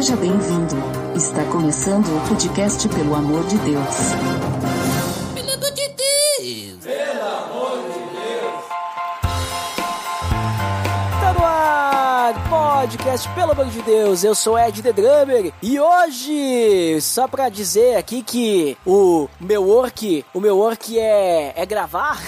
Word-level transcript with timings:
Seja 0.00 0.16
bem-vindo. 0.16 0.76
Está 1.14 1.44
começando 1.52 2.06
o 2.06 2.26
podcast 2.26 2.88
Pelo 2.88 3.14
Amor 3.14 3.44
de 3.44 3.58
Deus. 3.58 3.96
Pelo 5.34 5.52
amor 5.52 5.70
de 5.72 5.88
Deus! 8.14 8.64
Tá 11.20 11.34
no 11.34 11.44
ar, 11.44 12.32
podcast, 12.48 13.28
pelo 13.34 13.52
amor 13.52 13.66
de 13.66 13.82
Deus, 13.82 14.24
eu 14.24 14.34
sou 14.34 14.58
Ed 14.58 14.82
The 14.82 14.90
Drummer 14.94 15.52
e 15.62 15.78
hoje, 15.78 16.98
só 17.02 17.28
pra 17.28 17.50
dizer 17.50 17.98
aqui 17.98 18.22
que 18.22 18.78
o 18.86 19.28
meu 19.38 19.62
work, 19.62 20.24
o 20.32 20.40
meu 20.40 20.56
work 20.56 20.98
é, 20.98 21.52
é 21.54 21.66
gravar, 21.66 22.18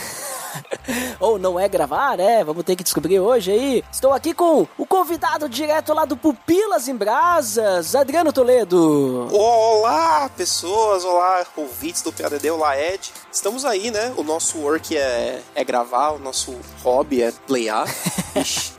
ou 1.20 1.38
não 1.38 1.59
é 1.59 1.68
gravar, 1.68 2.16
né? 2.16 2.45
Vamos 2.45 2.64
ter 2.64 2.77
que 2.77 2.82
descobrir 2.82 3.20
hoje 3.20 3.50
aí. 3.50 3.84
Estou 3.91 4.12
aqui 4.12 4.34
com 4.34 4.66
o 4.77 4.86
convidado 4.86 5.48
direto 5.48 5.92
lá 5.92 6.05
do 6.05 6.16
Pupilas 6.16 6.88
em 6.88 6.95
Brasas, 6.95 7.95
Adriano 7.95 8.32
Toledo. 8.32 9.28
Olá, 9.32 10.30
pessoas, 10.36 11.05
olá, 11.05 11.46
ouvintes 11.56 12.02
do 12.02 12.12
PADD, 12.12 12.50
olá, 12.50 12.78
Ed. 12.78 13.12
Estamos 13.30 13.64
aí, 13.64 13.91
né? 13.91 14.12
O 14.16 14.22
nosso 14.22 14.58
work 14.58 14.96
é, 14.96 15.41
é 15.55 15.64
gravar, 15.64 16.10
o 16.10 16.18
nosso 16.18 16.55
hobby 16.83 17.22
é 17.22 17.33
playar. 17.46 17.86
Ixi, 18.34 18.72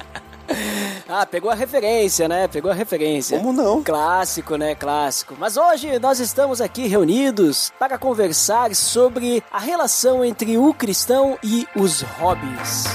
Ah, 1.08 1.26
pegou 1.26 1.50
a 1.52 1.56
referência, 1.56 2.28
né? 2.30 2.48
Pegou 2.48 2.72
a 2.72 2.74
referência. 2.74 3.38
como 3.38 3.52
não? 3.54 3.84
Clássico, 3.84 4.56
né? 4.56 4.74
Clássico. 4.74 5.36
Mas 5.38 5.58
hoje 5.58 6.00
nós 6.00 6.20
estamos 6.20 6.62
aqui 6.62 6.88
reunidos 6.88 7.72
para 7.78 7.98
conversar 7.98 8.74
sobre 8.74 9.44
a 9.52 9.60
relação 9.60 10.24
entre 10.24 10.58
o 10.58 10.74
cristão 10.74 11.38
e 11.44 11.68
os 11.76 12.02
hobbies. 12.02 12.86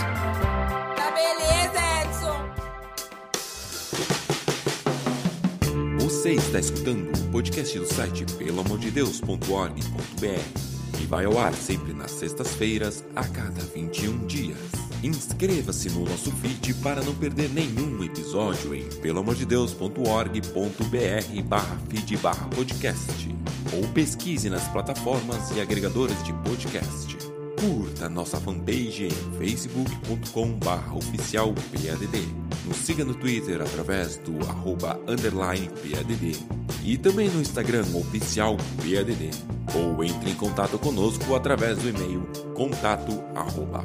Tá 0.97 1.11
beleza, 1.13 1.79
Edson! 2.03 2.49
Você 6.01 6.31
está 6.33 6.59
escutando 6.59 7.15
o 7.15 7.31
podcast 7.31 7.79
do 7.79 7.87
site 7.87 8.25
pelamordedeus.org.br 8.37 11.01
e 11.01 11.07
vai 11.07 11.25
ao 11.27 11.39
ar 11.39 11.53
sempre 11.55 11.93
nas 11.93 12.11
sextas-feiras, 12.13 13.05
a 13.15 13.23
cada 13.29 13.61
21 13.61 14.27
dias. 14.27 14.59
Inscreva-se 15.03 15.91
no 15.91 16.05
nosso 16.05 16.31
feed 16.33 16.75
para 16.75 17.03
não 17.03 17.15
perder 17.15 17.49
nenhum 17.51 18.03
episódio 18.03 18.75
em 18.75 18.85
pelamordedeus.org.br 19.01 21.43
barra 21.45 21.79
feed 21.89 22.17
barra 22.17 22.49
podcast 22.49 23.37
ou 23.73 23.87
pesquise 23.93 24.51
nas 24.51 24.67
plataformas 24.69 25.53
e 25.53 25.61
agregadores 25.61 26.21
de 26.25 26.33
podcast. 26.33 27.17
Curta 27.61 28.09
nossa 28.09 28.41
fanpage 28.41 29.07
em 29.07 29.39
facebook.com 29.39 30.55
barra 30.55 30.97
oficial 30.97 31.55
PADD. 31.55 32.48
Nos 32.69 32.77
siga 32.77 33.03
no 33.03 33.15
Twitter 33.15 33.63
através 33.63 34.19
do 34.19 34.39
arroba 34.47 35.01
underline 35.09 35.69
PADD. 35.69 36.37
E 36.85 36.99
também 36.99 37.31
no 37.31 37.41
Instagram 37.41 37.85
oficial 37.95 38.59
PADD. 38.77 39.31
Ou 39.75 40.05
entre 40.05 40.31
em 40.31 40.35
contato 40.35 40.79
conosco 40.79 41.35
através 41.35 41.79
do 41.79 41.89
e-mail 41.89 42.29
contato 42.55 43.23
arroba 43.35 43.83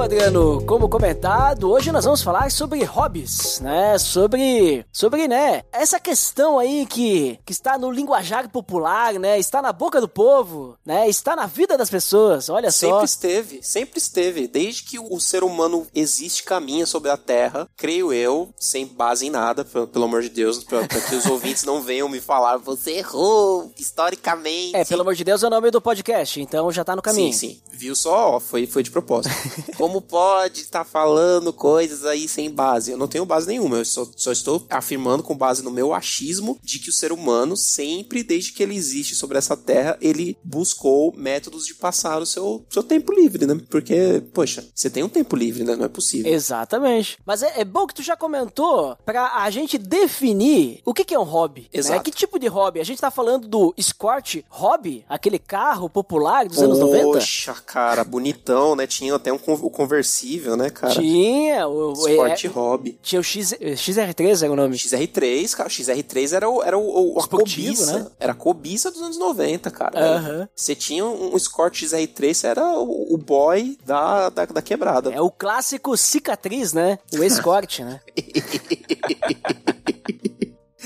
Então, 0.00 0.06
Adriano, 0.06 0.64
como 0.64 0.88
comentado, 0.88 1.70
hoje 1.70 1.92
nós 1.92 2.06
vamos 2.06 2.22
falar 2.22 2.50
sobre 2.50 2.82
hobbies, 2.84 3.60
né? 3.60 3.98
Sobre, 3.98 4.82
sobre, 4.90 5.28
né? 5.28 5.62
Essa 5.70 6.00
questão 6.00 6.58
aí 6.58 6.86
que, 6.86 7.38
que 7.44 7.52
está 7.52 7.76
no 7.76 7.90
linguajar 7.90 8.48
popular, 8.48 9.12
né? 9.18 9.38
Está 9.38 9.60
na 9.60 9.74
boca 9.74 10.00
do 10.00 10.08
povo, 10.08 10.74
né? 10.86 11.06
Está 11.06 11.36
na 11.36 11.44
vida 11.44 11.76
das 11.76 11.90
pessoas. 11.90 12.48
Olha 12.48 12.72
só. 12.72 12.86
Sempre 12.86 13.04
esteve, 13.04 13.60
sempre 13.62 13.98
esteve. 13.98 14.48
Desde 14.48 14.84
que 14.84 14.98
o 14.98 15.20
ser 15.20 15.44
humano 15.44 15.86
existe, 15.94 16.44
caminha 16.44 16.86
sobre 16.86 17.10
a 17.10 17.18
Terra, 17.18 17.68
creio 17.76 18.10
eu, 18.10 18.48
sem 18.58 18.86
base 18.86 19.26
em 19.26 19.30
nada, 19.30 19.66
pelo, 19.66 20.06
amor 20.06 20.22
de 20.22 20.30
Deus, 20.30 20.64
para 20.64 20.88
que 20.88 21.14
os 21.14 21.26
ouvintes 21.28 21.64
não 21.64 21.82
venham 21.82 22.08
me 22.08 22.22
falar, 22.22 22.56
você 22.56 22.92
errou, 22.92 23.70
historicamente. 23.78 24.74
É, 24.74 24.82
pelo 24.82 25.02
amor 25.02 25.14
de 25.14 25.24
Deus, 25.24 25.42
é 25.42 25.46
o 25.46 25.50
nome 25.50 25.70
do 25.70 25.78
podcast, 25.78 26.40
então 26.40 26.72
já 26.72 26.82
tá 26.82 26.96
no 26.96 27.02
caminho. 27.02 27.34
Sim, 27.34 27.50
sim. 27.50 27.60
Viu 27.70 27.94
só? 27.94 28.36
Ó, 28.36 28.40
Foi, 28.40 28.66
foi 28.66 28.82
de 28.82 28.90
propósito. 28.90 29.34
Como 29.76 29.89
pode 29.98 30.60
estar 30.60 30.84
falando 30.84 31.54
coisas 31.54 32.04
aí 32.04 32.28
sem 32.28 32.50
base? 32.50 32.90
Eu 32.90 32.98
não 32.98 33.08
tenho 33.08 33.24
base 33.24 33.46
nenhuma. 33.46 33.78
Eu 33.78 33.84
só, 33.86 34.06
só 34.14 34.30
estou 34.30 34.66
afirmando 34.68 35.22
com 35.22 35.34
base 35.34 35.62
no 35.62 35.70
meu 35.70 35.94
achismo 35.94 36.58
de 36.62 36.78
que 36.78 36.90
o 36.90 36.92
ser 36.92 37.12
humano, 37.12 37.56
sempre, 37.56 38.22
desde 38.22 38.52
que 38.52 38.62
ele 38.62 38.76
existe 38.76 39.14
sobre 39.14 39.38
essa 39.38 39.56
terra, 39.56 39.96
ele 40.02 40.36
buscou 40.44 41.14
métodos 41.16 41.64
de 41.64 41.74
passar 41.74 42.20
o 42.20 42.26
seu, 42.26 42.66
seu 42.68 42.82
tempo 42.82 43.12
livre, 43.12 43.46
né? 43.46 43.58
Porque, 43.70 44.22
poxa, 44.34 44.68
você 44.74 44.90
tem 44.90 45.02
um 45.02 45.08
tempo 45.08 45.34
livre, 45.34 45.64
né? 45.64 45.74
Não 45.74 45.86
é 45.86 45.88
possível. 45.88 46.30
Exatamente. 46.30 47.16
Mas 47.24 47.42
é, 47.42 47.60
é 47.60 47.64
bom 47.64 47.86
que 47.86 47.94
tu 47.94 48.02
já 48.02 48.16
comentou 48.16 48.96
pra 49.04 49.36
a 49.36 49.48
gente 49.50 49.78
definir 49.78 50.80
o 50.84 50.92
que, 50.92 51.04
que 51.04 51.14
é 51.14 51.18
um 51.18 51.24
hobby. 51.24 51.68
Exato. 51.72 51.96
Né? 51.96 52.04
Que 52.04 52.10
tipo 52.10 52.38
de 52.38 52.48
hobby? 52.48 52.80
A 52.80 52.84
gente 52.84 53.00
tá 53.00 53.10
falando 53.10 53.48
do 53.48 53.72
Escort 53.76 54.42
Hobby, 54.48 55.04
aquele 55.08 55.38
carro 55.38 55.88
popular 55.88 56.46
dos 56.46 56.58
anos 56.58 56.78
90? 56.78 57.04
Poxa, 57.04 57.54
cara, 57.54 58.04
bonitão, 58.04 58.74
né? 58.76 58.86
Tinha 58.86 59.14
até 59.14 59.32
um 59.32 59.38
o 59.62 59.70
conversível, 59.80 60.56
né, 60.58 60.68
cara? 60.68 60.92
Tinha 60.92 61.66
o, 61.66 61.92
Sport 61.94 62.44
é- 62.44 62.48
Hobby. 62.48 62.98
tinha 63.02 63.18
o 63.18 63.24
X, 63.24 63.54
XR3 63.58 64.42
era 64.42 64.52
o 64.52 64.56
nome. 64.56 64.76
XR3, 64.76 65.54
cara, 65.56 65.68
o 65.68 65.72
XR3 65.72 66.32
era, 66.34 66.50
o, 66.50 66.62
era 66.62 66.76
o, 66.76 67.14
o- 67.14 67.18
a 67.18 67.26
cobiça. 67.26 67.98
né? 68.00 68.06
Era 68.20 68.32
a 68.32 68.34
cobiça 68.34 68.90
dos 68.90 69.00
anos 69.00 69.16
90, 69.16 69.70
cara. 69.70 70.48
Você 70.54 70.74
tinha 70.74 71.02
um, 71.04 71.32
um 71.32 71.36
Escort 71.36 71.74
XR3, 71.82 72.34
você 72.34 72.46
era 72.46 72.62
o, 72.78 73.14
o 73.14 73.16
boy 73.16 73.78
da, 73.86 74.28
da, 74.28 74.44
da 74.44 74.60
quebrada. 74.60 75.10
É 75.12 75.20
o 75.20 75.30
clássico 75.30 75.96
cicatriz, 75.96 76.74
né? 76.74 76.98
O 77.14 77.24
Escort, 77.24 77.78
né? 77.80 78.00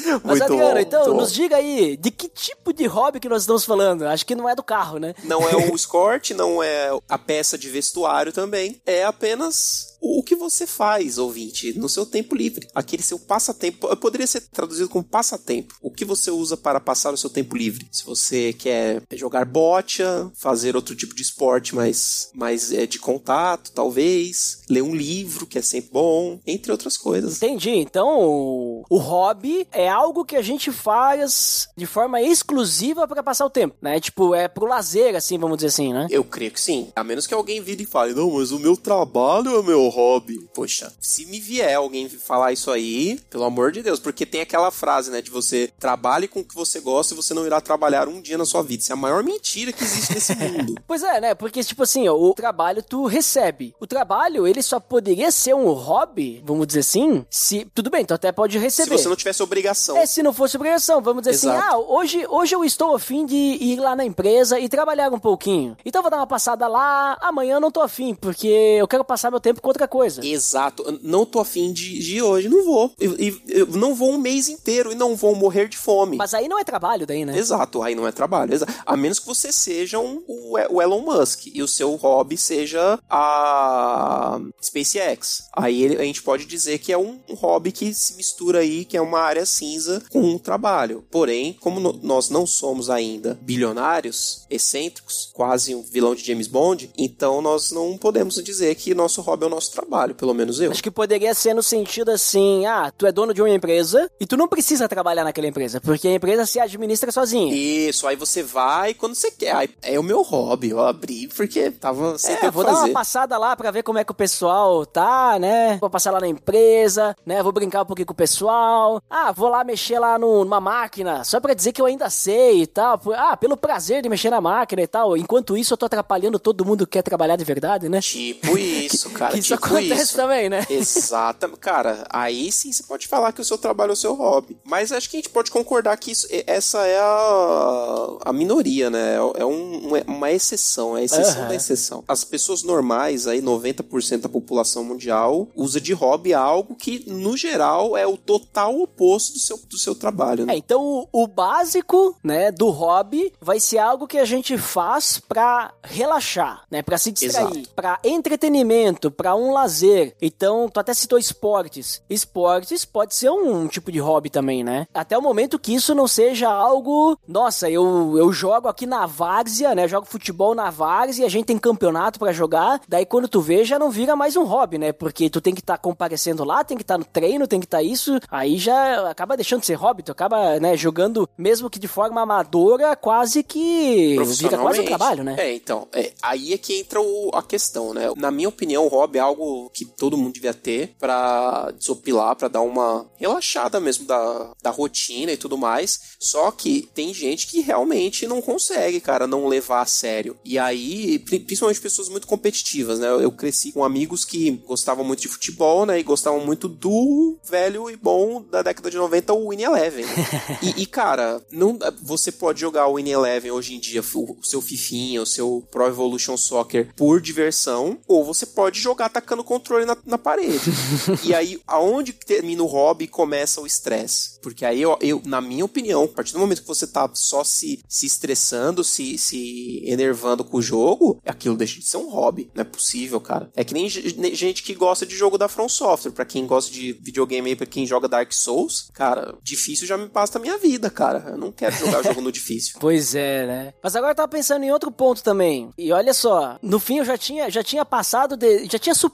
Mas, 0.23 0.39
Muito 0.39 0.43
Adriano, 0.45 0.75
bom, 0.75 0.79
então, 0.79 1.01
muito 1.01 1.15
bom. 1.15 1.21
nos 1.21 1.33
diga 1.33 1.57
aí, 1.57 1.97
de 1.97 2.11
que 2.11 2.29
tipo 2.29 2.73
de 2.73 2.87
hobby 2.87 3.21
que 3.21 3.29
nós 3.29 3.43
estamos 3.43 3.65
falando? 3.65 4.07
Acho 4.07 4.25
que 4.27 4.35
não 4.35 4.49
é 4.49 4.55
do 4.55 4.63
carro, 4.63 4.99
né? 4.99 5.15
Não 5.25 5.49
é 5.49 5.55
o 5.57 5.73
Escort, 5.75 6.31
não 6.31 6.63
é 6.63 6.91
a 7.09 7.19
peça 7.19 7.57
de 7.57 7.69
vestuário 7.69 8.33
também. 8.33 8.81
É 8.87 9.05
apenas 9.05 9.94
o 10.05 10.23
que 10.23 10.37
você 10.37 10.67
faz, 10.67 11.19
ouvinte, 11.19 11.79
no 11.79 11.89
seu 11.89 12.05
tempo 12.05 12.35
livre. 12.35 12.69
Aquele 12.75 13.03
seu 13.03 13.19
passatempo. 13.19 13.95
Poderia 13.97 14.27
ser 14.27 14.43
traduzido 14.43 14.89
como 14.89 15.03
passatempo. 15.03 15.75
O 15.81 15.91
que 15.91 16.05
você 16.05 16.31
usa 16.31 16.57
para 16.57 16.79
passar 16.79 17.13
o 17.13 17.17
seu 17.17 17.31
tempo 17.31 17.57
livre? 17.57 17.87
Se 17.91 18.05
você 18.05 18.53
quer 18.53 19.03
jogar 19.13 19.45
bocha, 19.45 20.31
fazer 20.35 20.77
outro 20.77 20.95
tipo 20.95 21.15
de 21.15 21.23
esporte 21.23 21.75
mais, 21.75 22.31
mais 22.35 22.73
é, 22.73 22.87
de 22.87 22.99
contato, 22.99 23.73
talvez. 23.73 24.63
Ler 24.69 24.83
um 24.83 24.95
livro, 24.95 25.47
que 25.47 25.59
é 25.59 25.63
sempre 25.63 25.91
bom. 25.93 26.39
Entre 26.47 26.71
outras 26.71 26.97
coisas. 26.97 27.37
Entendi. 27.37 27.71
Então, 27.71 28.21
o, 28.21 28.85
o 28.91 28.99
hobby 28.99 29.67
é 29.73 29.89
algo 29.89 30.25
que 30.25 30.37
a 30.37 30.43
gente 30.43 30.71
faz 30.71 31.69
de 31.77 31.87
forma 31.87 32.21
exclusiva 32.21 33.09
para 33.09 33.23
passar 33.23 33.47
o 33.47 33.51
tempo, 33.51 33.77
né? 33.81 34.01
Tipo, 34.01 34.35
é 34.35 34.49
pro 34.49 34.67
lazer, 34.67 35.15
assim, 35.15 35.39
vamos 35.39 35.57
dizer 35.57 35.69
assim, 35.69 35.93
né? 35.93 36.07
Eu 36.11 36.25
creio 36.25 36.51
que 36.51 36.61
sim. 36.61 36.89
A 36.95 37.05
menos 37.05 37.27
que 37.27 37.35
alguém 37.35 37.61
vire 37.61 37.85
e 37.85 37.87
fale, 37.87 38.15
não, 38.15 38.31
mas 38.31 38.51
o 38.51 38.59
meu 38.59 38.77
trabalho 38.77 39.59
é 39.59 39.63
meu 39.63 39.94
hobby. 39.95 40.49
Poxa, 40.53 40.93
se 41.01 41.25
me 41.27 41.39
vier 41.41 41.75
alguém 41.77 42.09
falar 42.09 42.53
isso 42.53 42.71
aí, 42.71 43.19
pelo 43.31 43.45
amor 43.45 43.71
de 43.73 43.83
Deus, 43.83 44.01
porque 44.01 44.27
tem 44.27 44.41
aquela 44.41 44.71
frase, 44.71 45.11
né, 45.11 45.23
de 45.23 45.31
você 45.31 45.71
trabalhe 45.79 46.27
com 46.27 46.41
o 46.41 46.45
que 46.45 46.55
você 46.55 46.81
gosta 46.81 47.15
e 47.15 47.17
você 47.17 47.33
não 47.33 47.47
irá 47.47 47.61
trabalhar 47.61 48.09
um 48.09 48.21
dia 48.21 48.37
na 48.37 48.45
sua 48.45 48.63
vida. 48.63 48.83
Isso 48.83 48.93
é 48.93 48.95
a 48.95 48.97
maior 48.97 49.23
mentira 49.23 49.73
que 49.73 49.85
existe 49.85 50.13
nesse 50.15 50.35
mundo. 50.37 50.75
Pois 50.87 51.03
é, 51.03 51.21
né? 51.21 51.35
Porque, 51.35 51.63
tipo 51.63 51.83
assim, 51.83 52.09
ó, 52.09 52.15
o 52.15 52.35
trabalho 52.35 52.83
tu 52.83 53.07
recebe. 53.07 53.75
O 53.81 53.87
trabalho, 53.87 54.47
ele 54.47 54.63
só 54.63 54.81
poderia 54.81 55.31
ser 55.31 55.55
um 55.55 55.71
hobby, 55.73 56.43
vamos 56.45 56.67
dizer 56.67 56.81
assim, 56.81 57.25
se... 57.31 57.67
Tudo 57.75 57.91
bem, 57.91 58.05
tu 58.05 58.15
até 58.15 58.33
pode 58.33 58.55
se 58.55 58.59
receber. 58.59 58.99
você 58.99 59.09
não 59.09 59.17
tivesse 59.17 59.43
obrigação. 59.43 59.97
É, 59.97 60.07
se 60.07 60.23
não 60.23 60.33
fosse 60.33 60.57
obrigação, 60.57 61.01
vamos 61.01 61.23
dizer 61.23 61.37
assim, 61.37 61.49
Exato. 61.49 61.75
ah, 61.75 61.79
hoje, 61.79 62.27
hoje 62.29 62.55
eu 62.55 62.65
estou 62.65 62.95
afim 62.95 63.25
de 63.25 63.37
ir 63.37 63.79
lá 63.81 63.95
na 63.95 64.05
empresa 64.05 64.59
e 64.59 64.69
trabalhar 64.69 65.13
um 65.13 65.19
pouquinho. 65.19 65.77
Então 65.85 66.01
eu 66.01 66.03
vou 66.03 66.11
dar 66.11 66.17
uma 66.19 66.27
passada 66.27 66.67
lá, 66.67 67.17
amanhã 67.21 67.55
eu 67.57 67.61
não 67.61 67.71
tô 67.71 67.81
afim, 67.81 68.15
porque 68.15 68.47
eu 68.49 68.89
quero 68.89 69.05
passar 69.05 69.31
meu 69.31 69.41
tempo 69.41 69.61
com 69.61 69.69
outra 69.69 69.84
coisa. 69.89 70.25
Exato. 70.25 70.85
Não 71.03 71.25
tô 71.27 71.41
afim 71.41 71.73
de, 71.73 71.99
de 71.99 72.17
ir 72.17 72.23
hoje, 72.23 72.49
não 72.49 72.65
vou. 72.65 72.93
Eu, 72.99 73.17
eu- 73.49 73.67
não 73.69 73.95
vou 73.95 74.13
um 74.13 74.19
mês 74.19 74.49
inteiro 74.49 74.93
e 74.93 74.95
não 74.95 75.15
vou 75.17 75.35
morrer 75.35 75.69
de 75.69 75.77
fome. 75.77 76.17
Mas 76.17 76.35
aí 76.35 76.49
não 76.49 76.59
é 76.59 76.65
trabalho 76.65 77.07
daí, 77.07 77.25
né? 77.25 77.37
Exato, 77.39 77.83
aí 77.83 77.95
não 77.95 78.07
é 78.07 78.13
trabalho. 78.13 78.53
exa- 78.55 78.67
A 78.87 78.97
menos 78.97 79.19
que 79.19 79.27
você 79.27 79.53
seja 79.53 79.99
um, 79.99 80.23
o, 80.27 80.57
o 80.75 80.83
Elon 80.83 81.01
Musk 81.01 81.47
e 81.47 81.63
o 81.63 81.69
seu 81.69 81.95
hobby 81.97 82.37
seja 82.37 82.99
a 83.09 84.41
SpaceX. 84.63 85.45
Aí 85.53 85.83
ele- 85.83 85.97
a 85.97 86.05
gente 86.05 86.23
pode 86.23 86.45
dizer 86.47 86.79
que 86.79 86.93
é 86.93 86.99
um, 86.99 87.19
um 87.29 87.35
hobby 87.35 87.73
que 87.73 87.93
se 87.95 88.15
mistura 88.17 88.61
aí, 88.61 88.85
que 88.85 88.97
é 88.97 89.01
uma 89.01 89.21
área 89.21 89.45
cinza 89.47 90.03
com 90.11 90.21
um 90.21 90.39
trabalho. 90.39 91.05
Porém, 91.11 91.53
como 91.61 91.81
no- 91.81 91.99
nós 92.03 92.29
não 92.31 92.47
somos 92.47 92.91
ainda 92.91 93.39
bilionários, 93.43 94.45
excêntricos, 94.51 95.31
quase 95.33 95.75
um 95.75 95.83
vilão 95.83 96.15
de 96.15 96.25
James 96.25 96.47
Bond, 96.49 96.91
então 96.97 97.41
nós 97.43 97.71
não 97.73 97.97
podemos 97.97 98.35
dizer 98.43 98.75
que 98.77 98.95
nosso 98.95 99.21
hobby 99.21 99.45
é 99.45 99.47
o 99.47 99.51
nosso 99.51 99.73
trabalho, 99.75 100.15
pelo 100.15 100.33
menos 100.35 100.61
eu. 100.61 100.71
Acho 100.71 100.83
que 100.83 100.91
poderia 100.91 101.35
ser 101.35 101.55
no 101.55 101.63
sentido 101.63 102.11
assim, 102.11 102.65
ah, 102.67 102.93
tu 102.97 103.07
é 103.07 103.13
dono 103.13 103.35
de 103.35 103.43
uma 103.43 103.51
empresa 103.51 104.11
e 104.21 104.27
tu 104.27 104.37
não 104.37 104.49
precisa 104.49 104.89
trabalhar 104.89 105.25
naquela 105.25 105.47
empresa, 105.47 105.81
porque 105.81 106.09
a 106.09 106.15
empresa 106.15 106.47
se 106.47 106.59
administra 106.61 107.11
sozinha. 107.13 107.55
Isso, 107.55 108.07
aí 108.07 108.17
você 108.17 108.43
vai 108.43 108.95
quando 108.95 109.15
você 109.15 109.31
quer. 109.31 109.55
Aí 109.55 109.69
é 109.83 109.99
o 109.99 110.03
meu 110.03 110.23
hobby, 110.23 110.71
eu 110.71 110.81
abri 110.81 111.29
porque 111.29 111.71
tava 111.71 112.17
sem 112.19 112.35
É, 112.35 112.37
tempo 112.37 112.53
vou 112.53 112.63
pra 112.65 112.73
dar 112.73 112.79
fazer. 112.79 112.91
uma 112.91 112.99
passada 113.01 113.39
lá 113.39 113.57
pra 113.57 113.71
ver 113.71 113.83
como 113.83 113.99
é 113.99 114.05
que 114.05 114.13
o 114.13 114.15
pessoal 114.15 114.85
tá, 114.87 115.39
né? 115.39 115.79
Vou 115.81 115.91
passar 115.91 116.11
lá 116.11 116.21
na 116.21 116.29
empresa, 116.29 117.15
né? 117.27 117.43
Vou 117.43 117.53
brincar 117.53 117.83
um 117.83 117.87
pouquinho 117.87 118.07
com 118.07 118.13
o 118.13 118.17
pessoal. 118.17 119.01
Ah, 119.11 119.33
vou 119.33 119.49
lá 119.49 119.65
mexer 119.65 119.99
lá 119.99 120.19
no- 120.19 120.45
numa 120.45 120.61
máquina, 120.61 121.25
só 121.25 121.41
pra 121.41 121.55
dizer 121.55 121.73
que 121.73 121.81
eu 121.81 121.87
ainda 121.87 122.09
sei 122.11 122.63
e 122.63 122.67
tal. 122.67 123.01
Ah, 123.17 123.37
pelo 123.37 123.57
prazer 123.57 124.03
de 124.03 124.09
mexer 124.09 124.31
na 124.31 124.41
máquina 124.41 124.83
e 124.83 124.87
tal. 124.87 125.17
Enquanto 125.17 125.57
isso, 125.57 125.73
eu 125.75 125.77
tô 125.79 125.87
atrapalhando 125.87 126.39
todo 126.39 126.65
mundo 126.65 126.87
que 126.87 126.93
quer 126.93 127.03
trabalhar 127.03 127.37
de 127.37 127.45
verdade, 127.45 127.89
né? 127.89 128.01
Tipo 128.01 128.57
isso, 128.59 129.11
cara. 129.11 129.33
que 129.35 129.41
isso 129.55 129.65
acontece 129.67 130.03
isso. 130.03 130.17
também, 130.17 130.49
né? 130.49 130.67
Exatamente. 130.69 131.59
Cara, 131.61 132.05
aí 132.11 132.51
sim 132.53 132.73
você 132.73 132.83
pode 132.83 133.07
falar 133.09 133.33
que 133.33 133.41
o 133.41 133.45
seu 133.45 133.57
trabalho 133.59 133.91
é 133.91 133.93
o 133.93 133.97
seu 133.97 134.15
hobby. 134.15 134.57
Mas 134.65 134.93
acho 134.93 135.09
que 135.11 135.17
a 135.17 135.21
gente 135.21 135.31
pode 135.31 135.51
concordar 135.51 135.97
que 135.97 136.11
isso, 136.11 136.27
essa 136.47 136.87
é 136.87 136.99
a, 136.99 138.17
a 138.27 138.33
minoria, 138.33 138.91
né? 138.91 139.17
É 139.37 139.45
um- 139.45 139.93
uma 140.07 140.31
exceção, 140.31 140.97
é 140.97 141.01
a 141.01 141.05
exceção 141.05 141.41
Aham. 141.41 141.49
da 141.49 141.55
exceção. 141.55 142.05
As 142.09 142.25
pessoas 142.25 142.63
normais, 142.63 143.27
aí 143.27 143.41
90% 143.41 144.23
da 144.23 144.29
população 144.29 144.85
mundial, 144.85 145.49
usa 145.55 145.81
de 145.81 145.93
hobby 145.93 146.35
algo 146.35 146.75
que, 146.75 147.05
no 147.11 147.37
geral, 147.37 147.97
é 147.97 148.07
o 148.07 148.17
total 148.17 148.79
oposto 148.81 149.33
do 149.35 149.39
seu, 149.39 149.59
do 149.69 149.79
seu 149.79 149.95
trabalho. 149.95 150.47
Né? 150.47 150.55
É, 150.55 150.57
então 150.57 150.83
o, 150.83 151.09
o 151.25 151.27
básico, 151.27 152.17
né, 152.23 152.51
do 152.51 152.71
hobby 152.71 153.33
vai 153.41 153.61
ser 153.61 153.79
algo 153.79 154.07
que 154.07 154.19
a 154.19 154.25
gente 154.25 154.57
faz 154.59 155.19
pra 155.19 155.73
relaxar, 155.83 156.63
né, 156.71 156.83
Pra 156.83 156.99
se 156.99 157.11
distrair, 157.13 157.67
pra 157.75 157.99
entretenimento, 158.05 159.11
pra 159.11 159.35
um 159.35 159.44
lazer. 159.53 160.15
Então, 160.21 160.69
tu 160.69 160.79
até 160.81 160.95
citou 160.95 161.19
esportes. 161.19 162.03
Esportes 162.09 162.85
pode 162.85 163.15
ser 163.15 163.31
um, 163.31 163.67
tipo 163.69 163.91
de 163.93 163.99
hobby 163.99 164.31
também, 164.31 164.63
né? 164.65 164.87
Até 164.95 165.17
o 165.19 165.23
momento 165.23 165.59
que 165.59 165.75
isso 165.75 165.95
não 165.95 166.07
seja 166.09 166.49
algo, 166.51 167.19
nossa, 167.27 167.69
eu, 167.71 168.15
eu 168.17 168.33
jogo 168.33 168.69
aqui 168.69 168.87
na 168.87 169.07
várzea, 169.07 169.75
né, 169.75 169.87
jogo 169.89 170.07
futebol 170.07 170.55
na 170.55 170.71
várzea, 170.71 171.27
a 171.27 171.29
gente 171.29 171.47
tem 171.47 171.59
campeonato 171.59 172.19
pra 172.19 172.33
jogar, 172.33 172.81
daí 172.89 173.05
quando 173.05 173.29
tu 173.29 173.41
vê 173.41 173.65
já 173.65 173.79
não 173.79 173.91
vira 173.91 174.15
mais 174.17 174.37
um 174.37 174.45
hobby, 174.45 174.79
né? 174.79 174.93
Porque 174.93 175.29
tu 175.29 175.41
tem 175.41 175.55
que 175.55 175.61
estar 175.61 175.79
comparecendo 175.79 176.45
lá, 176.45 176.63
tem 176.65 176.77
que 176.77 176.83
estar 176.83 176.99
no 176.99 177.05
treino, 177.05 177.47
tem 177.47 177.61
que 177.61 177.67
estar 177.67 177.83
isso, 177.83 178.19
aí 178.31 178.59
já 178.59 179.11
acaba 179.11 179.37
deixando 179.37 179.61
de 179.61 179.67
ser 179.67 179.75
hobby, 179.75 180.03
tu 180.03 180.13
acaba, 180.13 180.59
né, 180.61 180.77
jogando 180.77 181.29
mesmo 181.37 181.69
que 181.69 181.79
de 181.79 181.89
forma 181.89 182.21
amadora, 182.21 182.95
quase 182.97 183.43
que 183.43 184.17
vira 184.35 184.59
quase 184.59 184.81
um 184.81 184.85
trabalho, 184.85 185.25
né? 185.25 185.37
É, 185.39 185.53
então, 185.55 185.89
é, 185.93 186.13
aí 186.23 186.53
é 186.53 186.59
que 186.59 186.79
entra 186.81 187.01
o- 187.01 187.31
a 187.35 187.43
questão, 187.43 187.93
né? 187.95 188.13
Na 188.17 188.31
minha 188.31 188.49
opinião, 188.49 188.85
o 188.85 188.89
hobby 188.89 189.19
é 189.19 189.21
algo 189.21 189.34
que 189.73 189.85
todo 189.85 190.17
mundo 190.17 190.35
devia 190.35 190.55
ter 190.55 190.95
pra 190.99 191.71
desopilar, 191.79 192.37
pra 192.37 192.49
dar 192.49 192.63
uma 192.63 193.07
relaxada 193.17 193.81
mesmo 193.81 194.07
da, 194.07 194.53
da 194.63 194.71
rotina 194.71 195.33
e 195.33 195.37
tudo 195.37 195.57
mais. 195.59 196.15
Só 196.19 196.51
que 196.51 196.89
tem 196.95 197.13
gente 197.13 197.47
que 197.47 197.61
realmente 197.61 198.27
não 198.27 198.41
consegue, 198.41 199.01
cara, 199.01 199.27
não 199.27 199.47
levar 199.47 199.83
a 199.83 199.87
sério. 199.87 200.37
E 200.45 200.59
aí, 200.59 201.19
pri- 201.19 201.41
principalmente 201.41 201.81
pessoas 201.81 202.09
muito 202.09 202.27
competitivas, 202.27 202.99
né? 202.99 203.09
Eu, 203.09 203.33
cresci 203.33 203.73
com 203.73 203.85
amigos 203.85 204.25
que 204.25 204.51
gostavam 204.67 205.05
muito 205.05 205.21
de 205.21 205.29
futebol, 205.29 205.85
né? 205.85 205.99
E 205.99 206.03
gostavam 206.03 206.45
muito 206.45 206.69
do 206.69 207.37
velho 207.45 207.91
e 207.91 207.97
bom 207.97 208.43
da 208.43 208.63
década 208.63 208.91
de 208.91 208.97
90, 208.97 209.33
o 209.33 209.51
Win 209.51 209.63
Eleven. 209.63 210.05
e, 210.63 210.83
e, 210.83 210.87
cara, 210.87 211.45
não, 211.51 211.79
você 212.03 212.31
pode 212.33 212.61
jogar 212.61 212.87
o 212.87 212.95
Win 212.97 213.09
Eleven 213.11 213.51
hoje 213.51 213.75
em 213.75 213.81
dia, 213.81 214.01
o, 214.15 214.37
seu 214.43 214.61
Fifinha, 214.63 215.21
o 215.23 215.27
seu 215.27 215.67
Pro 215.71 215.87
Evolution 215.87 216.37
Soccer 216.37 216.93
por 216.97 217.21
diversão, 217.21 217.99
ou 218.07 218.25
você 218.25 218.47
pode 218.47 218.81
jogar 218.81 219.09
tacando 219.25 219.43
o 219.43 219.45
controle 219.45 219.85
na, 219.85 219.97
na 220.05 220.19
parede. 220.19 220.61
e 221.25 221.35
aí, 221.35 221.61
aonde 221.67 222.13
que 222.13 222.27
termina 222.27 222.63
o 222.63 222.67
hobby 222.67 223.07
começa 223.07 223.61
o 223.61 223.67
estresse? 223.67 224.39
Porque 224.41 224.65
aí, 224.65 224.83
eu, 224.83 224.97
eu, 225.01 225.23
na 225.25 225.41
minha 225.41 225.65
opinião, 225.65 226.05
a 226.05 226.09
partir 226.09 226.33
do 226.35 226.39
momento 226.39 226.61
que 226.63 226.69
você 226.69 226.87
tá 226.87 227.09
só 227.15 227.43
se, 227.43 227.83
se 227.89 228.07
estressando, 228.07 228.85
se, 228.85 229.17
se 229.19 229.83
enervando 229.87 230.45
com 230.45 230.59
o 230.59 230.63
jogo, 230.63 231.21
aquilo 231.25 231.57
deixa 231.57 231.79
de 231.81 231.87
ser 231.87 231.97
um 231.97 232.11
hobby. 232.11 232.51
Não 232.55 232.63
é 232.63 232.65
possível, 232.65 233.21
cara. 233.21 233.51
É 233.57 233.65
que 233.65 233.73
nem 233.75 233.89
ge- 233.89 234.15
ne- 234.19 234.35
gente 234.35 234.63
que 234.63 234.75
gosta 234.75 235.07
de 235.07 235.17
jogo 235.17 235.39
da 235.39 235.49
From 235.49 235.69
Software. 235.69 236.13
Pra 236.13 236.25
quem 236.25 236.47
gosta 236.47 236.71
de 236.73 236.93
videogame 236.93 237.51
aí, 237.51 237.57
pra 237.57 237.67
quem 237.67 237.87
joga 237.87 238.09
Dark 238.09 238.33
Souls, 238.33 238.89
cara, 238.93 239.35
difícil 239.43 239.87
já 239.87 239.97
me 239.97 240.09
passa 240.09 240.35
da 240.35 240.41
minha 240.41 240.59
vida, 240.59 240.91
cara. 240.91 241.25
Eu 241.31 241.39
não 241.39 241.51
quero 241.51 241.75
jogar 241.77 242.03
jogo 242.03 242.21
no 242.21 242.31
difícil. 242.33 242.75
Pois 242.85 243.15
é, 243.15 243.47
né? 243.47 243.75
Mas 243.83 243.97
agora 243.97 244.13
eu 244.13 244.17
tava 244.17 244.29
pensando 244.29 244.63
em 244.65 244.71
outro 244.71 244.91
ponto 244.91 245.23
também. 245.23 245.71
E 245.79 245.91
olha 245.91 246.13
só, 246.13 246.59
no 246.63 246.79
fim 246.79 246.99
eu 246.99 247.05
já 247.05 247.17
tinha, 247.17 247.49
já 247.51 247.63
tinha 247.63 247.85
passado, 247.85 248.37
de, 248.37 248.67
já 248.71 248.79
tinha 248.79 248.95
superado 248.95 249.14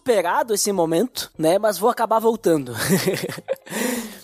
esse 0.54 0.72
momento, 0.72 1.30
né? 1.38 1.58
Mas 1.58 1.78
vou 1.78 1.90
acabar 1.90 2.18
voltando. 2.18 2.74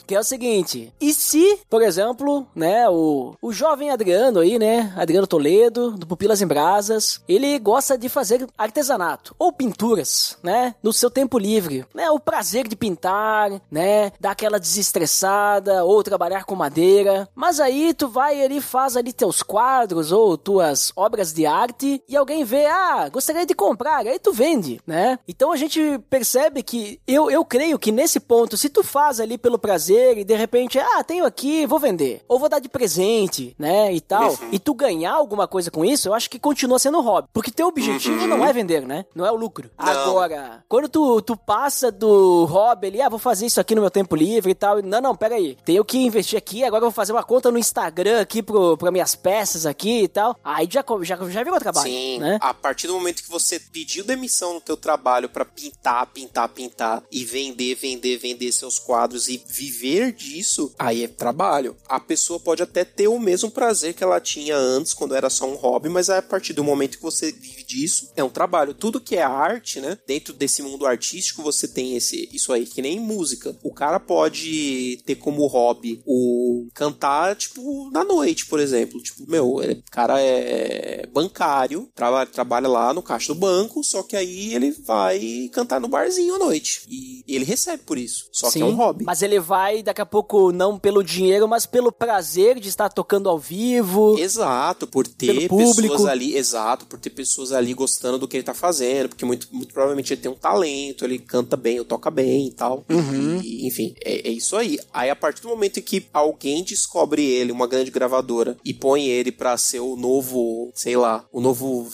que 0.06 0.14
é 0.14 0.20
o 0.20 0.24
seguinte, 0.24 0.92
e 1.00 1.12
se, 1.12 1.58
por 1.68 1.82
exemplo, 1.82 2.46
né, 2.54 2.88
o, 2.88 3.34
o 3.42 3.52
jovem 3.52 3.90
Adriano 3.90 4.38
aí, 4.38 4.58
né, 4.58 4.92
Adriano 4.96 5.26
Toledo, 5.26 5.90
do 5.92 6.06
Pupilas 6.06 6.40
em 6.40 6.46
Brasas, 6.46 7.20
ele 7.28 7.58
gosta 7.58 7.98
de 7.98 8.08
fazer 8.08 8.46
artesanato, 8.56 9.34
ou 9.38 9.52
pinturas, 9.52 10.38
né, 10.42 10.74
no 10.82 10.92
seu 10.92 11.10
tempo 11.10 11.38
livre, 11.38 11.84
né, 11.92 12.08
o 12.10 12.20
prazer 12.20 12.68
de 12.68 12.76
pintar, 12.76 13.50
né, 13.70 14.12
dar 14.20 14.30
aquela 14.30 14.60
desestressada, 14.60 15.84
ou 15.84 16.02
trabalhar 16.02 16.44
com 16.44 16.54
madeira, 16.54 17.28
mas 17.34 17.58
aí 17.58 17.92
tu 17.92 18.06
vai 18.08 18.42
ali, 18.44 18.60
faz 18.60 18.96
ali 18.96 19.12
teus 19.12 19.42
quadros, 19.42 20.12
ou 20.12 20.38
tuas 20.38 20.92
obras 20.94 21.32
de 21.32 21.46
arte, 21.46 22.00
e 22.08 22.16
alguém 22.16 22.44
vê, 22.44 22.66
ah, 22.66 23.08
gostaria 23.08 23.44
de 23.44 23.54
comprar, 23.54 24.06
aí 24.06 24.18
tu 24.20 24.32
vende, 24.32 24.80
né, 24.86 25.18
então 25.26 25.50
a 25.50 25.56
gente 25.56 25.98
percebe 26.08 26.62
que, 26.62 27.00
eu, 27.06 27.28
eu 27.28 27.44
creio 27.44 27.78
que 27.78 27.90
nesse 27.90 28.20
ponto, 28.20 28.56
se 28.56 28.68
tu 28.68 28.84
faz 28.84 29.18
ali 29.18 29.36
pelo 29.36 29.58
prazer, 29.58 29.95
e 30.16 30.24
de 30.24 30.34
repente, 30.34 30.78
ah, 30.78 31.02
tenho 31.04 31.24
aqui, 31.24 31.66
vou 31.66 31.78
vender, 31.78 32.22
ou 32.28 32.38
vou 32.38 32.48
dar 32.48 32.58
de 32.58 32.68
presente, 32.68 33.54
né, 33.58 33.92
e 33.92 34.00
tal, 34.00 34.36
e 34.52 34.58
tu 34.58 34.74
ganhar 34.74 35.12
alguma 35.12 35.46
coisa 35.46 35.70
com 35.70 35.84
isso, 35.84 36.08
eu 36.08 36.14
acho 36.14 36.28
que 36.30 36.38
continua 36.38 36.78
sendo 36.78 37.00
hobby, 37.00 37.28
porque 37.32 37.50
teu 37.50 37.68
objetivo 37.68 38.26
não 38.26 38.44
é 38.44 38.52
vender, 38.52 38.86
né, 38.86 39.04
não 39.14 39.26
é 39.26 39.30
o 39.30 39.36
lucro. 39.36 39.70
Agora, 39.76 40.64
quando 40.68 40.88
tu, 40.88 41.20
tu 41.22 41.36
passa 41.36 41.90
do 41.90 42.44
hobby 42.44 42.88
ali, 42.88 43.02
ah, 43.02 43.08
vou 43.08 43.18
fazer 43.18 43.46
isso 43.46 43.60
aqui 43.60 43.74
no 43.74 43.80
meu 43.80 43.90
tempo 43.90 44.14
livre 44.16 44.50
e 44.50 44.54
tal, 44.54 44.82
não, 44.82 45.00
não, 45.00 45.16
pera 45.16 45.34
aí, 45.36 45.56
tenho 45.64 45.84
que 45.84 45.98
investir 45.98 46.38
aqui, 46.38 46.64
agora 46.64 46.80
eu 46.80 46.90
vou 46.90 46.94
fazer 46.94 47.12
uma 47.12 47.24
conta 47.24 47.50
no 47.50 47.58
Instagram 47.58 48.20
aqui 48.20 48.42
pro, 48.42 48.76
pra 48.76 48.90
minhas 48.90 49.14
peças 49.14 49.66
aqui 49.66 50.02
e 50.02 50.08
tal, 50.08 50.38
aí 50.44 50.68
já, 50.70 50.84
já, 51.02 51.16
já 51.28 51.42
virou 51.42 51.58
trabalho, 51.58 51.88
Sim, 51.88 52.18
né? 52.18 52.38
a 52.40 52.52
partir 52.52 52.86
do 52.86 52.94
momento 52.94 53.22
que 53.22 53.30
você 53.30 53.58
pediu 53.58 54.04
demissão 54.04 54.54
no 54.54 54.60
teu 54.60 54.76
trabalho 54.76 55.28
pra 55.28 55.44
pintar, 55.44 56.06
pintar, 56.06 56.48
pintar 56.48 57.02
e 57.10 57.24
vender, 57.24 57.74
vender, 57.74 58.18
vender 58.18 58.52
seus 58.52 58.78
quadros 58.78 59.28
e 59.28 59.42
viver 59.46 59.85
disso, 60.12 60.74
aí 60.78 61.04
é 61.04 61.08
trabalho. 61.08 61.76
A 61.88 62.00
pessoa 62.00 62.40
pode 62.40 62.62
até 62.62 62.84
ter 62.84 63.08
o 63.08 63.18
mesmo 63.18 63.50
prazer 63.50 63.94
que 63.94 64.02
ela 64.02 64.20
tinha 64.20 64.56
antes, 64.56 64.92
quando 64.92 65.14
era 65.14 65.30
só 65.30 65.46
um 65.50 65.54
hobby, 65.54 65.88
mas 65.88 66.10
a 66.10 66.20
partir 66.22 66.52
do 66.52 66.64
momento 66.64 66.96
que 66.96 67.02
você 67.02 67.30
vive 67.32 67.64
disso, 67.64 68.10
é 68.16 68.22
um 68.24 68.28
trabalho. 68.30 68.74
Tudo 68.74 69.00
que 69.00 69.16
é 69.16 69.22
arte, 69.22 69.80
né? 69.80 69.98
Dentro 70.06 70.32
desse 70.32 70.62
mundo 70.62 70.86
artístico, 70.86 71.42
você 71.42 71.68
tem 71.68 71.96
esse 71.96 72.28
isso 72.32 72.52
aí, 72.52 72.66
que 72.66 72.82
nem 72.82 72.98
música. 73.00 73.56
O 73.62 73.72
cara 73.72 73.98
pode 74.00 75.00
ter 75.04 75.16
como 75.16 75.46
hobby 75.46 76.00
o 76.06 76.68
cantar, 76.74 77.34
tipo, 77.36 77.90
na 77.90 78.04
noite, 78.04 78.46
por 78.46 78.60
exemplo. 78.60 79.00
Tipo, 79.02 79.28
meu, 79.30 79.62
ele- 79.62 79.82
o 79.86 79.90
cara 79.90 80.20
é 80.20 81.06
bancário, 81.12 81.88
traba- 81.94 82.26
trabalha 82.26 82.68
lá 82.68 82.92
no 82.92 83.02
caixa 83.02 83.32
do 83.32 83.38
banco, 83.40 83.82
só 83.84 84.02
que 84.02 84.16
aí 84.16 84.54
ele 84.54 84.70
vai 84.70 85.48
cantar 85.52 85.80
no 85.80 85.88
barzinho 85.88 86.34
à 86.34 86.38
noite. 86.38 86.82
E, 86.88 87.15
e 87.26 87.34
ele 87.34 87.44
recebe 87.44 87.82
por 87.84 87.98
isso. 87.98 88.28
Só 88.32 88.50
que 88.50 88.60
é 88.60 88.64
um 88.64 88.74
hobby. 88.74 89.04
Mas 89.04 89.22
ele 89.22 89.40
vai 89.40 89.82
daqui 89.82 90.00
a 90.00 90.06
pouco 90.06 90.52
não 90.52 90.78
pelo 90.78 91.02
dinheiro, 91.02 91.48
mas 91.48 91.66
pelo 91.66 91.90
prazer 91.90 92.60
de 92.60 92.68
estar 92.68 92.88
tocando 92.88 93.28
ao 93.28 93.38
vivo. 93.38 94.18
Exato, 94.18 94.86
por 94.86 95.06
ter 95.06 95.48
pessoas 95.48 96.06
ali, 96.06 96.36
exato, 96.36 96.86
por 96.86 96.98
ter 96.98 97.10
pessoas 97.10 97.52
ali 97.52 97.74
gostando 97.74 98.18
do 98.18 98.28
que 98.28 98.36
ele 98.36 98.44
tá 98.44 98.54
fazendo, 98.54 99.08
porque 99.08 99.24
muito, 99.24 99.48
muito 99.50 99.72
provavelmente 99.72 100.12
ele 100.12 100.20
tem 100.20 100.30
um 100.30 100.36
talento, 100.36 101.04
ele 101.04 101.18
canta 101.18 101.56
bem, 101.56 101.78
ou 101.78 101.84
toca 101.84 102.10
bem 102.10 102.48
e 102.48 102.52
tal. 102.52 102.84
Uhum. 102.88 103.40
E, 103.42 103.66
enfim, 103.66 103.94
é, 104.04 104.28
é 104.28 104.32
isso 104.32 104.56
aí. 104.56 104.78
Aí 104.92 105.10
a 105.10 105.16
partir 105.16 105.42
do 105.42 105.48
momento 105.48 105.78
em 105.78 105.82
que 105.82 106.06
alguém 106.12 106.62
descobre 106.62 107.24
ele, 107.24 107.52
uma 107.52 107.66
grande 107.66 107.90
gravadora, 107.90 108.56
e 108.64 108.72
põe 108.72 109.06
ele 109.06 109.32
pra 109.32 109.56
ser 109.56 109.80
o 109.80 109.96
novo, 109.96 110.70
sei 110.74 110.96
lá, 110.96 111.24
o 111.32 111.40
novo. 111.40 111.88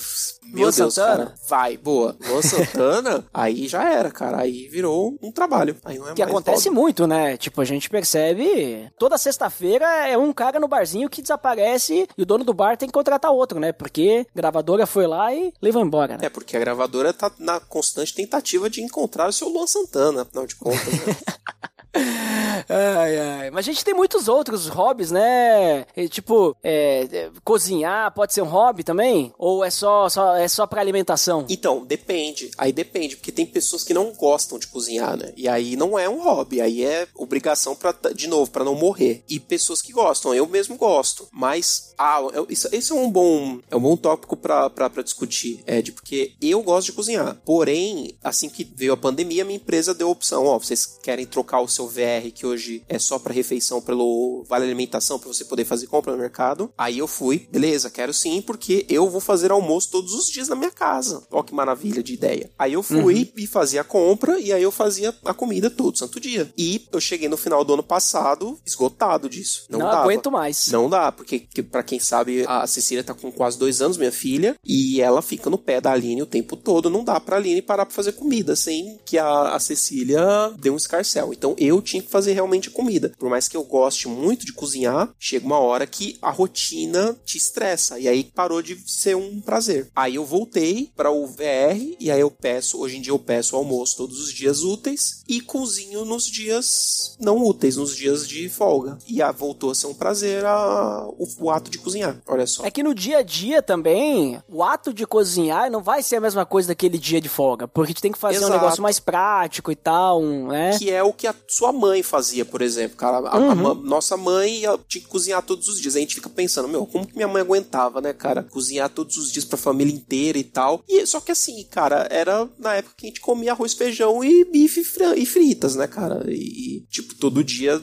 Meu 0.45 0.65
Luan 0.65 0.71
Deus, 0.73 0.95
Santana? 0.95 1.17
cara. 1.27 1.35
Vai, 1.49 1.77
boa. 1.77 2.17
Luan 2.29 2.43
Santana, 2.43 3.25
aí 3.33 3.67
já 3.69 3.91
era, 3.91 4.11
cara. 4.11 4.41
Aí 4.43 4.69
virou 4.69 5.17
um 5.23 5.33
trabalho. 5.33 5.77
Aí 5.85 5.99
não 5.99 6.11
é 6.11 6.15
Que 6.15 6.23
acontece 6.23 6.69
muito, 6.69 7.07
né? 7.07 7.37
Tipo, 7.37 7.61
a 7.61 7.65
gente 7.65 7.89
percebe. 7.89 8.91
Toda 8.99 9.17
sexta-feira 9.17 9.87
é 10.07 10.17
um 10.19 10.33
cara 10.33 10.61
no 10.61 10.69
barzinho 10.69 11.09
que 11.09 11.23
desaparece 11.23 12.09
e 12.17 12.23
o 12.23 12.27
dono 12.27 12.45
do 12.45 12.53
bar 12.53 12.77
tem 12.77 12.89
que 12.89 12.93
contratar 12.93 13.31
outro, 13.31 13.59
né? 13.59 13.73
Porque 13.73 14.27
a 14.31 14.37
gravadora 14.37 14.87
foi 14.87 15.07
lá 15.07 15.33
e 15.35 15.53
levou 15.63 15.83
embora, 15.83 16.19
né? 16.19 16.27
É, 16.27 16.29
porque 16.29 16.57
a 16.57 16.61
gravadora 16.61 17.13
tá 17.13 17.31
na 17.39 17.59
constante 17.61 18.15
tentativa 18.15 18.69
de 18.69 18.83
encontrar 18.83 19.29
o 19.29 19.33
seu 19.33 19.49
Luan 19.49 19.67
Santana, 19.67 20.23
afinal 20.23 20.47
de 20.47 20.57
contas, 20.57 20.87
né? 20.87 21.17
Ai, 21.95 23.19
ai. 23.19 23.51
Mas 23.51 23.67
a 23.67 23.73
gente 23.73 23.85
tem 23.85 23.95
muitos 23.95 24.29
outros 24.29 24.69
hobbies, 24.69 25.11
né? 25.11 25.85
E, 25.97 26.09
tipo, 26.09 26.57
é, 26.63 27.09
é, 27.13 27.31
cozinhar 27.45 28.13
pode 28.15 28.33
ser 28.33 28.43
um 28.43 28.47
hobby 28.47 28.83
também? 28.83 29.33
Ou 29.39 29.65
é 29.65 29.71
só, 29.71 30.09
só, 30.09 30.37
é 30.37 30.49
só 30.49 30.67
pra 30.67 30.81
alimentação? 30.81 31.47
Então, 31.49 31.85
depende. 31.85 32.51
Aí 32.57 32.73
depende, 32.73 33.17
porque 33.17 33.33
tem 33.33 33.47
pessoas 33.47 33.85
que 33.85 33.95
não 33.95 34.13
gostam 34.13 34.59
de 34.59 34.67
cozinhar, 34.67 35.17
né? 35.17 35.33
E 35.37 35.49
aí 35.49 35.77
não 35.77 35.99
é 35.99 36.09
um 36.09 36.23
hobby, 36.23 36.61
aí 36.61 36.85
é 36.85 37.07
obrigação 37.15 37.75
para 37.75 37.93
de 38.15 38.27
novo, 38.27 38.51
para 38.51 38.65
não 38.65 38.75
morrer. 38.75 39.25
E 39.29 39.39
pessoas 39.39 39.83
que 39.83 39.93
gostam, 39.93 40.35
eu 40.35 40.47
mesmo 40.47 40.77
gosto, 40.77 41.29
mas 41.33 41.92
ah, 42.03 42.29
eu- 42.35 42.47
isso, 42.49 42.69
esse 42.73 42.93
é 42.93 42.95
um 42.95 43.11
bom 43.11 43.59
é 43.71 43.77
um 43.77 43.81
bom 43.81 43.97
tópico 43.97 44.37
pra 44.37 44.69
discutir, 45.03 45.63
é 45.67 45.81
de 45.83 45.93
porque 45.93 46.33
eu 46.41 46.63
gosto 46.63 46.87
de 46.87 46.93
cozinhar. 46.93 47.41
Porém, 47.45 48.17
assim 48.23 48.49
que 48.49 48.65
veio 48.75 48.93
a 48.93 48.97
pandemia, 48.97 49.45
minha 49.45 49.57
empresa 49.57 49.95
deu 49.95 50.09
a 50.09 50.11
opção, 50.11 50.47
ó, 50.47 50.59
vocês 50.59 50.87
querem 51.03 51.27
trocar 51.27 51.61
o 51.61 51.69
seu 51.69 51.87
VR 51.87 52.31
que 52.35 52.47
hoje 52.47 52.83
é 52.89 52.99
só 52.99 53.19
para 53.19 53.33
refeição 53.33 53.81
pelo 53.81 54.45
vale 54.49 54.65
alimentação 54.65 55.19
para 55.19 55.29
você 55.33 55.45
poder 55.45 55.65
fazer 55.65 55.87
compra 55.87 56.13
no 56.13 56.19
mercado? 56.19 56.73
Aí 56.77 56.99
eu 56.99 57.07
fui, 57.07 57.47
beleza, 57.51 57.91
quero 57.91 58.13
sim, 58.13 58.41
porque 58.43 58.85
eu 58.89 59.09
vou 59.09 59.21
fazer 59.21 59.51
almoço 59.51 59.91
todos 59.91 60.13
os 60.15 60.27
dias 60.27 60.49
na 60.49 60.57
minha 60.57 60.71
casa. 60.71 61.27
Ó 61.31 61.43
que 61.43 61.55
maravilha 61.55 62.03
de 62.03 62.15
ideia. 62.15 62.51
Aí 62.59 62.73
eu 62.73 62.83
fui 62.83 63.33
e 63.37 63.47
fazia 63.47 63.81
a 63.83 63.85
compra 63.85 64.39
e 64.39 64.53
aí 64.53 64.63
eu 64.63 64.71
fazia 64.73 65.15
a 65.25 65.35
comida 65.35 65.71
todo 65.71 65.99
santo 65.99 66.19
dia. 66.21 66.53
E 66.57 66.87
eu 66.93 67.01
cheguei 67.01 67.29
no 67.29 67.37
final 67.37 67.65
do 67.65 67.75
ano 67.75 67.83
passado 67.83 68.59
esgotado 68.67 69.29
disso. 69.29 69.67
Não, 69.69 69.79
Não 69.79 69.87
dava. 69.87 70.03
aguento 70.03 70.31
mais. 70.31 70.69
Não 70.69 70.89
dá, 70.89 71.13
porque 71.13 71.41
que, 71.41 71.63
pra 71.63 71.83
quem 71.93 72.01
sabe, 72.01 72.47
a 72.49 72.67
Cecília 72.67 73.05
tá 73.05 73.13
com 73.13 73.31
quase 73.31 73.59
dois 73.59 73.83
anos, 73.83 73.99
minha 73.99 74.11
filha, 74.11 74.57
e 74.65 75.03
ela 75.03 75.21
fica 75.21 75.51
no 75.51 75.59
pé 75.59 75.79
da 75.79 75.93
Aline 75.93 76.23
o 76.23 76.27
tempo 76.27 76.57
todo. 76.57 76.89
Não 76.89 77.05
dá 77.05 77.21
pra 77.21 77.37
Aline 77.37 77.61
parar 77.61 77.85
pra 77.85 77.95
fazer 77.95 78.13
comida 78.13 78.57
sem 78.57 78.99
que 79.05 79.19
a, 79.19 79.55
a 79.55 79.61
Cecília 79.61 80.23
dê 80.59 80.71
um 80.71 80.77
escarcel. 80.77 81.35
Então 81.35 81.55
eu 81.59 81.83
tinha 81.83 82.03
que 82.03 82.09
fazer 82.09 82.33
realmente 82.33 82.71
comida. 82.71 83.13
Por 83.19 83.29
mais 83.29 83.47
que 83.47 83.59
eu 83.59 83.63
goste 83.63 84.09
muito 84.09 84.47
de 84.47 84.55
cozinhar, 84.55 85.13
chega 85.19 85.45
uma 85.45 85.59
hora 85.59 85.87
que 85.87 86.17
a 86.23 86.31
rotina 86.31 87.15
te 87.27 87.37
estressa. 87.37 87.99
E 87.99 88.09
aí 88.09 88.25
parou 88.25 88.63
de 88.63 88.79
ser 88.87 89.15
um 89.15 89.43
prazer. 89.43 89.91
Aí 89.95 90.15
eu 90.15 90.25
voltei 90.25 90.91
para 90.97 91.11
o 91.11 91.27
VR, 91.27 91.77
e 92.01 92.11
aí 92.11 92.21
eu 92.21 92.31
peço, 92.31 92.81
hoje 92.81 92.97
em 92.97 93.03
dia 93.03 93.13
eu 93.13 93.19
peço 93.19 93.55
almoço 93.55 93.99
todos 93.99 94.19
os 94.19 94.33
dias 94.33 94.63
úteis 94.63 95.23
e 95.29 95.43
cozinho 95.43 96.07
nos 96.07 96.25
dias 96.25 97.19
não 97.21 97.45
úteis, 97.45 97.77
nos 97.77 97.95
dias 97.95 98.27
de 98.27 98.49
folga. 98.49 98.97
E 99.07 99.21
voltou 99.37 99.71
a 99.71 99.75
ser 99.75 99.89
um 99.89 99.95
prazer 99.95 100.45
a, 100.47 101.07
o, 101.19 101.27
o 101.39 101.51
ato 101.51 101.71
de 101.73 101.79
cozinhar. 101.79 102.17
Olha 102.27 102.47
só. 102.47 102.65
É 102.65 102.71
que 102.71 102.83
no 102.83 102.95
dia 102.95 103.19
a 103.19 103.23
dia 103.23 103.61
também, 103.63 104.41
o 104.49 104.63
ato 104.63 104.93
de 104.93 105.07
cozinhar 105.07 105.71
não 105.71 105.83
vai 105.83 106.03
ser 106.03 106.17
a 106.17 106.21
mesma 106.21 106.45
coisa 106.47 106.69
daquele 106.69 106.99
dia 106.99 107.21
de 107.21 107.29
folga. 107.29 107.67
Porque 107.67 107.95
tu 107.95 108.01
tem 108.03 108.13
que 108.13 108.19
fazer 108.19 108.37
um 108.39 108.43
Exato. 108.43 108.53
negócio 108.55 108.83
mais 108.83 109.01
prático 109.01 109.73
e 109.73 109.77
tal, 109.77 110.21
um, 110.23 110.49
né? 110.49 110.79
Que 110.79 110.91
é 110.91 111.03
o 111.03 111.13
que 111.13 111.27
a 111.27 111.35
sua 111.49 111.73
mãe 111.73 112.03
fazia, 112.03 112.45
por 112.45 112.63
exemplo, 112.63 112.97
cara. 112.97 113.19
A, 113.29 113.37
a 113.37 113.39
Uhum. 113.39 113.55
ma- 113.55 113.75
nossa 113.75 114.17
mãe 114.17 114.61
tinha 114.89 115.03
que 115.03 115.09
cozinhar 115.09 115.43
todos 115.43 115.69
os 115.69 115.81
dias. 115.81 115.97
A 115.97 115.99
gente 116.01 116.15
fica 116.15 116.29
pensando, 116.29 116.69
meu, 116.69 116.87
como 116.87 117.07
que 117.07 117.15
minha 117.17 117.29
mãe 117.29 117.43
aguentava, 117.43 118.01
né, 118.01 118.13
cara? 118.13 118.43
Cozinhar 118.43 118.89
todos 118.91 119.17
os 119.17 119.33
dias 119.33 119.45
pra 119.45 119.57
família 119.59 119.93
inteira 119.95 120.39
e 120.39 120.45
tal. 120.45 120.83
E 120.89 121.05
só 121.07 121.21
que 121.21 121.33
assim, 121.33 121.65
cara, 121.71 122.07
era 122.11 122.49
na 122.59 122.75
época 122.75 122.95
que 122.99 123.07
a 123.07 123.09
gente 123.09 123.21
comia 123.21 123.53
arroz, 123.53 123.73
feijão 123.75 124.23
e 124.23 124.45
bife 124.45 124.81
e 124.81 124.85
fri- 124.85 125.27
fritas, 125.27 125.75
né, 125.77 125.87
cara? 125.87 126.25
E, 126.29 126.85
tipo, 126.91 127.15
todo 127.15 127.43
dia 127.43 127.81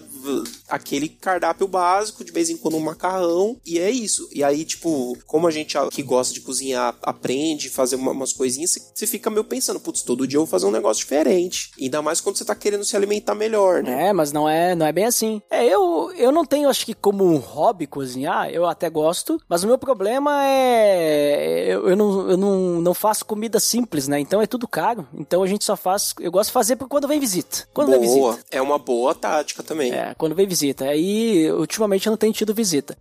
aquele 0.68 1.10
cardápio 1.10 1.68
básico, 1.68 2.24
de 2.24 2.32
vez 2.32 2.50
em 2.50 2.58
quando 2.58 2.78
um 2.78 2.80
macarrão, 2.80 3.58
e 3.66 3.80
é 3.80 3.90
isso. 3.90 4.28
E 4.34 4.44
aí, 4.44 4.64
tipo, 4.66 5.18
como 5.26 5.48
a 5.48 5.52
gente 5.52 5.76
que 5.92 6.04
gosta 6.04 6.34
de 6.34 6.42
cozinhar 6.42 6.96
aprende, 7.02 7.70
fazer 7.70 7.96
uma- 7.96 8.12
umas 8.12 8.34
coisinhas, 8.34 8.78
você- 8.94 9.08
fica 9.08 9.30
meio 9.30 9.44
pensando, 9.44 9.80
putz, 9.80 10.02
todo 10.04 10.28
dia 10.28 10.38
eu 10.38 10.42
vou 10.42 10.48
fazer 10.48 10.66
um 10.66 10.72
negócio 10.72 11.02
diferente. 11.02 11.72
Ainda 11.80 12.02
mais 12.02 12.22
quando 12.22 12.38
você 12.38 12.46
tá 12.46 12.54
querendo 12.56 12.84
se 12.86 12.96
alimentar 12.96 13.34
melhor, 13.36 13.82
né? 13.84 14.10
É, 14.10 14.14
mas 14.14 14.32
não 14.32 14.48
é, 14.48 14.76
não 14.76 14.86
é 14.86 14.92
bem 14.92 15.06
assim. 15.06 15.42
É, 15.50 15.66
eu, 15.66 16.12
eu 16.16 16.32
não 16.32 16.46
tenho, 16.46 16.70
acho 16.70 16.86
que 16.86 16.94
como 16.94 17.24
um 17.26 17.38
hobby 17.38 17.88
cozinhar, 17.88 18.50
eu 18.50 18.66
até 18.66 18.90
gosto, 18.90 19.40
mas 19.50 19.64
o 19.64 19.68
meu 19.68 19.78
problema 19.78 20.44
é 20.46 21.66
eu, 21.74 21.90
eu, 21.90 21.96
não, 21.96 22.30
eu 22.30 22.38
não, 22.38 22.82
não 22.82 22.94
faço 22.94 23.26
comida 23.26 23.60
simples, 23.60 24.08
né? 24.08 24.20
Então 24.20 24.42
é 24.42 24.48
tudo 24.48 24.68
caro. 24.68 25.08
Então 25.14 25.42
a 25.44 25.48
gente 25.48 25.64
só 25.66 25.76
faz, 25.76 26.14
eu 26.20 26.32
gosto 26.32 26.50
de 26.50 26.54
fazer 26.54 26.76
por 26.76 26.88
quando 26.88 27.08
vem 27.08 27.20
visita. 27.20 27.68
Quando 27.74 27.90
vem 27.92 28.00
Boa. 28.02 28.32
visita. 28.34 28.48
É 28.52 28.62
uma 28.62 28.78
boa 28.78 29.14
tática 29.16 29.64
também. 29.64 29.92
É, 29.92 30.09
É, 30.10 30.14
quando 30.16 30.36
vem 30.36 30.48
visita. 30.48 30.86
Aí, 30.86 31.52
ultimamente 31.52 32.08
eu 32.08 32.12
não 32.12 32.18
tenho 32.18 32.34
tido 32.34 32.54
visita. 32.54 32.98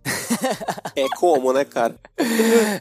como, 1.17 1.53
né, 1.53 1.65
cara? 1.65 1.95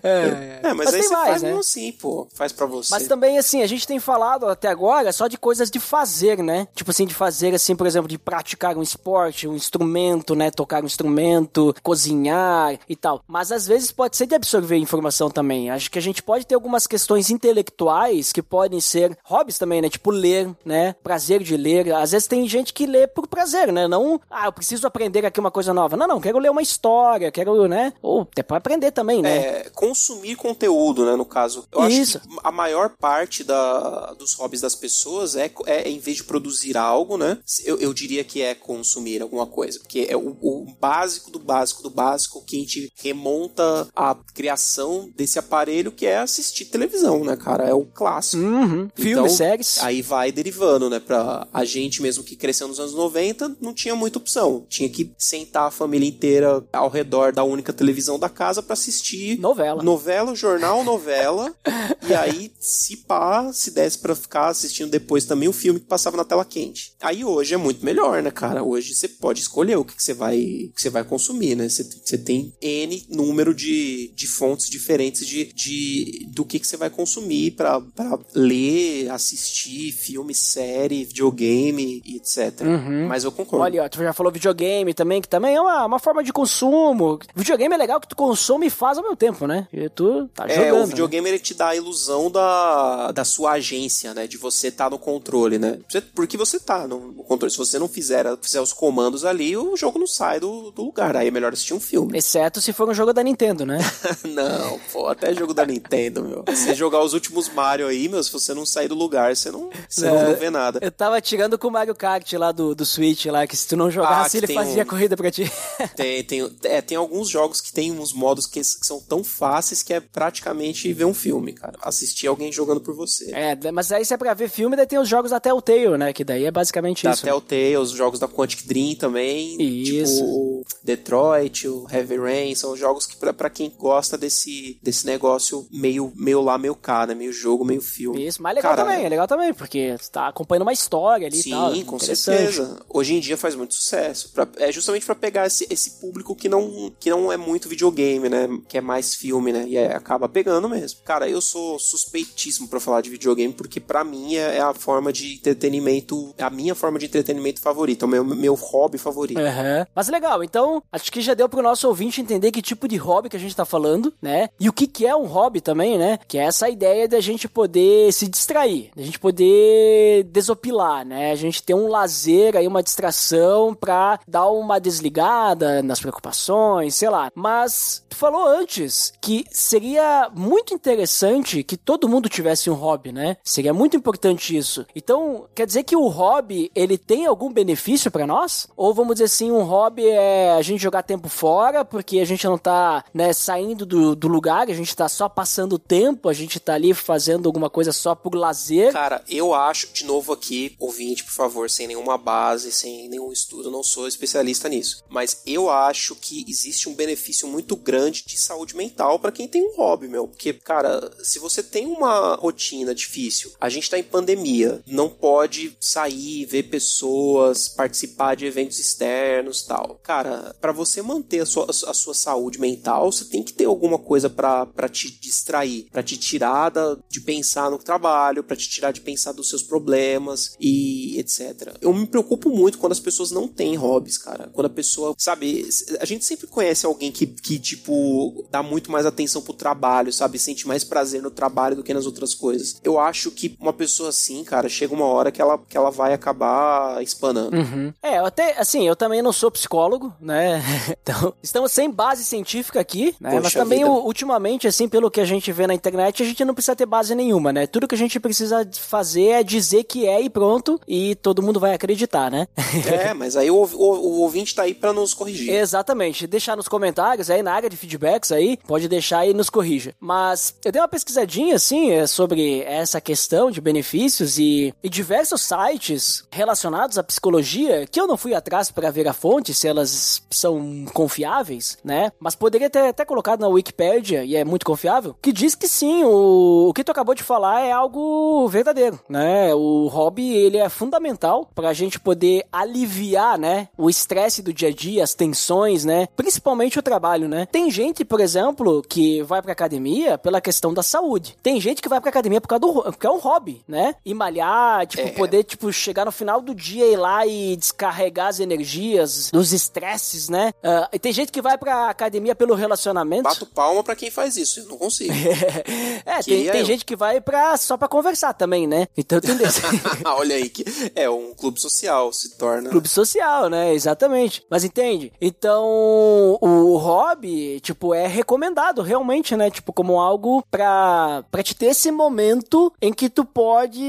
É, 0.02 0.60
É, 0.62 0.74
mas, 0.74 0.86
Mas 0.86 0.94
aí 0.94 1.02
você 1.02 1.14
mais, 1.14 1.28
faz 1.28 1.42
né? 1.42 1.48
mesmo 1.48 1.60
assim, 1.60 1.92
pô. 1.92 2.26
Faz 2.34 2.52
pra 2.52 2.66
você. 2.66 2.90
Mas 2.92 3.06
também, 3.06 3.38
assim, 3.38 3.62
a 3.62 3.66
gente 3.66 3.86
tem 3.86 3.98
falado 3.98 4.46
até 4.46 4.68
agora 4.68 5.12
só 5.12 5.26
de 5.26 5.36
coisas 5.38 5.70
de 5.70 5.80
fazer, 5.80 6.42
né? 6.42 6.68
Tipo 6.74 6.90
assim, 6.90 7.06
de 7.06 7.14
fazer, 7.14 7.54
assim, 7.54 7.74
por 7.74 7.86
exemplo, 7.86 8.08
de 8.08 8.18
praticar 8.18 8.76
um 8.76 8.82
esporte, 8.82 9.48
um 9.48 9.54
instrumento, 9.54 10.34
né? 10.34 10.50
Tocar 10.50 10.82
um 10.82 10.86
instrumento, 10.86 11.74
cozinhar 11.82 12.78
e 12.88 12.96
tal. 12.96 13.22
Mas 13.26 13.50
às 13.52 13.66
vezes 13.66 13.90
pode 13.92 14.16
ser 14.16 14.26
de 14.26 14.34
absorver 14.34 14.76
informação 14.76 15.30
também. 15.30 15.70
Acho 15.70 15.90
que 15.90 15.98
a 15.98 16.02
gente 16.02 16.22
pode 16.22 16.46
ter 16.46 16.54
algumas 16.54 16.86
questões 16.86 17.30
intelectuais 17.30 18.32
que 18.32 18.42
podem 18.42 18.80
ser 18.80 19.16
hobbies 19.24 19.58
também, 19.58 19.80
né? 19.82 19.88
Tipo 19.88 20.10
ler, 20.10 20.50
né? 20.64 20.94
Prazer 21.02 21.42
de 21.42 21.56
ler. 21.56 21.92
Às 21.92 22.12
vezes 22.12 22.28
tem 22.28 22.46
gente 22.48 22.72
que 22.72 22.86
lê 22.86 23.06
por 23.06 23.26
prazer, 23.26 23.72
né? 23.72 23.86
Não, 23.88 24.17
ah, 24.30 24.46
eu 24.46 24.52
preciso 24.52 24.86
aprender 24.86 25.24
aqui 25.24 25.40
uma 25.40 25.50
coisa 25.50 25.72
nova. 25.72 25.96
Não, 25.96 26.06
não, 26.06 26.20
quero 26.20 26.38
ler 26.38 26.50
uma 26.50 26.62
história, 26.62 27.30
quero, 27.30 27.66
né? 27.66 27.92
Ou 28.02 28.22
até 28.22 28.42
pra 28.42 28.58
aprender 28.58 28.90
também, 28.90 29.22
né? 29.22 29.36
É, 29.36 29.70
consumir 29.74 30.36
conteúdo, 30.36 31.04
né, 31.04 31.16
no 31.16 31.24
caso. 31.24 31.64
Eu 31.72 31.88
Isso. 31.88 32.18
acho 32.18 32.28
que 32.28 32.36
a 32.42 32.52
maior 32.52 32.90
parte 32.98 33.44
da, 33.44 34.12
dos 34.14 34.34
hobbies 34.34 34.60
das 34.60 34.74
pessoas 34.74 35.36
é, 35.36 35.50
é, 35.66 35.88
em 35.88 35.98
vez 35.98 36.18
de 36.18 36.24
produzir 36.24 36.76
algo, 36.76 37.16
né, 37.16 37.38
eu, 37.64 37.78
eu 37.78 37.92
diria 37.92 38.24
que 38.24 38.42
é 38.42 38.54
consumir 38.54 39.22
alguma 39.22 39.46
coisa. 39.46 39.78
Porque 39.80 40.06
é 40.08 40.16
o, 40.16 40.36
o 40.40 40.66
básico 40.80 41.30
do 41.30 41.38
básico 41.38 41.82
do 41.82 41.90
básico 41.90 42.44
que 42.44 42.56
a 42.56 42.60
gente 42.60 42.92
remonta 42.96 43.88
a 43.94 44.16
criação 44.34 45.10
desse 45.16 45.38
aparelho, 45.38 45.92
que 45.92 46.06
é 46.06 46.18
assistir 46.18 46.66
televisão, 46.66 47.24
né, 47.24 47.36
cara? 47.36 47.64
É 47.64 47.74
o 47.74 47.84
clássico. 47.84 48.42
Uhum. 48.42 48.88
Filmes, 48.94 49.12
Então, 49.12 49.28
séries. 49.28 49.78
Aí 49.82 50.02
vai 50.02 50.32
derivando, 50.32 50.90
né? 50.90 51.00
Pra 51.00 51.46
a 51.52 51.64
gente 51.64 52.02
mesmo 52.02 52.24
que 52.24 52.36
cresceu 52.36 52.68
nos 52.68 52.80
anos 52.80 52.94
90, 52.94 53.56
não 53.60 53.72
tinha 53.72 53.94
muita 54.08 54.18
opção. 54.18 54.66
Tinha 54.68 54.88
que 54.88 55.12
sentar 55.18 55.68
a 55.68 55.70
família 55.70 56.08
inteira 56.08 56.64
ao 56.72 56.88
redor 56.88 57.32
da 57.32 57.44
única 57.44 57.72
televisão 57.72 58.18
da 58.18 58.28
casa 58.28 58.62
pra 58.62 58.72
assistir 58.72 59.38
Novela. 59.38 59.82
novela, 59.82 60.34
jornal, 60.34 60.82
novela. 60.82 61.54
e 62.08 62.14
aí, 62.14 62.50
se 62.58 62.96
pá, 62.98 63.52
se 63.52 63.70
desse 63.70 63.98
pra 63.98 64.14
ficar 64.14 64.48
assistindo 64.48 64.90
depois 64.90 65.24
também 65.24 65.48
o 65.48 65.52
filme 65.52 65.78
que 65.78 65.86
passava 65.86 66.16
na 66.16 66.24
tela 66.24 66.44
quente. 66.44 66.92
Aí 67.00 67.24
hoje 67.24 67.54
é 67.54 67.56
muito 67.56 67.84
melhor, 67.84 68.22
né, 68.22 68.30
cara? 68.30 68.62
Hoje 68.62 68.94
você 68.94 69.08
pode 69.08 69.40
escolher 69.40 69.76
o 69.76 69.84
que, 69.84 69.94
que 69.94 70.02
você 70.02 70.14
vai 70.14 70.38
que 70.38 70.82
você 70.82 70.90
vai 70.90 71.04
consumir, 71.04 71.54
né? 71.54 71.68
Você, 71.68 71.84
você 71.84 72.16
tem 72.16 72.52
N 72.62 73.06
número 73.10 73.54
de, 73.54 74.12
de 74.14 74.26
fontes 74.26 74.70
diferentes 74.70 75.26
de, 75.26 75.52
de 75.52 76.26
do 76.30 76.44
que, 76.44 76.58
que 76.58 76.66
você 76.66 76.76
vai 76.76 76.88
consumir 76.88 77.52
pra, 77.52 77.80
pra 77.80 78.18
ler, 78.34 79.10
assistir 79.10 79.92
filme, 79.92 80.34
série, 80.34 81.04
videogame 81.04 82.02
e 82.04 82.16
etc. 82.16 82.62
Mas 83.06 83.24
eu 83.24 83.32
concordo. 83.32 83.64
Olha, 83.64 83.88
já 84.04 84.12
falou 84.12 84.32
videogame 84.32 84.92
também, 84.94 85.20
que 85.20 85.28
também 85.28 85.54
é 85.56 85.60
uma, 85.60 85.86
uma 85.86 85.98
forma 85.98 86.22
de 86.22 86.32
consumo. 86.32 87.18
Videogame 87.34 87.74
é 87.74 87.78
legal 87.78 88.00
que 88.00 88.08
tu 88.08 88.16
consome 88.16 88.66
e 88.66 88.70
faz 88.70 88.96
ao 88.98 89.02
mesmo 89.04 89.16
tempo, 89.16 89.46
né? 89.46 89.66
E 89.72 89.88
tu 89.88 90.28
tá 90.34 90.46
É, 90.48 90.54
jogando. 90.66 90.82
o 90.82 90.86
videogame 90.86 91.28
ele 91.28 91.38
te 91.38 91.54
dá 91.54 91.68
a 91.68 91.76
ilusão 91.76 92.30
da, 92.30 93.12
da 93.12 93.24
sua 93.24 93.52
agência, 93.52 94.14
né? 94.14 94.26
De 94.26 94.36
você 94.36 94.68
estar 94.68 94.90
no 94.90 94.98
controle, 94.98 95.58
né? 95.58 95.78
Você- 95.88 96.00
porque 96.00 96.36
você 96.36 96.58
tá 96.58 96.86
no, 96.86 97.12
controle. 97.24 97.50
Se 97.52 97.58
você 97.58 97.78
não 97.78 97.88
fizer, 97.88 98.24
fizer 98.40 98.60
os 98.60 98.72
comandos 98.72 99.24
ali, 99.24 99.56
o 99.56 99.76
jogo 99.76 99.98
não 99.98 100.06
sai 100.06 100.40
do, 100.40 100.70
do 100.70 100.82
lugar. 100.84 101.16
Aí 101.16 101.28
é 101.28 101.30
melhor 101.30 101.52
assistir 101.52 101.74
um 101.74 101.80
filme. 101.80 102.12
né? 102.12 102.18
Exceto 102.18 102.60
se 102.60 102.72
for 102.72 102.88
um 102.88 102.94
jogo 102.94 103.12
da 103.12 103.22
Nintendo, 103.22 103.64
né? 103.66 103.78
não, 104.24 104.78
pô, 104.92 105.06
até 105.06 105.34
jogo 105.34 105.54
da 105.54 105.64
Nintendo, 105.66 106.22
meu. 106.24 106.44
Se 106.54 106.74
jogar 106.74 107.02
os 107.02 107.14
últimos 107.14 107.48
Mario 107.48 107.86
aí, 107.86 108.08
meu, 108.08 108.22
se 108.22 108.32
você 108.32 108.52
não 108.54 108.66
sair 108.66 108.88
do 108.88 108.94
lugar, 108.94 109.34
você 109.34 109.50
não, 109.50 109.70
você 109.88 110.06
não, 110.06 110.18
É. 110.18 110.24
não 110.30 110.34
vê 110.36 110.50
nada. 110.50 110.78
Eu 110.82 110.90
tava 110.90 111.20
tirando 111.20 111.58
com 111.58 111.68
o 111.68 111.70
Mario 111.70 111.94
Kart 111.94 112.30
lá 112.34 112.52
do, 112.52 112.74
do 112.74 112.84
Switch 112.84 113.26
lá, 113.26 113.46
que 113.46 113.56
se 113.56 113.66
tu 113.68 113.76
não 113.76 113.87
jogasse, 113.90 114.38
que 114.38 114.44
ele 114.46 114.54
fazia 114.54 114.82
um- 114.82 114.86
corrida 114.86 115.16
pra 115.16 115.30
ti. 115.30 115.50
Tem, 115.96 116.22
tem, 116.24 116.50
é, 116.64 116.80
tem 116.80 116.96
alguns 116.96 117.28
jogos 117.28 117.60
que 117.60 117.72
tem 117.72 117.90
uns 117.92 118.12
modos 118.12 118.46
que, 118.46 118.60
que 118.60 118.86
são 118.86 119.00
tão 119.00 119.22
fáceis 119.24 119.82
que 119.82 119.92
é 119.92 120.00
praticamente 120.00 120.92
ver 120.92 121.04
um 121.04 121.14
filme, 121.14 121.52
cara. 121.52 121.78
Assistir 121.82 122.26
alguém 122.26 122.52
jogando 122.52 122.80
por 122.80 122.94
você. 122.94 123.30
é, 123.34 123.56
mas 123.72 123.90
aí 123.92 124.04
se 124.04 124.12
é 124.14 124.16
pra 124.16 124.34
ver 124.34 124.48
filme, 124.48 124.76
daí 124.76 124.86
tem 124.86 124.98
os 124.98 125.08
jogos 125.08 125.30
da 125.30 125.40
Telltale, 125.40 125.96
né? 125.98 126.12
Que 126.12 126.24
daí 126.24 126.44
é 126.44 126.50
basicamente 126.50 127.04
Da 127.04 127.10
isso. 127.12 127.24
né? 127.24 127.30
Telltale, 127.32 127.76
os 127.78 127.90
jogos 127.90 128.18
da 128.20 128.28
Quantic 128.28 128.66
Dream 128.66 128.94
também. 128.96 129.56
Isso. 129.60 130.16
Tipo, 130.16 130.26
o 130.28 130.64
Detroit, 130.82 131.68
o 131.68 131.86
Heavy 131.90 132.16
Rain, 132.16 132.54
são 132.54 132.76
jogos 132.76 133.06
que 133.06 133.16
pra, 133.16 133.32
pra 133.32 133.50
quem 133.50 133.70
gosta 133.70 134.16
desse, 134.18 134.78
desse 134.82 135.06
negócio 135.06 135.66
meio, 135.70 136.12
meio 136.16 136.40
lá, 136.42 136.58
meio 136.58 136.74
cá, 136.74 137.06
né? 137.06 137.14
Meio 137.14 137.32
jogo, 137.32 137.64
meio 137.64 137.80
filme. 137.80 138.26
Isso, 138.26 138.42
mas 138.42 138.52
é 138.52 138.54
legal 138.56 138.74
Cara, 138.76 138.88
também, 138.88 139.04
é 139.04 139.08
legal 139.08 139.26
também, 139.28 139.54
porque 139.54 139.96
tá 140.12 140.28
acompanhando 140.28 140.62
uma 140.62 140.72
história 140.72 141.26
ali 141.26 141.36
Sim, 141.42 141.50
e 141.50 141.52
tal. 141.52 141.70
com 141.84 141.96
interessante. 141.96 142.36
certeza. 142.36 142.80
Hoje 142.88 143.14
em 143.14 143.20
dia 143.20 143.36
faz 143.36 143.54
muito 143.54 143.74
sucesso. 143.78 144.30
Pra, 144.32 144.46
é 144.56 144.72
justamente 144.72 145.06
para 145.06 145.14
pegar 145.14 145.46
esse, 145.46 145.66
esse 145.70 145.92
público 146.00 146.34
que 146.34 146.48
não, 146.48 146.92
que 146.98 147.10
não 147.10 147.32
é 147.32 147.36
muito 147.36 147.68
videogame, 147.68 148.28
né? 148.28 148.48
Que 148.68 148.78
é 148.78 148.80
mais 148.80 149.14
filme, 149.14 149.52
né? 149.52 149.64
E 149.66 149.76
é, 149.76 149.94
acaba 149.94 150.28
pegando 150.28 150.68
mesmo. 150.68 151.00
Cara, 151.04 151.28
eu 151.28 151.40
sou 151.40 151.78
suspeitíssimo 151.78 152.68
para 152.68 152.80
falar 152.80 153.00
de 153.00 153.10
videogame, 153.10 153.52
porque 153.52 153.80
para 153.80 154.02
mim 154.04 154.36
é, 154.36 154.56
é, 154.56 154.60
a 154.60 154.74
forma 154.74 155.12
de 155.12 155.34
entretenimento, 155.34 156.34
é 156.36 156.44
a 156.44 156.50
minha 156.50 156.74
forma 156.74 156.98
de 156.98 157.06
entretenimento 157.06 157.60
favorita, 157.60 158.06
o 158.06 158.08
meu, 158.08 158.24
meu 158.24 158.54
hobby 158.54 158.98
favorito. 158.98 159.38
Uhum. 159.38 159.86
Mas 159.94 160.08
legal, 160.08 160.42
então 160.42 160.82
acho 160.92 161.10
que 161.12 161.20
já 161.20 161.34
deu 161.34 161.48
pro 161.48 161.62
nosso 161.62 161.86
ouvinte 161.86 162.20
entender 162.20 162.50
que 162.50 162.60
tipo 162.60 162.88
de 162.88 162.96
hobby 162.96 163.28
que 163.28 163.36
a 163.36 163.40
gente 163.40 163.54
tá 163.54 163.64
falando, 163.64 164.12
né? 164.20 164.48
E 164.58 164.68
o 164.68 164.72
que, 164.72 164.86
que 164.86 165.06
é 165.06 165.14
um 165.14 165.26
hobby 165.26 165.60
também, 165.60 165.98
né? 165.98 166.18
Que 166.26 166.38
é 166.38 166.42
essa 166.42 166.68
ideia 166.68 167.06
da 167.06 167.20
gente 167.20 167.48
poder 167.48 168.12
se 168.12 168.26
distrair, 168.26 168.90
da 168.96 169.02
gente 169.02 169.18
poder 169.18 170.24
desopilar, 170.24 171.04
né? 171.04 171.32
A 171.32 171.36
gente 171.36 171.62
ter 171.62 171.74
um 171.74 171.88
lazer 171.88 172.56
aí, 172.56 172.66
uma 172.66 172.82
distração 172.82 173.67
pra 173.74 174.20
dar 174.26 174.48
uma 174.48 174.78
desligada 174.80 175.82
nas 175.82 176.00
preocupações, 176.00 176.94
sei 176.94 177.08
lá. 177.08 177.30
Mas 177.34 178.04
tu 178.08 178.16
falou 178.16 178.46
antes 178.46 179.12
que 179.20 179.44
seria 179.50 180.30
muito 180.34 180.74
interessante 180.74 181.62
que 181.62 181.76
todo 181.76 182.08
mundo 182.08 182.28
tivesse 182.28 182.70
um 182.70 182.74
hobby, 182.74 183.12
né? 183.12 183.36
Seria 183.44 183.72
muito 183.72 183.96
importante 183.96 184.56
isso. 184.56 184.86
Então, 184.94 185.46
quer 185.54 185.66
dizer 185.66 185.84
que 185.84 185.96
o 185.96 186.08
hobby, 186.08 186.70
ele 186.74 186.98
tem 186.98 187.26
algum 187.26 187.52
benefício 187.52 188.10
para 188.10 188.26
nós? 188.26 188.68
Ou 188.76 188.92
vamos 188.94 189.14
dizer 189.14 189.24
assim, 189.24 189.50
um 189.50 189.62
hobby 189.62 190.06
é 190.06 190.52
a 190.52 190.62
gente 190.62 190.82
jogar 190.82 191.02
tempo 191.02 191.28
fora, 191.28 191.84
porque 191.84 192.20
a 192.20 192.24
gente 192.24 192.46
não 192.46 192.58
tá, 192.58 193.04
né, 193.12 193.32
saindo 193.32 193.84
do, 193.84 194.14
do 194.14 194.28
lugar, 194.28 194.68
a 194.68 194.74
gente 194.74 194.94
tá 194.94 195.08
só 195.08 195.28
passando 195.28 195.78
tempo, 195.78 196.28
a 196.28 196.32
gente 196.32 196.60
tá 196.60 196.74
ali 196.74 196.94
fazendo 196.94 197.46
alguma 197.46 197.70
coisa 197.70 197.92
só 197.92 198.14
por 198.14 198.34
lazer. 198.34 198.92
Cara, 198.92 199.22
eu 199.28 199.54
acho, 199.54 199.92
de 199.92 200.04
novo 200.04 200.32
aqui, 200.32 200.76
ouvinte, 200.78 201.24
por 201.24 201.32
favor, 201.32 201.70
sem 201.70 201.86
nenhuma 201.86 202.18
base, 202.18 202.70
sem 202.72 203.08
nenhum 203.08 203.32
estudo, 203.32 203.57
não 203.64 203.82
sou 203.82 204.06
especialista 204.06 204.68
nisso. 204.68 205.04
Mas 205.08 205.42
eu 205.46 205.70
acho 205.70 206.14
que 206.14 206.44
existe 206.48 206.88
um 206.88 206.94
benefício 206.94 207.48
muito 207.48 207.76
grande 207.76 208.24
de 208.26 208.38
saúde 208.38 208.76
mental 208.76 209.18
para 209.18 209.32
quem 209.32 209.48
tem 209.48 209.62
um 209.62 209.76
hobby, 209.76 210.08
meu. 210.08 210.28
Porque, 210.28 210.52
cara, 210.52 211.10
se 211.22 211.38
você 211.38 211.62
tem 211.62 211.86
uma 211.86 212.34
rotina 212.36 212.94
difícil, 212.94 213.52
a 213.60 213.68
gente 213.68 213.90
tá 213.90 213.98
em 213.98 214.02
pandemia, 214.02 214.82
não 214.86 215.08
pode 215.08 215.76
sair, 215.80 216.44
ver 216.44 216.64
pessoas, 216.64 217.68
participar 217.68 218.34
de 218.34 218.46
eventos 218.46 218.78
externos 218.78 219.62
tal. 219.62 220.00
Cara, 220.02 220.54
para 220.60 220.72
você 220.72 221.02
manter 221.02 221.40
a 221.40 221.46
sua, 221.46 221.66
a 221.68 221.94
sua 221.94 222.14
saúde 222.14 222.60
mental, 222.60 223.10
você 223.12 223.24
tem 223.24 223.42
que 223.42 223.52
ter 223.52 223.64
alguma 223.64 223.98
coisa 223.98 224.28
para 224.30 224.88
te 224.88 225.10
distrair, 225.10 225.86
para 225.90 226.02
te 226.02 226.16
tirar 226.16 226.70
da, 226.70 226.96
de 227.08 227.20
pensar 227.20 227.70
no 227.70 227.78
trabalho, 227.78 228.42
para 228.42 228.56
te 228.56 228.68
tirar 228.68 228.92
de 228.92 229.00
pensar 229.00 229.32
dos 229.32 229.48
seus 229.48 229.62
problemas 229.62 230.56
e 230.60 231.18
etc. 231.18 231.76
Eu 231.80 231.92
me 231.92 232.06
preocupo 232.06 232.50
muito 232.50 232.78
quando 232.78 232.92
as 232.92 233.00
pessoas 233.00 233.30
não 233.30 233.37
têm 233.46 233.76
hobbies, 233.76 234.18
cara. 234.18 234.50
Quando 234.52 234.66
a 234.66 234.70
pessoa, 234.70 235.14
sabe, 235.16 235.68
a 236.00 236.04
gente 236.04 236.24
sempre 236.24 236.46
conhece 236.46 236.86
alguém 236.86 237.12
que, 237.12 237.26
que 237.26 237.58
tipo, 237.58 238.46
dá 238.50 238.62
muito 238.62 238.90
mais 238.90 239.06
atenção 239.06 239.42
pro 239.42 239.52
trabalho, 239.52 240.12
sabe, 240.12 240.38
sente 240.38 240.66
mais 240.66 240.82
prazer 240.82 241.22
no 241.22 241.30
trabalho 241.30 241.76
do 241.76 241.82
que 241.82 241.94
nas 241.94 242.06
outras 242.06 242.34
coisas. 242.34 242.80
Eu 242.82 242.98
acho 242.98 243.30
que 243.30 243.56
uma 243.60 243.72
pessoa 243.72 244.08
assim, 244.08 244.42
cara, 244.42 244.68
chega 244.68 244.94
uma 244.94 245.06
hora 245.06 245.30
que 245.30 245.40
ela, 245.40 245.58
que 245.58 245.76
ela 245.76 245.90
vai 245.90 246.12
acabar 246.12 247.02
espanando. 247.02 247.56
Uhum. 247.56 247.92
É, 248.02 248.18
eu 248.18 248.26
até, 248.26 248.58
assim, 248.58 248.86
eu 248.86 248.96
também 248.96 249.22
não 249.22 249.32
sou 249.32 249.50
psicólogo, 249.50 250.12
né? 250.20 250.62
então, 251.02 251.34
estamos 251.42 251.72
sem 251.72 251.90
base 251.90 252.24
científica 252.24 252.80
aqui, 252.80 253.14
né? 253.20 253.30
Poxa 253.30 253.42
Mas 253.42 253.52
também, 253.52 253.80
vida. 253.80 253.90
ultimamente, 253.90 254.66
assim, 254.66 254.88
pelo 254.88 255.10
que 255.10 255.20
a 255.20 255.24
gente 255.24 255.52
vê 255.52 255.66
na 255.66 255.74
internet, 255.74 256.22
a 256.22 256.26
gente 256.26 256.44
não 256.44 256.54
precisa 256.54 256.76
ter 256.76 256.86
base 256.86 257.14
nenhuma, 257.14 257.52
né? 257.52 257.66
Tudo 257.66 257.86
que 257.86 257.94
a 257.94 257.98
gente 257.98 258.18
precisa 258.18 258.68
fazer 258.78 259.28
é 259.28 259.42
dizer 259.42 259.84
que 259.84 260.06
é 260.06 260.20
e 260.20 260.30
pronto, 260.30 260.80
e 260.86 261.14
todo 261.16 261.42
mundo 261.42 261.60
vai 261.60 261.74
acreditar, 261.74 262.30
né? 262.30 262.48
É, 262.86 263.12
mas 263.14 263.27
aí 263.36 263.50
o, 263.50 263.56
o, 263.56 263.64
o 263.64 264.20
ouvinte 264.20 264.54
tá 264.54 264.62
aí 264.62 264.74
pra 264.74 264.92
nos 264.92 265.14
corrigir. 265.14 265.52
Exatamente. 265.52 266.26
Deixar 266.26 266.56
nos 266.56 266.68
comentários 266.68 267.30
aí, 267.30 267.42
na 267.42 267.52
área 267.52 267.70
de 267.70 267.76
feedbacks 267.76 268.32
aí, 268.32 268.56
pode 268.66 268.88
deixar 268.88 269.26
e 269.26 269.34
nos 269.34 269.50
corrija. 269.50 269.94
Mas 270.00 270.54
eu 270.64 270.72
dei 270.72 270.80
uma 270.80 270.88
pesquisadinha, 270.88 271.56
assim, 271.56 271.90
é, 271.90 272.06
sobre 272.06 272.62
essa 272.62 273.00
questão 273.00 273.50
de 273.50 273.60
benefícios 273.60 274.38
e, 274.38 274.74
e 274.82 274.88
diversos 274.88 275.42
sites 275.42 276.24
relacionados 276.30 276.98
à 276.98 277.02
psicologia, 277.02 277.86
que 277.86 278.00
eu 278.00 278.06
não 278.06 278.16
fui 278.16 278.34
atrás 278.34 278.70
para 278.70 278.90
ver 278.90 279.08
a 279.08 279.12
fonte, 279.12 279.54
se 279.54 279.66
elas 279.66 280.22
são 280.30 280.84
confiáveis, 280.92 281.78
né? 281.84 282.12
Mas 282.18 282.34
poderia 282.34 282.70
ter 282.70 282.88
até 282.88 283.04
colocado 283.04 283.40
na 283.40 283.48
Wikipédia, 283.48 284.24
e 284.24 284.36
é 284.36 284.44
muito 284.44 284.66
confiável, 284.66 285.16
que 285.20 285.32
diz 285.32 285.54
que 285.54 285.68
sim, 285.68 286.04
o, 286.04 286.68
o 286.68 286.72
que 286.72 286.84
tu 286.84 286.92
acabou 286.92 287.14
de 287.14 287.22
falar 287.22 287.60
é 287.60 287.72
algo 287.72 288.46
verdadeiro, 288.48 288.98
né? 289.08 289.54
O 289.54 289.88
hobby, 289.88 290.32
ele 290.32 290.58
é 290.58 290.68
fundamental 290.68 291.48
pra 291.54 291.72
gente 291.72 291.98
poder 291.98 292.44
aliviar, 292.52 293.17
né, 293.38 293.68
o 293.76 293.88
estresse 293.90 294.42
do 294.42 294.52
dia 294.52 294.68
a 294.68 294.72
dia, 294.72 295.02
as 295.04 295.14
tensões, 295.14 295.84
né? 295.84 296.06
Principalmente 296.16 296.78
o 296.78 296.82
trabalho, 296.82 297.28
né? 297.28 297.46
Tem 297.50 297.70
gente, 297.70 298.04
por 298.04 298.20
exemplo, 298.20 298.82
que 298.88 299.22
vai 299.22 299.40
pra 299.42 299.52
academia 299.52 300.16
pela 300.18 300.40
questão 300.40 300.72
da 300.72 300.82
saúde. 300.82 301.36
Tem 301.42 301.60
gente 301.60 301.80
que 301.82 301.88
vai 301.88 302.00
pra 302.00 302.10
academia 302.10 302.40
por 302.40 302.48
causa 302.48 302.60
do 302.60 302.82
porque 302.82 303.06
é 303.06 303.10
um 303.10 303.18
hobby, 303.18 303.62
né? 303.66 303.94
E 304.04 304.14
malhar, 304.14 304.86
tipo, 304.86 305.02
É. 305.02 305.10
poder, 305.10 305.44
tipo, 305.44 305.72
chegar 305.72 306.04
no 306.04 306.12
final 306.12 306.40
do 306.40 306.54
dia 306.54 306.84
e 306.86 306.92
ir 306.92 306.96
lá 306.96 307.26
e 307.26 307.56
descarregar 307.56 308.28
as 308.28 308.40
energias, 308.40 309.30
dos 309.32 309.52
estresses, 309.52 310.28
né? 310.28 310.52
Ah, 310.62 310.88
e 310.92 310.98
tem 310.98 311.12
gente 311.12 311.32
que 311.32 311.40
vai 311.42 311.56
pra 311.58 311.88
academia 311.90 312.34
pelo 312.34 312.54
relacionamento. 312.54 313.22
Bato 313.24 313.46
palma 313.46 313.82
pra 313.82 313.96
quem 313.96 314.10
faz 314.10 314.36
isso, 314.36 314.60
eu 314.60 314.66
não 314.66 314.76
consigo. 314.78 315.12
é, 316.04 316.14
tem, 316.22 316.22
Queria 316.24 316.52
tem 316.52 316.60
eu. 316.60 316.66
gente 316.66 316.84
que 316.84 316.96
vai 316.96 317.20
pra, 317.20 317.56
só 317.56 317.76
pra 317.76 317.88
conversar 317.88 318.32
também, 318.34 318.66
né? 318.66 318.86
Então 318.96 319.20
tem 319.20 319.34
desse. 319.36 319.60
Olha 320.04 320.36
aí 320.36 320.48
que 320.48 320.64
é 320.94 321.08
um 321.08 321.34
clube 321.34 321.60
social, 321.60 322.12
se 322.12 322.36
torna. 322.36 322.70
Clube 322.70 322.88
social, 322.88 323.07
né? 323.50 323.72
Exatamente. 323.72 324.44
Mas 324.50 324.64
entende? 324.64 325.12
Então, 325.20 326.38
o 326.40 326.76
hobby, 326.76 327.60
tipo, 327.60 327.94
é 327.94 328.06
recomendado 328.06 328.82
realmente, 328.82 329.36
né? 329.36 329.50
Tipo, 329.50 329.72
como 329.72 330.00
algo 330.00 330.44
pra, 330.50 331.24
pra 331.30 331.42
te 331.42 331.54
ter 331.54 331.66
esse 331.66 331.90
momento 331.90 332.72
em 332.80 332.92
que 332.92 333.08
tu 333.08 333.24
pode, 333.24 333.82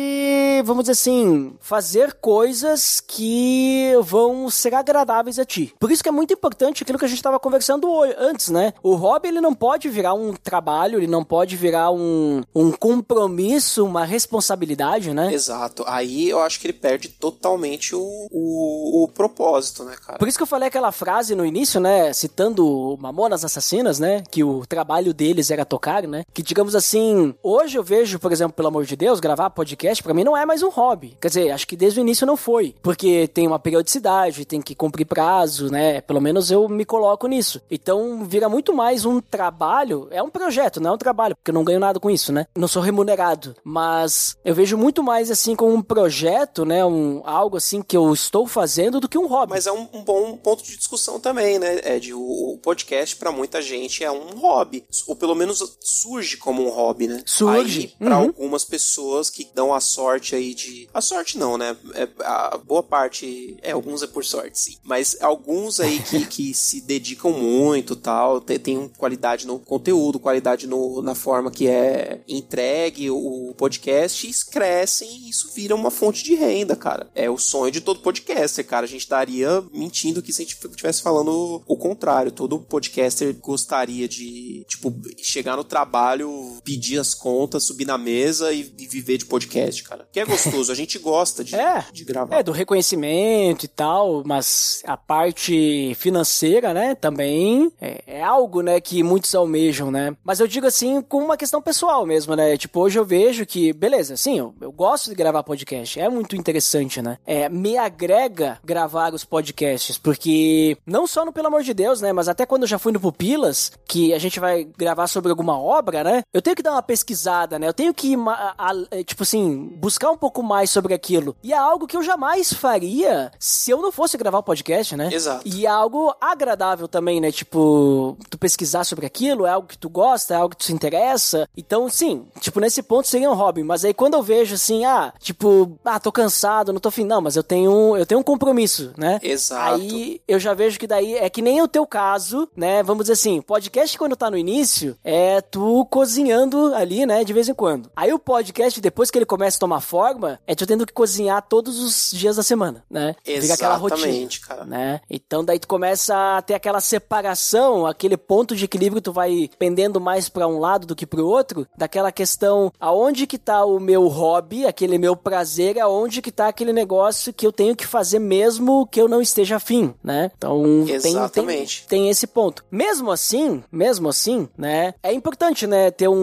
vamos 0.64 0.84
dizer 0.84 0.94
assim, 0.94 1.54
fazer 1.60 2.14
coisas 2.14 3.00
que 3.00 3.94
vão 4.02 4.50
ser 4.50 4.74
agradáveis 4.74 5.40
a 5.40 5.46
ti. 5.46 5.74
Por 5.80 5.92
isso 5.92 6.04
que 6.04 6.10
é 6.10 6.12
muito 6.12 6.34
importante 6.34 6.84
aquilo 6.84 7.00
que 7.00 7.06
a 7.06 7.08
gente 7.08 7.24
tava 7.24 7.40
conversando 7.40 7.88
antes, 8.18 8.50
né? 8.50 8.74
O 8.84 8.96
hobby, 8.96 9.30
ele 9.30 9.42
não 9.42 9.54
pode 9.54 9.90
virar 9.90 10.14
um 10.14 10.34
trabalho, 10.34 11.00
ele 11.00 11.08
não 11.08 11.24
pode 11.24 11.56
virar 11.56 11.92
um, 11.92 12.42
um 12.54 12.72
compromisso, 12.72 13.86
uma 13.86 14.06
responsabilidade, 14.06 15.14
né? 15.14 15.34
Exato. 15.34 15.84
Aí 15.88 16.30
eu 16.30 16.40
acho 16.42 16.60
que 16.60 16.68
ele 16.68 16.74
perde 16.74 17.10
totalmente 17.10 17.96
o, 17.96 18.28
o, 18.32 19.04
o 19.04 19.08
propósito, 19.10 19.84
né, 19.84 19.96
cara? 20.06 20.18
Por 20.18 20.28
isso 20.28 20.38
que 20.38 20.44
eu 20.44 20.48
falei 20.48 20.68
aquela 20.68 20.92
frase 20.92 21.36
no 21.36 21.46
início, 21.46 21.80
né? 21.80 22.12
Citando 22.14 22.98
Mamonas 23.00 23.46
Assassinas, 23.46 24.00
né? 24.00 24.24
Que 24.30 24.44
o 24.44 24.66
trabalho 24.66 25.14
deles 25.14 25.52
era 25.52 25.66
tocar, 25.66 26.04
né? 26.04 26.24
Que 26.34 26.42
digamos 26.42 26.76
assim, 26.76 27.34
hoje 27.44 27.78
eu 27.78 27.84
vejo, 27.84 28.20
por 28.20 28.32
exemplo, 28.32 28.54
pelo 28.54 28.68
amor 28.68 28.86
de 28.86 28.96
Deus, 28.96 29.20
gravar 29.20 29.50
podcast 29.50 30.02
pra 30.04 30.14
mim 30.14 30.24
não 30.24 30.38
é 30.38 30.46
mais 30.46 30.64
um 30.64 30.70
hobby. 30.70 31.18
Quer 31.20 31.28
dizer, 31.28 31.52
acho 31.52 31.68
que 31.68 31.76
desde 31.76 32.00
o 32.00 32.02
início 32.02 32.26
não 32.26 32.38
foi. 32.38 32.76
Porque 32.82 33.28
tem 33.28 33.48
uma 33.48 33.60
periodicidade, 33.60 34.46
tem 34.46 34.62
que 34.62 34.76
cumprir 34.76 35.06
prazo, 35.06 35.70
né? 35.70 36.02
Pelo 36.02 36.22
menos 36.22 36.52
eu 36.52 36.68
me 36.68 36.86
coloco 36.86 37.28
nisso. 37.28 37.62
Então 37.70 38.24
vira 38.26 38.50
muito 38.50 38.74
mais 38.74 39.06
um 39.06 39.20
trabalho. 39.22 40.08
É 40.12 40.22
um 40.22 40.30
projeto, 40.30 40.80
não 40.80 40.92
é 40.92 40.94
um 40.94 40.98
trabalho, 40.98 41.36
porque 41.36 41.52
eu 41.52 41.54
não 41.54 41.64
ganho 41.64 41.80
nada 41.80 42.00
com 42.00 42.10
isso, 42.10 42.32
né? 42.32 42.46
Não 42.56 42.68
sou 42.68 42.82
remunerado. 42.82 43.56
Mas 43.64 44.38
eu 44.44 44.56
vejo 44.56 44.78
muito 44.78 45.04
mais 45.04 45.30
assim 45.32 45.56
como 45.56 45.74
um 45.74 45.82
projeto, 45.82 46.66
né? 46.66 46.86
Um, 46.86 47.22
algo 47.26 47.58
assim 47.58 47.82
que 47.82 47.96
eu 47.96 48.12
estou 48.14 48.48
fazendo 48.48 48.99
do 49.00 49.10
que 49.10 49.18
um 49.18 49.28
hobby. 49.28 49.52
Mas 49.54 49.68
é 49.68 49.72
um, 49.72 49.88
um 49.94 50.04
bom 50.04 50.36
ponto 50.38 50.64
de 50.64 50.76
discussão 50.78 51.20
também, 51.20 51.60
né, 51.60 51.80
Ed? 51.96 52.14
O, 52.14 52.54
o 52.54 52.58
podcast, 52.58 53.16
pra 53.16 53.32
muita 53.32 53.62
gente, 53.62 54.04
é 54.04 54.12
um 54.12 54.38
hobby. 54.38 54.84
Ou 55.08 55.16
pelo 55.16 55.36
menos 55.36 55.78
surge 55.82 56.38
como 56.38 56.66
um 56.66 56.70
hobby, 56.70 57.08
né? 57.08 57.22
Surge. 57.26 57.80
Aí, 58.00 58.08
pra 58.08 58.18
Uhum. 58.20 58.26
algumas 58.26 58.66
pessoas 58.66 59.30
que 59.30 59.48
dão 59.54 59.74
a 59.74 59.80
sorte 59.80 60.36
aí 60.36 60.54
de. 60.54 60.88
A 60.94 61.02
sorte 61.02 61.38
não, 61.38 61.58
né? 61.58 61.76
É, 61.94 62.08
a 62.24 62.58
boa 62.58 62.84
parte. 62.84 63.58
É, 63.62 63.72
alguns 63.72 64.02
é 64.04 64.08
por 64.08 64.24
sorte, 64.26 64.60
sim. 64.60 64.78
Mas 64.84 65.18
alguns 65.22 65.80
aí 65.80 66.00
que, 66.00 66.26
que 66.28 66.54
se 66.54 66.82
dedicam 66.82 67.32
muito 67.32 67.96
tal, 67.96 68.42
tem, 68.42 68.58
tem 68.60 68.88
qualidade 68.98 69.46
no 69.48 69.60
conteúdo, 69.60 70.20
qualidade 70.20 70.68
no, 70.68 71.02
na 71.02 71.16
forma 71.16 71.52
que 71.52 71.68
é 71.68 72.22
entregue 72.28 73.10
o 73.12 73.54
podcast, 73.58 74.30
crescem 74.50 75.10
e 75.10 75.30
isso 75.30 75.52
vira 75.54 75.76
uma 75.76 75.92
fonte 75.92 76.24
de 76.24 76.36
renda, 76.36 76.76
cara. 76.76 77.10
É 77.16 77.30
o 77.30 77.38
sonho 77.38 77.72
de 77.72 77.82
todo 77.82 78.00
podcaster, 78.02 78.66
cara. 78.66 78.88
A 78.90 78.92
gente 78.92 79.02
estaria 79.02 79.64
mentindo 79.72 80.22
que 80.22 80.34
se 80.34 80.42
a 80.42 80.46
gente 80.46 80.58
estivesse 80.68 81.02
falando 81.04 81.62
o 81.68 81.78
contrário. 81.78 82.32
Todo 82.32 82.60
podcaster 82.60 83.36
gostaria 83.40 84.08
de, 84.08 84.66
tipo, 84.68 84.92
chegar 85.22 85.56
no 85.56 85.64
trabalho, 85.64 86.58
pedir 86.64 86.98
as 87.00 87.14
contas, 87.14 87.64
subir 87.66 87.86
na 87.86 87.98
mesa 88.00 88.52
e, 88.52 88.62
e 88.80 88.88
viver 88.88 89.18
de 89.20 89.26
podcast, 89.26 89.84
cara. 89.84 90.08
Que 90.12 90.20
é 90.20 90.26
gostoso, 90.26 90.72
a 90.72 90.76
gente 90.76 90.98
gosta 91.00 91.44
de, 91.44 91.56
É. 91.56 91.86
de 91.94 92.04
gravar. 92.04 92.38
É, 92.38 92.42
do 92.44 92.52
reconhecimento 92.52 93.66
e 93.66 93.68
tal, 93.68 94.24
mas 94.26 94.82
a 94.86 94.98
parte 94.98 95.94
financeira, 95.96 96.74
né, 96.74 96.96
também 96.96 97.72
é, 97.80 98.02
é 98.08 98.24
algo, 98.24 98.62
né, 98.62 98.82
que 98.82 99.04
muitos 99.04 99.36
almejam, 99.36 99.92
né? 99.92 100.16
Mas 100.24 100.40
eu 100.40 100.48
digo 100.48 100.66
assim, 100.66 101.02
com 101.02 101.20
uma 101.24 101.38
questão 101.38 101.62
pessoal 101.62 102.06
mesmo, 102.08 102.36
né? 102.36 102.58
Tipo, 102.58 102.80
hoje 102.82 102.98
eu 102.98 103.06
vejo 103.06 103.46
que, 103.46 103.72
beleza, 103.72 104.18
sim, 104.18 104.40
eu, 104.40 104.54
eu 104.60 104.72
gosto 104.72 105.10
de 105.10 105.16
gravar 105.16 105.44
podcast, 105.44 106.00
é 106.00 106.10
muito 106.10 106.36
interessante, 106.36 107.02
né? 107.02 107.18
É, 107.26 107.48
me 107.50 107.78
agrega 107.78 108.60
gravar 108.64 108.79
os 109.14 109.24
podcasts, 109.24 109.98
porque 109.98 110.78
não 110.86 111.08
só 111.08 111.26
no 111.26 111.34
Pelo 111.34 111.48
Amor 111.48 111.64
de 111.64 111.74
Deus, 111.74 112.02
né, 112.02 112.14
mas 112.14 112.28
até 112.28 112.46
quando 112.46 112.64
eu 112.64 112.68
já 112.68 112.80
fui 112.80 112.92
no 112.92 113.00
Pupilas, 113.00 113.72
que 113.88 114.14
a 114.14 114.20
gente 114.20 114.40
vai 114.40 114.64
gravar 114.64 115.08
sobre 115.08 115.30
alguma 115.30 115.60
obra, 115.60 116.04
né, 116.04 116.24
eu 116.34 116.42
tenho 116.42 116.56
que 116.56 116.64
dar 116.64 116.74
uma 116.74 116.82
pesquisada, 116.82 117.58
né, 117.58 117.68
eu 117.68 117.74
tenho 117.74 117.94
que, 117.94 118.16
a, 118.16 118.56
a, 118.58 118.72
é, 118.92 119.04
tipo 119.04 119.24
assim, 119.24 119.72
buscar 119.78 120.12
um 120.12 120.18
pouco 120.18 120.44
mais 120.44 120.70
sobre 120.70 120.94
aquilo. 120.94 121.36
E 121.44 121.54
é 121.54 121.58
algo 121.58 121.88
que 121.88 121.98
eu 121.98 122.04
jamais 122.04 122.54
faria 122.54 123.32
se 123.40 123.72
eu 123.72 123.82
não 123.82 123.92
fosse 123.92 124.18
gravar 124.18 124.40
o 124.40 124.44
podcast, 124.44 124.96
né? 124.96 125.10
Exato. 125.12 125.42
E 125.46 125.66
é 125.66 125.70
algo 125.70 126.14
agradável 126.20 126.88
também, 126.88 127.20
né, 127.20 127.32
tipo, 127.32 128.18
tu 128.30 128.38
pesquisar 128.38 128.84
sobre 128.84 129.06
aquilo, 129.06 129.46
é 129.46 129.50
algo 129.50 129.68
que 129.68 129.78
tu 129.78 129.90
gosta, 129.90 130.34
é 130.34 130.38
algo 130.38 130.50
que 130.50 130.58
tu 130.58 130.66
se 130.66 130.74
interessa. 130.74 131.48
Então, 131.58 131.90
sim, 131.90 132.26
tipo, 132.40 132.60
nesse 132.60 132.82
ponto 132.84 133.08
seria 133.08 133.30
um 133.30 133.36
hobby, 133.36 133.64
mas 133.64 133.84
aí 133.84 133.94
quando 133.94 134.14
eu 134.14 134.24
vejo 134.24 134.56
assim, 134.56 134.86
ah, 134.86 135.14
tipo, 135.20 135.78
ah, 135.84 136.00
tô 136.00 136.12
cansado, 136.12 136.74
não 136.74 136.80
tô 136.80 136.92
fim, 136.92 137.04
não, 137.04 137.22
mas 137.22 137.36
eu 137.36 137.44
tenho, 137.44 137.98
eu 137.98 138.06
tenho 138.06 138.20
um 138.20 138.24
compromisso, 138.24 138.59
né? 138.98 139.20
Exato. 139.22 139.76
Aí 139.76 140.22
eu 140.28 140.40
já 140.40 140.54
vejo 140.54 140.80
que 140.80 140.88
daí 140.88 141.16
é 141.16 141.30
que 141.30 141.42
nem 141.42 141.62
o 141.62 141.68
teu 141.68 141.86
caso, 141.86 142.48
né? 142.56 142.84
Vamos 142.84 143.04
dizer 143.04 143.14
assim, 143.14 143.42
podcast 143.42 143.98
quando 143.98 144.16
tá 144.16 144.30
no 144.30 144.38
início 144.38 144.98
é 145.04 145.42
tu 145.42 145.86
cozinhando 145.86 146.74
ali, 146.76 147.06
né, 147.06 147.24
de 147.24 147.34
vez 147.34 147.48
em 147.50 147.54
quando. 147.54 147.90
Aí 147.96 148.12
o 148.14 148.20
podcast 148.20 148.80
depois 148.82 149.12
que 149.12 149.18
ele 149.18 149.26
começa 149.26 149.58
a 149.58 149.60
tomar 149.60 149.82
forma, 149.82 150.40
é 150.48 150.56
tu 150.56 150.66
tendo 150.66 150.86
que 150.86 150.94
cozinhar 150.94 151.42
todos 151.48 151.80
os 151.80 152.12
dias 152.18 152.36
da 152.36 152.44
semana, 152.44 152.84
né? 152.90 153.16
Fica 153.24 153.54
aquela 153.54 153.76
rotina, 153.76 154.08
Exatamente, 154.08 154.40
cara. 154.42 154.66
né? 154.66 155.02
Então 155.10 155.44
daí 155.44 155.60
tu 155.60 155.68
começa 155.68 156.38
a 156.38 156.42
ter 156.42 156.54
aquela 156.54 156.82
separação, 156.82 157.86
aquele 157.86 158.18
ponto 158.18 158.56
de 158.56 158.66
equilíbrio 158.66 159.02
tu 159.02 159.12
vai 159.12 159.50
pendendo 159.58 160.00
mais 160.00 160.30
pra 160.30 160.48
um 160.48 160.60
lado 160.60 160.88
do 160.88 160.96
que 160.96 161.06
pro 161.06 161.26
outro, 161.26 161.68
daquela 161.78 162.12
questão 162.12 162.72
aonde 162.80 163.28
que 163.28 163.38
tá 163.38 163.66
o 163.66 163.80
meu 163.80 164.08
hobby, 164.08 164.66
aquele 164.66 164.98
meu 164.98 165.16
prazer, 165.16 165.80
aonde 165.80 166.22
que 166.22 166.32
tá 166.32 166.48
aquele 166.48 166.74
negócio 166.74 167.34
que 167.34 167.46
eu 167.46 167.52
tenho 167.52 167.76
que 167.76 167.86
fazer 167.86 168.20
mesmo 168.20 168.49
que 168.92 169.00
eu 169.02 169.08
não 169.08 169.22
esteja 169.22 169.58
afim, 169.58 169.94
né? 170.04 170.32
Então 170.38 170.62
tem, 170.64 170.86
tem, 170.86 171.12
Exatamente. 171.12 171.86
tem 171.88 172.10
esse 172.10 172.26
ponto. 172.28 172.64
Mesmo 172.72 173.12
assim, 173.12 173.64
mesmo 173.72 174.10
assim, 174.10 174.48
né? 174.58 174.94
É 175.04 175.14
importante, 175.14 175.68
né, 175.68 175.92
ter 175.92 176.08
um, 176.08 176.14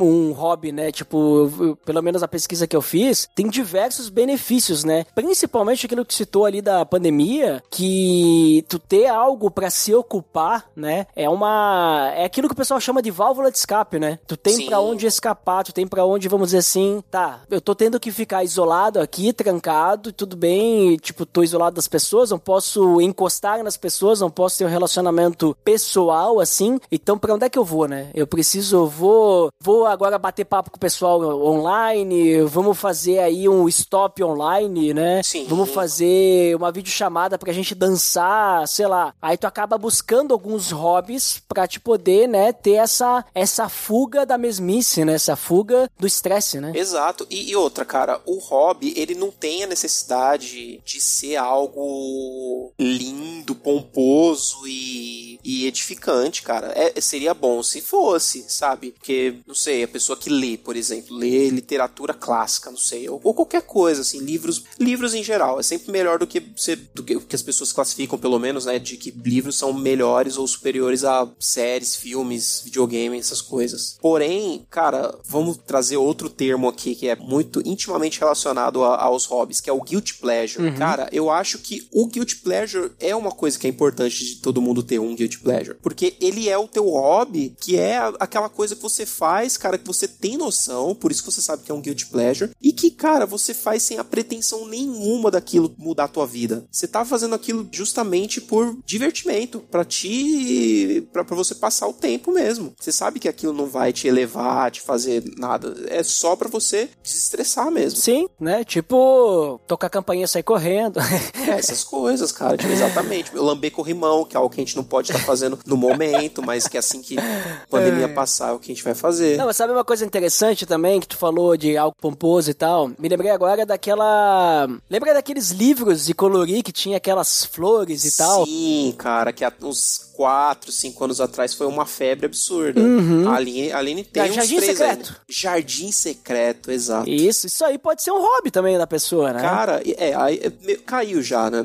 um 0.00 0.32
hobby, 0.32 0.72
né? 0.72 0.90
Tipo, 0.92 1.50
eu- 1.60 1.76
pelo 1.76 2.02
menos 2.02 2.22
a 2.22 2.28
pesquisa 2.28 2.66
que 2.66 2.76
eu 2.76 2.82
fiz, 2.82 3.28
tem 3.34 3.48
diversos 3.48 4.08
benefícios, 4.08 4.84
né? 4.84 5.04
Principalmente 5.14 5.86
aquilo 5.86 6.04
que 6.04 6.14
citou 6.14 6.44
ali 6.44 6.60
da 6.62 6.84
pandemia, 6.84 7.62
que 7.70 8.64
tu 8.68 8.78
ter 8.78 9.06
algo 9.06 9.50
pra 9.50 9.70
se 9.70 9.94
ocupar, 9.94 10.66
né? 10.76 11.06
É 11.16 11.28
uma 11.28 12.12
é 12.14 12.24
aquilo 12.24 12.48
que 12.48 12.54
o 12.54 12.56
pessoal 12.56 12.80
chama 12.80 13.02
de 13.02 13.10
válvula 13.10 13.50
de 13.50 13.58
escape, 13.58 13.98
né? 13.98 14.18
Tu 14.26 14.36
tem 14.36 14.66
pra 14.66 14.80
onde 14.80 15.06
escapar, 15.06 15.64
tu 15.64 15.72
tem 15.72 15.86
pra 15.86 16.04
onde, 16.04 16.28
vamos 16.28 16.48
dizer 16.48 16.58
assim, 16.58 17.02
tá, 17.10 17.42
eu 17.50 17.60
tô 17.60 17.74
tendo 17.74 17.98
que 18.00 18.10
ficar 18.10 18.44
isolado 18.44 19.00
aqui, 19.00 19.32
trancado, 19.32 20.12
tudo 20.12 20.36
bem, 20.36 20.96
tipo, 20.96 21.24
tô 21.26 21.42
isolado 21.48 21.76
das 21.76 21.88
pessoas, 21.88 22.30
não 22.30 22.38
posso 22.38 23.00
encostar 23.00 23.62
nas 23.62 23.76
pessoas, 23.76 24.20
não 24.20 24.30
posso 24.30 24.58
ter 24.58 24.64
um 24.64 24.68
relacionamento 24.68 25.56
pessoal 25.64 26.40
assim. 26.40 26.78
Então, 26.90 27.18
pra 27.18 27.34
onde 27.34 27.46
é 27.46 27.48
que 27.48 27.58
eu 27.58 27.64
vou, 27.64 27.88
né? 27.88 28.10
Eu 28.14 28.26
preciso, 28.26 28.86
vou, 28.86 29.50
vou 29.60 29.86
agora 29.86 30.18
bater 30.18 30.44
papo 30.44 30.70
com 30.70 30.76
o 30.76 30.80
pessoal 30.80 31.20
online, 31.42 32.42
vamos 32.42 32.78
fazer 32.78 33.18
aí 33.18 33.48
um 33.48 33.68
stop 33.68 34.22
online, 34.22 34.94
né? 34.94 35.22
Sim. 35.22 35.46
Vamos 35.48 35.70
fazer 35.70 36.54
uma 36.56 36.70
videochamada 36.70 37.38
pra 37.38 37.52
gente 37.52 37.74
dançar, 37.74 38.66
sei 38.68 38.86
lá. 38.86 39.14
Aí 39.20 39.36
tu 39.36 39.46
acaba 39.46 39.78
buscando 39.78 40.32
alguns 40.32 40.70
hobbies 40.70 41.42
pra 41.48 41.66
te 41.66 41.80
poder, 41.80 42.28
né, 42.28 42.52
ter 42.52 42.74
essa 42.74 43.24
essa 43.34 43.68
fuga 43.68 44.26
da 44.26 44.36
mesmice, 44.36 45.04
né? 45.04 45.14
Essa 45.14 45.36
fuga 45.36 45.90
do 45.98 46.06
estresse, 46.06 46.60
né? 46.60 46.72
Exato. 46.74 47.26
E, 47.30 47.50
e 47.50 47.56
outra, 47.56 47.84
cara, 47.84 48.20
o 48.26 48.38
hobby, 48.38 48.92
ele 48.96 49.14
não 49.14 49.30
tem 49.30 49.64
a 49.64 49.66
necessidade 49.66 50.80
de 50.84 51.00
ser 51.00 51.36
algo 51.38 52.72
lindo, 52.78 53.54
pomposo 53.54 54.66
e, 54.66 55.38
e 55.44 55.66
edificante, 55.66 56.42
cara. 56.42 56.72
É, 56.76 57.00
seria 57.00 57.32
bom 57.34 57.62
se 57.62 57.80
fosse, 57.80 58.44
sabe? 58.48 58.90
Porque, 58.92 59.34
não 59.46 59.54
sei, 59.54 59.82
a 59.82 59.88
pessoa 59.88 60.16
que 60.16 60.28
lê, 60.30 60.56
por 60.56 60.76
exemplo, 60.76 61.16
lê 61.16 61.48
literatura 61.48 62.12
clássica, 62.14 62.70
não 62.70 62.78
sei, 62.78 63.08
ou, 63.08 63.20
ou 63.22 63.34
qualquer 63.34 63.62
coisa, 63.62 64.02
assim, 64.02 64.18
livros, 64.20 64.64
livros 64.78 65.14
em 65.14 65.22
geral. 65.22 65.58
É 65.58 65.62
sempre 65.62 65.90
melhor 65.92 66.18
do 66.18 66.26
que, 66.26 66.40
você, 66.40 66.76
do 66.76 67.02
que, 67.02 67.18
que 67.20 67.36
as 67.36 67.42
pessoas 67.42 67.72
classificam, 67.72 68.18
pelo 68.18 68.38
menos, 68.38 68.66
né, 68.66 68.78
de 68.78 68.96
que 68.96 69.10
livros 69.10 69.56
são 69.56 69.72
melhores 69.72 70.36
ou 70.36 70.46
superiores 70.46 71.04
a 71.04 71.28
séries, 71.38 71.96
filmes, 71.96 72.62
videogame, 72.64 73.18
essas 73.18 73.40
coisas. 73.40 73.96
Porém, 74.00 74.66
cara, 74.70 75.16
vamos 75.24 75.56
trazer 75.56 75.96
outro 75.96 76.28
termo 76.28 76.68
aqui 76.68 76.94
que 76.94 77.08
é 77.08 77.16
muito 77.16 77.60
intimamente 77.64 78.18
relacionado 78.20 78.82
a- 78.84 79.02
aos 79.02 79.24
hobbies, 79.26 79.60
que 79.60 79.70
é 79.70 79.72
o 79.72 79.80
guilty 79.82 80.14
pleasure. 80.14 80.72
Cara, 80.72 81.08
eu 81.12 81.27
acho 81.30 81.58
que 81.58 81.88
o 81.92 82.06
guilty 82.06 82.36
pleasure 82.36 82.92
é 83.00 83.14
uma 83.14 83.30
coisa 83.30 83.58
que 83.58 83.66
é 83.66 83.70
importante 83.70 84.24
de 84.24 84.36
todo 84.36 84.62
mundo 84.62 84.82
ter 84.82 84.98
um 84.98 85.14
guilty 85.14 85.38
pleasure, 85.38 85.76
porque 85.82 86.16
ele 86.20 86.48
é 86.48 86.58
o 86.58 86.68
teu 86.68 86.88
hobby, 86.88 87.54
que 87.60 87.78
é 87.78 87.98
aquela 88.18 88.48
coisa 88.48 88.74
que 88.74 88.82
você 88.82 89.06
faz, 89.06 89.56
cara, 89.56 89.78
que 89.78 89.86
você 89.86 90.08
tem 90.08 90.36
noção, 90.36 90.94
por 90.94 91.10
isso 91.10 91.22
que 91.22 91.30
você 91.30 91.40
sabe 91.40 91.62
que 91.62 91.70
é 91.70 91.74
um 91.74 91.80
guilty 91.80 92.06
pleasure, 92.06 92.50
e 92.60 92.72
que, 92.72 92.90
cara, 92.90 93.26
você 93.26 93.54
faz 93.54 93.82
sem 93.82 93.98
a 93.98 94.04
pretensão 94.04 94.66
nenhuma 94.66 95.30
daquilo 95.30 95.74
mudar 95.78 96.04
a 96.04 96.08
tua 96.08 96.26
vida. 96.26 96.66
Você 96.70 96.86
tá 96.86 97.04
fazendo 97.04 97.34
aquilo 97.34 97.68
justamente 97.72 98.40
por 98.40 98.76
divertimento, 98.84 99.60
pra 99.70 99.84
te 99.84 101.06
pra 101.12 101.24
pra 101.24 101.36
você 101.36 101.54
passar 101.54 101.86
o 101.86 101.92
tempo 101.92 102.32
mesmo. 102.32 102.74
Você 102.78 102.90
sabe 102.90 103.20
que 103.20 103.28
aquilo 103.28 103.52
não 103.52 103.66
vai 103.66 103.92
te 103.92 104.08
elevar, 104.08 104.70
te 104.70 104.80
fazer 104.80 105.22
nada, 105.36 105.74
é 105.88 106.02
só 106.02 106.34
pra 106.34 106.48
você 106.48 106.88
desestressar 107.02 107.70
mesmo. 107.70 108.00
Sim, 108.00 108.28
né? 108.40 108.64
Tipo, 108.64 109.60
tocar 109.66 109.88
a 109.88 109.90
campainha 109.90 110.24
e 110.24 110.28
sair 110.28 110.42
correndo. 110.42 110.98
É, 111.48 111.50
essas 111.58 111.82
coisas, 111.84 112.30
cara, 112.32 112.56
tipo, 112.56 112.72
exatamente. 112.72 113.34
Eu 113.34 113.42
lamber 113.44 113.70
corrimão, 113.70 114.24
que 114.24 114.36
é 114.36 114.38
algo 114.38 114.50
que 114.52 114.60
a 114.60 114.64
gente 114.64 114.76
não 114.76 114.84
pode 114.84 115.10
estar 115.10 115.24
fazendo 115.24 115.58
no 115.66 115.76
momento, 115.76 116.42
mas 116.42 116.66
que 116.68 116.76
assim 116.78 117.00
que 117.00 117.18
a 117.18 117.66
pandemia 117.70 118.08
passar 118.08 118.50
é 118.50 118.52
o 118.52 118.58
que 118.58 118.70
a 118.70 118.74
gente 118.74 118.84
vai 118.84 118.94
fazer. 118.94 119.36
Não, 119.36 119.46
mas 119.46 119.56
sabe 119.56 119.72
uma 119.72 119.84
coisa 119.84 120.04
interessante 120.04 120.66
também 120.66 121.00
que 121.00 121.08
tu 121.08 121.16
falou 121.16 121.56
de 121.56 121.76
algo 121.76 121.96
pomposo 122.00 122.50
e 122.50 122.54
tal? 122.54 122.88
Me 122.98 123.08
lembrei 123.08 123.30
agora 123.30 123.64
daquela. 123.66 124.68
Lembra 124.90 125.14
daqueles 125.14 125.50
livros 125.50 126.04
de 126.06 126.14
colorir 126.14 126.62
que 126.62 126.72
tinha 126.72 126.96
aquelas 126.96 127.44
flores 127.44 128.04
e 128.04 128.16
tal? 128.16 128.44
Sim, 128.46 128.94
cara, 128.98 129.32
que 129.32 129.44
há 129.44 129.52
uns 129.62 130.10
4, 130.14 130.70
5 130.72 131.04
anos 131.04 131.20
atrás 131.20 131.54
foi 131.54 131.66
uma 131.66 131.86
febre 131.86 132.26
absurda. 132.26 132.80
A 133.28 133.34
Aline, 133.36 133.72
a 133.72 133.78
Aline 133.78 134.04
tem 134.04 134.22
Ah, 134.22 134.26
uns 134.26 134.34
Jardim 134.34 134.60
Secreto. 134.60 135.16
Jardim 135.28 135.92
Secreto, 135.92 136.70
exato. 136.70 137.08
Isso, 137.08 137.46
isso 137.46 137.64
aí 137.64 137.78
pode 137.78 138.02
ser 138.02 138.10
um 138.10 138.20
hobby 138.20 138.50
também 138.50 138.76
da 138.76 138.86
pessoa, 138.86 139.32
né? 139.32 139.40
Cara, 139.40 139.82
é, 139.86 140.14
aí, 140.14 140.40
é, 140.42 140.52
meio- 140.64 140.82
caiu 141.08 141.22
já, 141.22 141.50
né? 141.50 141.64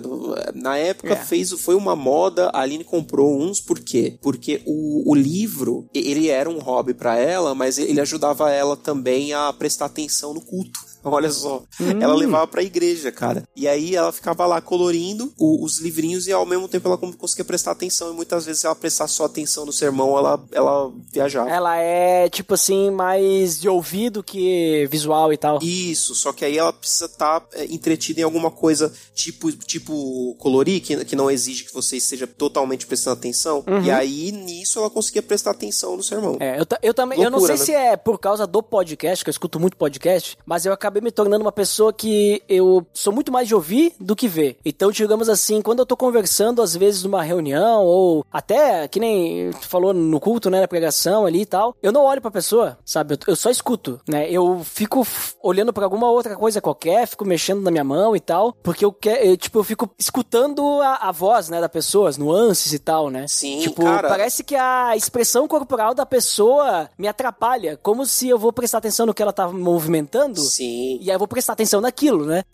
Na 0.56 0.78
época 0.78 1.14
É. 1.14 1.16
fez, 1.16 1.52
foi 1.52 1.76
uma 1.76 1.96
moda, 1.96 2.50
a 2.54 2.62
Aline 2.62 2.84
comprou 2.84 3.40
uns, 3.40 3.60
por 3.60 3.80
quê? 3.80 4.18
Porque 4.22 4.62
o, 4.66 5.12
o 5.12 5.16
livro, 5.16 5.86
ele 5.94 6.30
era 6.30 6.50
um 6.50 6.60
hobby 6.60 6.94
pra 6.94 7.18
ela, 7.18 7.54
mas 7.54 7.78
ele 7.78 8.00
ajudava 8.00 8.50
ela 8.52 8.76
também 8.78 9.34
a 9.34 9.52
prestar 9.54 9.86
atenção 9.86 10.34
no 10.34 10.42
culto. 10.42 10.80
Olha 11.14 11.30
só, 11.30 11.64
Hum. 11.80 12.02
ela 12.02 12.14
levava 12.16 12.48
pra 12.48 12.64
igreja, 12.64 13.12
cara. 13.12 13.44
E 13.56 13.68
aí 13.68 13.96
ela 13.96 14.12
ficava 14.12 14.46
lá 14.46 14.62
colorindo 14.62 15.34
o- 15.38 15.64
os 15.64 15.80
livrinhos 15.80 16.28
e 16.28 16.32
ao 16.32 16.46
mesmo 16.46 16.68
tempo 16.68 16.88
ela 16.88 16.98
conseguia 16.98 17.46
prestar 17.46 17.72
atenção. 17.72 18.12
E 18.12 18.16
muitas 18.16 18.46
vezes, 18.46 18.62
se 18.62 18.66
ela 18.68 18.76
prestasse 18.76 19.14
só 19.14 19.26
atenção 19.26 19.66
no 19.66 19.74
sermão, 19.74 20.18
ela, 20.18 20.44
ela 20.52 20.92
viajava. 21.12 21.50
Ela 21.50 21.78
é, 21.78 22.30
tipo 22.30 22.54
assim, 22.54 22.90
mais 22.92 23.60
de 23.60 23.68
ouvido 23.70 24.24
que 24.24 24.88
visual 24.90 25.32
e 25.34 25.38
tal. 25.38 25.60
Isso, 25.62 26.16
só 26.16 26.32
que 26.34 26.46
aí 26.46 26.58
ela 26.58 26.72
precisa 26.74 27.06
estar 27.06 27.46
entretida 27.70 28.22
em 28.22 28.24
alguma 28.24 28.50
coisa 28.52 28.94
tipo, 29.14 29.52
tipo 29.52 30.36
colorir, 30.40 30.82
que, 30.82 31.04
que 31.06 31.16
não 31.16 31.30
exige 31.30 31.64
que 31.66 31.74
você 31.74 31.98
esteja 31.98 32.26
totalmente 32.28 32.86
prestando 32.88 33.18
atenção. 33.18 33.64
E 33.84 33.92
aí, 33.92 34.32
nisso, 34.32 34.80
ela 34.80 34.90
conseguia 34.90 35.22
prestar 35.22 35.52
atenção 35.52 35.96
no 35.98 36.04
sermão. 36.04 36.34
Uhum. 36.34 36.38
É, 36.40 36.60
eu, 36.60 36.66
eu 36.82 36.94
também, 36.94 37.22
eu 37.22 37.30
não 37.30 37.40
sei 37.40 37.50
né? 37.50 37.58
se 37.58 37.72
é 37.74 37.98
por 37.98 38.20
causa 38.20 38.46
do 38.48 38.62
podcast, 38.64 39.24
que 39.24 39.30
eu 39.30 39.32
escuto 39.32 39.60
muito 39.60 39.78
podcast, 39.78 40.38
mas 40.46 40.66
eu 40.66 40.74
acabei 40.74 40.93
me 41.02 41.12
tornando 41.12 41.44
uma 41.44 41.52
pessoa 41.52 41.94
que 41.94 42.42
eu 42.48 42.86
sou 42.94 43.14
muito 43.14 43.32
mais 43.32 43.48
de 43.48 43.56
ouvir 43.56 43.94
do 44.00 44.16
que 44.16 44.28
ver. 44.28 44.58
Então, 44.66 44.92
digamos 44.92 45.30
assim, 45.30 45.62
quando 45.62 45.80
eu 45.80 45.86
tô 45.86 45.96
conversando, 45.96 46.62
às 46.62 46.76
vezes 46.76 47.04
numa 47.04 47.24
reunião, 47.24 47.84
ou 47.84 48.26
até, 48.32 48.88
que 48.88 49.00
nem 49.00 49.52
tu 49.52 49.68
falou 49.68 49.94
no 49.94 50.20
culto, 50.20 50.50
né, 50.50 50.62
na 50.62 50.68
pregação 50.68 51.26
ali 51.26 51.42
e 51.42 51.46
tal, 51.46 51.76
eu 51.82 51.92
não 51.92 52.04
olho 52.04 52.22
pra 52.22 52.32
pessoa, 52.32 52.78
sabe? 52.86 53.18
Eu, 53.28 53.36
só 53.36 53.50
escuto, 53.50 54.00
né? 54.08 54.30
Eu 54.30 54.62
fico 54.64 55.06
olhando 55.42 55.74
pra 55.74 55.84
alguma 55.84 56.10
outra 56.10 56.36
coisa 56.36 56.62
qualquer, 56.62 57.08
fico 57.08 57.26
mexendo 57.26 57.62
na 57.62 57.72
minha 57.72 57.84
mão 57.84 58.16
e 58.16 58.20
tal, 58.20 58.54
porque 58.64 58.86
eu 58.86 58.92
quero, 58.92 59.36
tipo, 59.38 59.60
eu 59.60 59.64
fico 59.64 59.90
escutando 59.98 60.82
a, 60.82 61.10
a 61.10 61.12
voz, 61.12 61.50
né, 61.50 61.60
da 61.60 61.70
pessoa, 61.70 62.10
as 62.10 62.18
nuances 62.18 62.74
e 62.74 62.80
tal, 62.80 63.10
né? 63.10 63.26
Sim, 63.28 63.60
tipo, 63.60 63.84
cara. 63.84 64.08
parece 64.08 64.44
que 64.44 64.56
a 64.56 64.96
expressão 64.96 65.48
corporal 65.48 65.94
da 65.94 66.06
pessoa 66.06 66.90
me 66.98 67.08
atrapalha, 67.08 67.78
como 67.82 68.06
se 68.06 68.28
eu 68.30 68.38
vou 68.38 68.54
prestar 68.54 68.78
atenção 68.78 69.06
no 69.06 69.14
que 69.14 69.22
ela 69.22 69.34
tá 69.34 69.48
movimentando. 69.48 70.40
Sim. 70.40 70.83
Sim. 70.84 71.00
E 71.02 71.10
aí 71.10 71.16
eu 71.16 71.20
vou 71.20 71.28
prestar 71.28 71.54
atenção 71.54 71.82
naquilo, 71.82 72.26
né? 72.26 72.44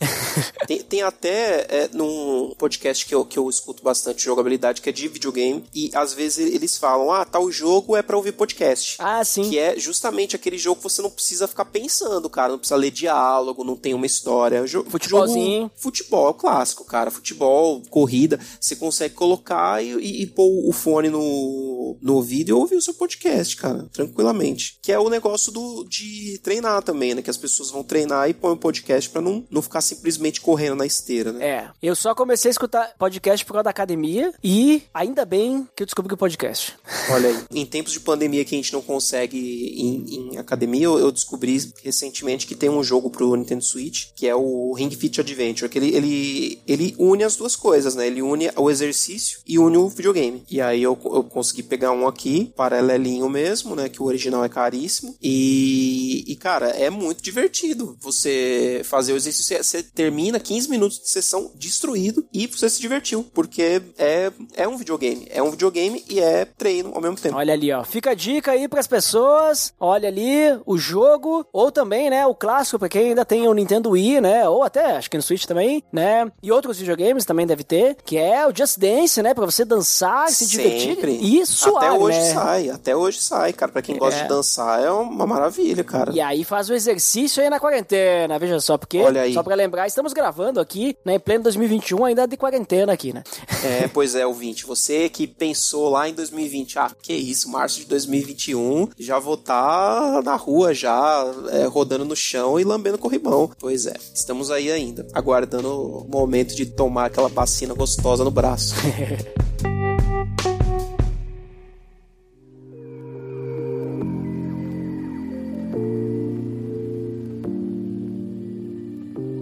Tem, 0.66 0.80
tem 0.82 1.02
até 1.02 1.66
é, 1.68 1.90
num 1.92 2.54
podcast 2.56 3.04
que 3.04 3.12
eu, 3.12 3.24
que 3.24 3.36
eu 3.36 3.48
escuto 3.50 3.82
bastante 3.82 4.18
de 4.18 4.24
jogabilidade, 4.24 4.80
que 4.80 4.88
é 4.88 4.92
de 4.92 5.08
videogame, 5.08 5.64
e 5.74 5.90
às 5.94 6.14
vezes 6.14 6.54
eles 6.54 6.78
falam, 6.78 7.10
ah, 7.10 7.24
tal 7.24 7.50
jogo 7.50 7.96
é 7.96 8.02
pra 8.02 8.16
ouvir 8.16 8.32
podcast. 8.32 8.96
ah, 9.00 9.24
sim. 9.24 9.48
Que 9.48 9.58
é 9.58 9.78
justamente 9.78 10.36
aquele 10.36 10.56
jogo 10.56 10.76
que 10.76 10.84
você 10.84 11.02
não 11.02 11.10
precisa 11.10 11.48
ficar 11.48 11.64
pensando, 11.64 12.30
cara. 12.30 12.52
Não 12.52 12.58
precisa 12.58 12.76
ler 12.76 12.90
diálogo, 12.90 13.64
não 13.64 13.76
tem 13.76 13.94
uma 13.94 14.06
história. 14.06 14.66
Jo 14.66 14.84
Futebolzinho. 14.88 15.62
Jogo, 15.62 15.72
futebol 15.76 16.34
clássico, 16.34 16.84
cara. 16.84 17.10
Futebol, 17.10 17.82
corrida. 17.90 18.38
Você 18.60 18.76
consegue 18.76 19.14
colocar 19.14 19.82
e, 19.82 19.92
e, 19.94 20.22
e 20.22 20.26
pôr 20.26 20.68
o 20.68 20.72
fone 20.72 21.08
no, 21.08 21.96
no 22.00 22.14
ouvido 22.14 22.50
e 22.50 22.52
ouvir 22.52 22.76
o 22.76 22.82
seu 22.82 22.94
podcast, 22.94 23.56
cara. 23.56 23.88
Tranquilamente. 23.92 24.78
Que 24.82 24.92
é 24.92 24.98
o 24.98 25.10
negócio 25.10 25.50
do, 25.50 25.84
de 25.84 26.38
treinar 26.42 26.82
também, 26.82 27.14
né? 27.14 27.22
Que 27.22 27.30
as 27.30 27.36
pessoas 27.36 27.70
vão 27.70 27.82
treinar 27.82 28.19
e 28.28 28.34
põem 28.34 28.54
o 28.54 28.56
podcast 28.56 29.08
pra 29.10 29.20
não, 29.20 29.44
não 29.50 29.62
ficar 29.62 29.80
simplesmente 29.80 30.40
correndo 30.40 30.76
na 30.76 30.86
esteira, 30.86 31.32
né? 31.32 31.46
É, 31.46 31.70
eu 31.82 31.94
só 31.94 32.14
comecei 32.14 32.48
a 32.48 32.52
escutar 32.52 32.92
podcast 32.98 33.44
por 33.44 33.52
causa 33.54 33.64
da 33.64 33.70
academia 33.70 34.32
e 34.42 34.82
ainda 34.92 35.24
bem 35.24 35.68
que 35.74 35.82
eu 35.82 35.86
descobri 35.86 36.12
o 36.12 36.16
podcast. 36.16 36.76
Olha 37.10 37.28
aí, 37.28 37.44
em 37.52 37.66
tempos 37.66 37.92
de 37.92 38.00
pandemia 38.00 38.44
que 38.44 38.54
a 38.54 38.58
gente 38.58 38.72
não 38.72 38.82
consegue 38.82 39.36
ir 39.36 39.80
em, 39.80 40.32
em 40.32 40.38
academia, 40.38 40.84
eu, 40.84 40.98
eu 40.98 41.10
descobri 41.10 41.72
recentemente 41.82 42.46
que 42.46 42.54
tem 42.54 42.68
um 42.68 42.82
jogo 42.82 43.10
pro 43.10 43.34
Nintendo 43.34 43.62
Switch, 43.62 44.08
que 44.14 44.26
é 44.26 44.34
o 44.34 44.72
Ring 44.72 44.90
Fit 44.90 45.20
Adventure, 45.20 45.68
que 45.68 45.78
ele, 45.78 45.94
ele, 45.94 46.62
ele 46.66 46.94
une 46.98 47.24
as 47.24 47.36
duas 47.36 47.56
coisas, 47.56 47.94
né? 47.94 48.06
Ele 48.06 48.22
une 48.22 48.50
o 48.56 48.70
exercício 48.70 49.40
e 49.46 49.58
une 49.58 49.76
o 49.76 49.88
videogame. 49.88 50.42
E 50.50 50.60
aí 50.60 50.82
eu, 50.82 50.98
eu 51.04 51.24
consegui 51.24 51.62
pegar 51.62 51.92
um 51.92 52.06
aqui, 52.06 52.52
paralelinho 52.56 53.28
mesmo, 53.28 53.74
né? 53.74 53.88
Que 53.88 54.02
o 54.02 54.06
original 54.06 54.44
é 54.44 54.48
caríssimo. 54.48 55.14
E, 55.22 56.24
e 56.26 56.36
cara, 56.36 56.68
é 56.70 56.90
muito 56.90 57.22
divertido 57.22 57.96
você 58.12 58.82
fazer 58.84 59.12
o 59.12 59.16
exercício. 59.16 59.62
Você, 59.62 59.82
termina 59.82 60.38
15 60.38 60.68
minutos 60.68 60.98
de 61.00 61.08
sessão 61.10 61.50
destruído 61.54 62.24
e 62.32 62.46
você 62.46 62.68
se 62.68 62.80
divertiu, 62.80 63.24
porque 63.34 63.82
é, 63.98 64.30
é 64.56 64.68
um 64.68 64.76
videogame. 64.76 65.26
É 65.30 65.42
um 65.42 65.50
videogame 65.50 66.04
e 66.08 66.20
é 66.20 66.44
treino 66.44 66.92
ao 66.94 67.00
mesmo 67.00 67.16
tempo. 67.16 67.36
Olha 67.36 67.52
ali, 67.52 67.72
ó. 67.72 67.84
Fica 67.84 68.10
a 68.10 68.14
dica 68.14 68.52
aí 68.52 68.68
pras 68.68 68.86
pessoas. 68.86 69.72
Olha 69.78 70.08
ali 70.08 70.30
o 70.66 70.76
jogo, 70.78 71.46
ou 71.52 71.70
também, 71.72 72.10
né, 72.10 72.26
o 72.26 72.34
clássico 72.34 72.78
pra 72.78 72.88
quem 72.88 73.08
ainda 73.10 73.24
tem 73.24 73.46
o 73.48 73.54
Nintendo 73.54 73.90
Wii, 73.90 74.20
né, 74.20 74.48
ou 74.48 74.62
até 74.62 74.96
acho 74.96 75.10
que 75.10 75.16
no 75.16 75.22
Switch 75.22 75.44
também, 75.44 75.82
né? 75.92 76.30
E 76.42 76.50
outros 76.52 76.78
videogames 76.78 77.24
também 77.24 77.46
deve 77.46 77.64
ter, 77.64 77.96
que 78.04 78.16
é 78.16 78.46
o 78.46 78.54
Just 78.56 78.78
Dance, 78.78 79.22
né, 79.22 79.34
pra 79.34 79.44
você 79.46 79.64
dançar, 79.64 80.28
se 80.30 80.46
divertir 80.46 80.98
e 81.08 81.44
suar, 81.46 81.84
Até 81.84 81.92
hoje 81.92 82.18
né? 82.18 82.34
sai, 82.34 82.70
até 82.70 82.96
hoje 82.96 83.20
sai, 83.22 83.52
cara. 83.52 83.70
Pra 83.72 83.82
quem 83.82 83.96
gosta 83.96 84.20
É. 84.20 84.22
de 84.22 84.28
dançar 84.28 84.82
é 84.82 84.90
uma 84.90 85.26
maravilha, 85.26 85.84
cara. 85.84 86.12
E 86.12 86.20
aí 86.20 86.44
faz 86.44 86.68
o 86.70 86.74
exercício 86.74 87.42
aí 87.42 87.48
na 87.50 87.60
quarentena, 87.60 87.99
veja 88.38 88.60
só, 88.60 88.78
porque, 88.78 88.98
Olha 88.98 89.22
aí. 89.22 89.34
só 89.34 89.42
pra 89.42 89.54
lembrar, 89.54 89.86
estamos 89.86 90.12
gravando 90.12 90.60
aqui, 90.60 90.96
né, 91.04 91.14
em 91.14 91.20
pleno 91.20 91.44
2021, 91.44 92.04
ainda 92.04 92.26
de 92.26 92.36
quarentena 92.36 92.92
aqui, 92.92 93.12
né? 93.12 93.22
É, 93.64 93.88
pois 93.92 94.14
é, 94.14 94.26
ouvinte. 94.26 94.64
Você 94.66 95.08
que 95.08 95.26
pensou 95.26 95.90
lá 95.90 96.08
em 96.08 96.14
2020, 96.14 96.78
ah, 96.78 96.90
que 97.02 97.12
isso, 97.12 97.50
março 97.50 97.80
de 97.80 97.86
2021, 97.86 98.88
já 98.98 99.18
vou 99.18 99.34
estar 99.34 100.22
na 100.22 100.36
rua 100.36 100.72
já, 100.74 101.24
é, 101.50 101.64
rodando 101.66 102.04
no 102.04 102.16
chão 102.16 102.58
e 102.58 102.64
lambendo 102.64 102.98
corrimão. 102.98 103.50
Pois 103.58 103.86
é, 103.86 103.94
estamos 104.14 104.50
aí 104.50 104.70
ainda, 104.70 105.06
aguardando 105.12 105.68
o 105.70 106.08
momento 106.08 106.54
de 106.54 106.66
tomar 106.66 107.06
aquela 107.06 107.28
vacina 107.28 107.74
gostosa 107.74 108.24
no 108.24 108.30
braço. 108.30 108.74